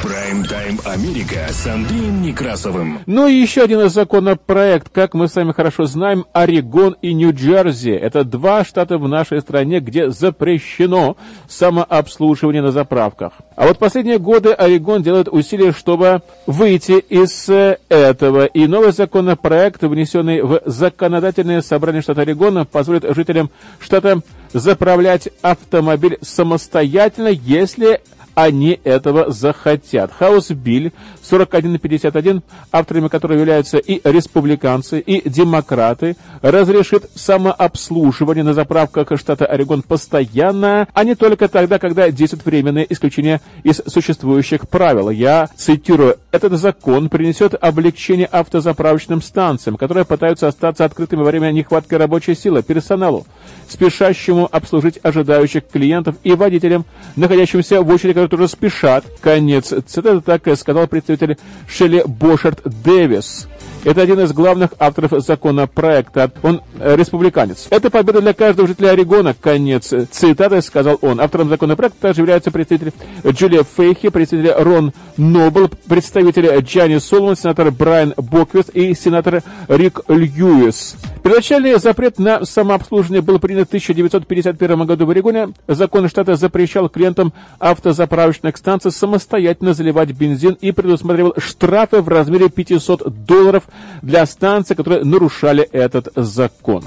Прайм-тайм 0.05 0.81
Америка 0.85 1.47
с 1.49 1.67
Андреем 1.67 2.21
Некрасовым. 2.21 2.99
Ну 3.07 3.27
и 3.27 3.33
еще 3.33 3.63
один 3.63 3.89
законопроект, 3.89 4.91
как 4.93 5.15
мы 5.15 5.29
сами 5.29 5.53
хорошо 5.53 5.87
знаем, 5.87 6.27
Орегон 6.35 6.95
и 7.01 7.15
Нью-Джерси. 7.15 7.93
Это 7.93 8.23
два 8.23 8.65
штата 8.65 8.99
в 8.99 9.09
нашей 9.09 9.41
стране, 9.41 9.81
где 9.81 10.11
запрещено 10.11 11.17
самообслуживание 11.49 12.61
на 12.61 12.71
заправках. 12.71 13.33
А 13.57 13.67
вот 13.67 13.79
последние 13.79 14.19
годы 14.19 14.53
Орегон 14.53 15.03
делает 15.03 15.29
усилия, 15.29 15.73
чтобы 15.73 16.21
выйти 16.47 16.99
из 16.99 17.49
э, 17.49 17.79
этого. 17.89 18.45
И 18.45 18.67
новый 18.67 18.93
законопроект, 18.93 19.83
внесенный 19.83 20.43
в 20.43 20.61
законодательное 20.67 21.63
собрание 21.63 22.03
штата 22.03 22.21
Орегона, 22.21 22.67
позволит 22.67 23.07
жителям 23.17 23.49
штата 23.81 24.21
заправлять 24.53 25.31
автомобиль 25.41 26.19
самостоятельно, 26.21 27.29
если 27.29 28.03
они 28.35 28.81
этого 28.85 29.31
захотят. 29.31 30.13
Хаус 30.13 30.51
Биль 30.51 30.93
4151, 31.29 32.43
авторами 32.73 33.09
которого 33.09 33.39
являются 33.39 33.79
и 33.79 34.01
республиканцы, 34.05 35.01
и 35.01 35.29
демократы, 35.29 36.17
разрешит 36.43 37.11
самообслуживание 37.15 38.45
на 38.45 38.55
заправках 38.55 39.19
штата 39.19 39.47
Орегон 39.47 39.83
постоянно, 39.83 40.89
а 40.93 41.05
не 41.05 41.15
только 41.15 41.49
тогда, 41.49 41.79
когда 41.79 42.11
действует 42.11 42.45
временное 42.45 42.87
исключение 42.89 43.41
из 43.63 43.81
существующих 43.87 44.69
правил. 44.69 45.11
Я 45.11 45.49
цитирую, 45.57 46.17
этот 46.31 46.59
закон 46.59 47.09
принесет 47.09 47.55
облегчение 47.61 48.27
автозаправочным 48.27 49.23
станциям, 49.23 49.77
которые 49.77 50.05
пытаются 50.05 50.49
остаться 50.49 50.85
открытыми 50.85 51.21
во 51.21 51.31
время 51.31 51.53
нехватки 51.53 51.95
рабочей 51.95 52.35
силы, 52.35 52.63
персоналу, 52.63 53.27
спешащему 53.69 54.49
обслужить 54.51 54.99
ожидающих 55.03 55.67
клиентов 55.69 56.17
и 56.25 56.33
водителям, 56.33 56.85
находящимся 57.17 57.83
в 57.83 57.89
очереди, 57.89 58.24
тоже 58.29 58.49
спешат. 58.49 59.05
Конец 59.21 59.73
цитаты 59.87 60.21
так 60.21 60.43
сказал 60.57 60.87
представитель 60.87 61.39
Шелли 61.69 62.03
Бошарт 62.07 62.61
Дэвис. 62.65 63.49
Это 63.85 64.01
один 64.01 64.19
из 64.21 64.33
главных 64.33 64.71
авторов 64.79 65.13
законопроекта. 65.23 66.31
Он 66.43 66.63
э, 66.79 66.97
республиканец. 66.97 67.67
Это 67.69 67.91
победа 67.91 68.23
для 68.23 68.33
каждого 68.33 68.67
жителя 68.67 68.91
Орегона. 68.91 69.35
Конец 69.39 69.93
цитаты, 70.11 70.63
сказал 70.63 70.99
он. 71.03 71.21
Автором 71.21 71.51
законопроекта 71.51 72.01
также 72.01 72.23
являются 72.23 72.51
представители 72.51 72.93
Джулия 73.27 73.63
Фейхи, 73.63 74.09
представители 74.09 74.55
Рон 74.57 74.93
Нобл, 75.19 75.71
представители 75.87 76.59
Джанни 76.61 76.97
Соломон, 76.99 77.37
сенатор 77.37 77.71
Брайан 77.71 78.15
Боквист 78.17 78.71
и 78.71 78.95
сенатор 78.95 79.43
Рик 79.69 80.01
Льюис. 80.09 80.97
Первоначальный 81.23 81.79
запрет 81.79 82.19
на 82.19 82.45
самообслуживание 82.45 83.23
был 83.23 83.39
принят 83.39 83.67
в 83.67 83.71
1951 83.71 84.85
году 84.85 85.07
в 85.07 85.11
Орегоне. 85.11 85.55
Закон 85.67 86.09
штата 86.09 86.37
запрещал 86.37 86.91
клиентам 86.91 87.33
автозаправочных 87.59 88.57
станций 88.59 88.93
самостоятельно 88.93 89.73
заливать 89.73 90.11
бензин 90.11 90.57
и 90.61 90.71
предусматривал 90.71 91.35
штрафы 91.39 92.03
в 92.03 92.09
размере 92.09 92.51
500 92.51 93.25
долларов 93.25 93.65
для 94.03 94.27
станций, 94.27 94.77
которые 94.77 95.05
нарушали 95.05 95.63
этот 95.63 96.09
закон. 96.17 96.85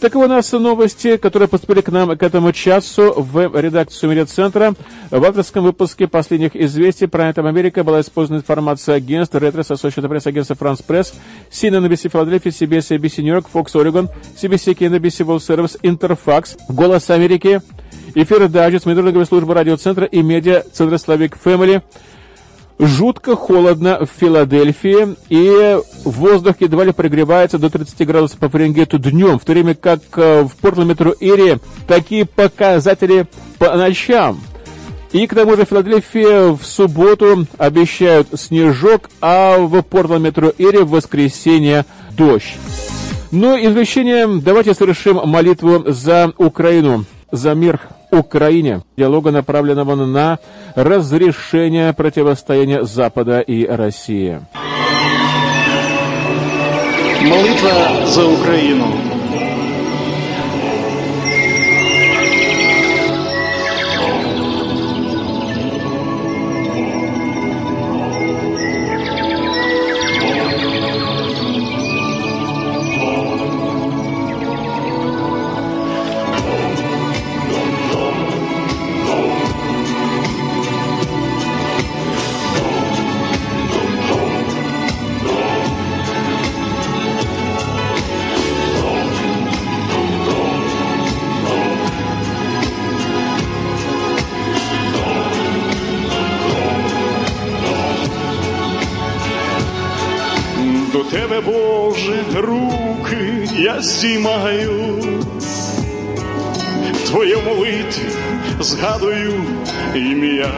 Таковы 0.00 0.26
у 0.26 0.28
нас 0.28 0.52
новости, 0.52 1.16
которые 1.16 1.48
поступили 1.48 1.80
к 1.80 1.88
нам 1.88 2.16
к 2.18 2.22
этому 2.22 2.52
часу 2.52 3.14
в 3.16 3.58
редакцию 3.58 4.10
медиацентра. 4.10 4.74
В 5.10 5.24
авторском 5.24 5.64
выпуске 5.64 6.06
последних 6.06 6.54
известий 6.54 7.06
про 7.06 7.30
это 7.30 7.40
Америка 7.48 7.82
была 7.82 8.02
использована 8.02 8.40
информация 8.40 8.96
агентств 8.96 9.34
Ретрес, 9.34 9.70
Associated 9.70 10.08
Press, 10.08 10.28
агентство 10.28 10.54
France 10.54 10.84
Press, 10.86 11.14
CNN, 11.50 11.88
NBC 11.88 12.10
Филадельфия, 12.10 12.52
CBS, 12.52 12.96
ABC 12.96 13.22
Нью-Йорк, 13.22 13.46
Fox 13.52 13.72
Oregon, 13.72 14.10
CBC 14.40 14.74
Киев, 14.74 14.92
NBC 14.92 15.24
World 15.24 15.38
Service, 15.38 15.78
Интерфакс, 15.82 16.58
Голос 16.68 17.08
Америки, 17.08 17.62
Эфир 18.14 18.48
Дайджест, 18.48 18.84
Международная 18.84 19.24
служба 19.24 19.54
радиоцентра 19.54 20.04
и 20.04 20.20
медиа 20.20 20.62
Центра 20.72 20.98
Славик 20.98 21.38
Family– 21.42 21.82
Жутко 22.78 23.36
холодно 23.36 24.00
в 24.04 24.20
Филадельфии, 24.20 25.16
и 25.30 25.78
воздух 26.04 26.56
едва 26.60 26.84
ли 26.84 26.92
прогревается 26.92 27.58
до 27.58 27.70
30 27.70 28.06
градусов 28.06 28.38
по 28.38 28.50
Фаренгейту 28.50 28.98
днем, 28.98 29.38
в 29.38 29.44
то 29.44 29.52
время 29.52 29.74
как 29.74 30.00
э, 30.16 30.42
в 30.42 30.54
Портленд 30.56 30.90
метро 30.90 31.14
Эри 31.18 31.58
такие 31.86 32.26
показатели 32.26 33.26
по 33.58 33.74
ночам. 33.76 34.40
И 35.12 35.26
к 35.26 35.34
тому 35.34 35.56
же 35.56 35.64
в 35.64 35.68
Филадельфии 35.70 36.54
в 36.54 36.66
субботу 36.66 37.46
обещают 37.56 38.28
снежок, 38.38 39.08
а 39.22 39.56
в 39.58 39.80
Портленд 39.80 40.24
метро 40.24 40.52
Эри 40.58 40.82
в 40.82 40.90
воскресенье 40.90 41.86
дождь. 42.10 42.56
Ну 43.30 43.56
и 43.56 43.68
в 43.68 44.40
давайте 44.42 44.74
совершим 44.74 45.16
молитву 45.24 45.82
за 45.86 46.32
Украину, 46.36 47.06
за 47.32 47.54
мир 47.54 47.80
Украине, 48.10 48.82
диалога, 48.96 49.30
направленного 49.30 49.94
на 49.94 50.38
разрешение 50.74 51.92
противостояния 51.92 52.84
Запада 52.84 53.40
и 53.40 53.66
России. 53.66 54.40
Молитва 57.22 58.06
за 58.06 58.26
Украину. 58.26 59.15
Здіймаю, 104.06 105.02
твоє 107.06 107.36
молитві 107.36 108.10
згадую 108.60 109.44
ім'я, 109.94 110.52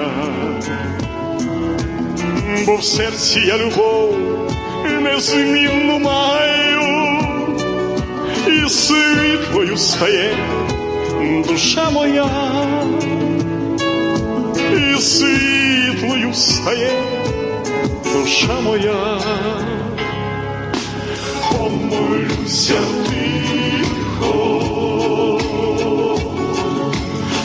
бо 2.66 2.76
в 2.76 2.84
серці 2.84 3.40
я 3.40 3.58
любов 3.58 4.16
незмінну 5.00 5.98
маю, 5.98 7.18
і 8.46 8.68
світлою 8.68 9.76
стає 9.76 10.36
душа 11.48 11.90
моя, 11.90 12.30
і 14.76 15.00
світлою 15.00 16.34
стає 16.34 16.92
душа 18.14 18.60
моя 18.60 19.20
помолюся 21.68 22.80
тихо, 23.08 24.60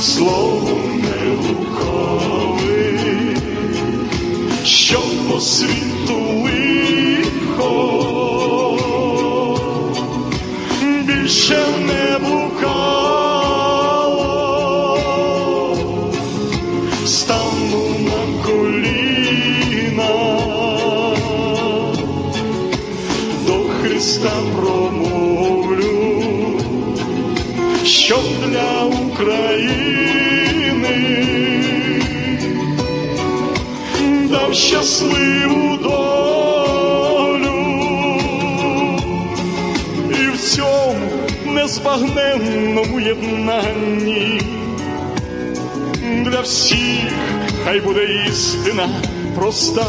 словом 0.02 1.02
не 1.02 1.32
лукави, 1.48 3.00
що 4.64 5.00
по 5.30 5.40
світу 5.40 6.44
лихо 6.44 7.93
єднанні. 43.14 44.42
Для 46.26 46.42
всіх 46.42 47.12
хай 47.66 47.80
буде 47.80 48.26
істина 48.28 48.90
проста. 49.36 49.86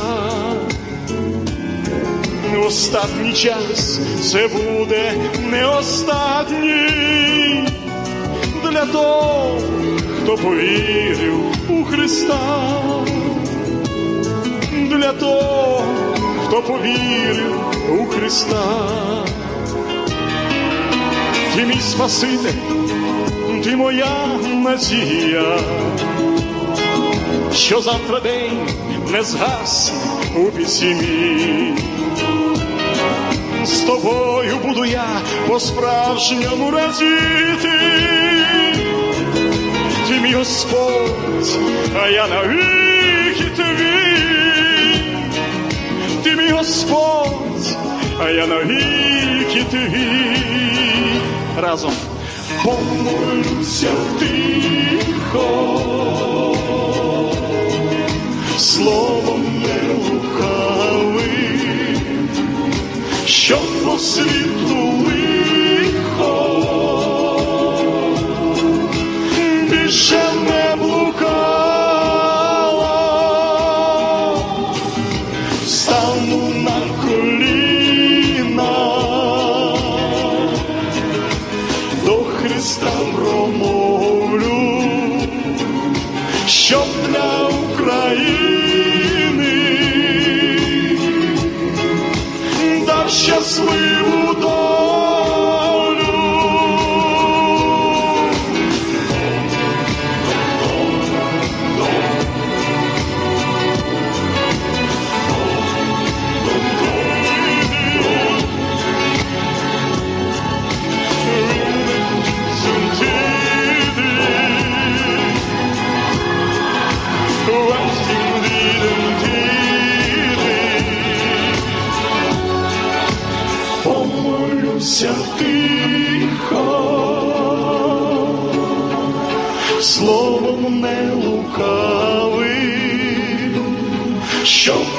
Останній 2.66 3.32
час 3.32 4.00
це 4.22 4.48
буде 4.48 5.12
не 5.50 5.66
останній 5.66 7.68
для 8.70 8.86
того, 8.86 9.60
хто 10.22 10.36
повірив 10.36 11.40
у 11.68 11.84
Христа, 11.84 12.70
для 14.72 15.12
того, 15.12 15.82
хто 16.46 16.62
повірив 16.62 17.60
у 18.00 18.06
Христа. 18.06 18.64
Ти 21.56 21.64
мій 21.64 21.80
Спаситель, 21.80 22.83
ти 23.64 23.76
моя 23.76 24.26
надія, 24.44 25.58
що 27.54 27.80
завтра 27.80 28.20
день 28.20 28.68
не 29.12 29.22
згасне 29.22 29.98
у 30.36 30.44
пісні. 30.44 31.74
З 33.64 33.80
тобою 33.80 34.56
буду 34.64 34.84
я 34.84 35.06
по-справжньому 35.48 36.70
радіти. 36.70 37.78
Ти 40.08 40.20
мій 40.22 40.34
Господь, 40.34 41.58
а 42.02 42.08
я 42.08 42.26
навіки 42.28 43.44
твій. 43.56 45.04
Ти 46.22 46.36
мій 46.36 46.50
Господь, 46.50 47.76
а 48.24 48.30
я 48.30 48.46
навіки 48.46 49.64
твій. 49.70 50.36
Разом 51.62 51.92
помолюся 52.64 53.90
тихо, 54.18 55.48
словом 58.58 59.42
не 59.62 59.94
лукавий, 59.94 61.60
що 63.26 63.58
по 63.84 63.98
світу 63.98 65.04
лихо. 65.06 66.34
Більше 69.70 70.23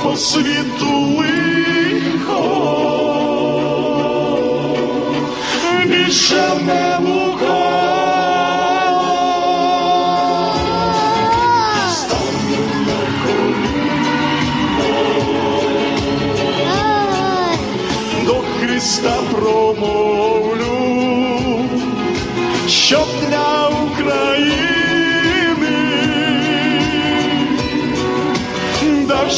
що 0.06 0.14
по 0.14 0.18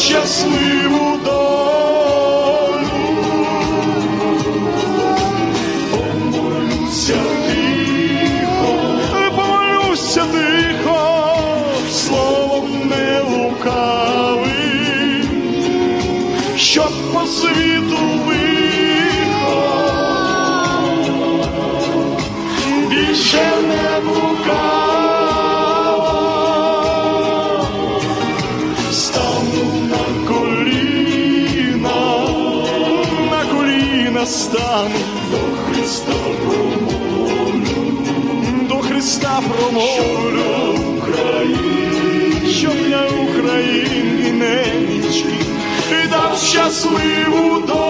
щасливу 0.07 1.16
Христа 39.76 39.76
промовлю 39.76 40.78
Україні, 40.98 42.52
щоб 42.52 42.72
для 42.72 43.06
України 43.06 44.32
ненечки 44.32 45.44
і 46.04 46.08
дав 46.08 46.38
щасливу 46.38 47.66
долю. 47.66 47.85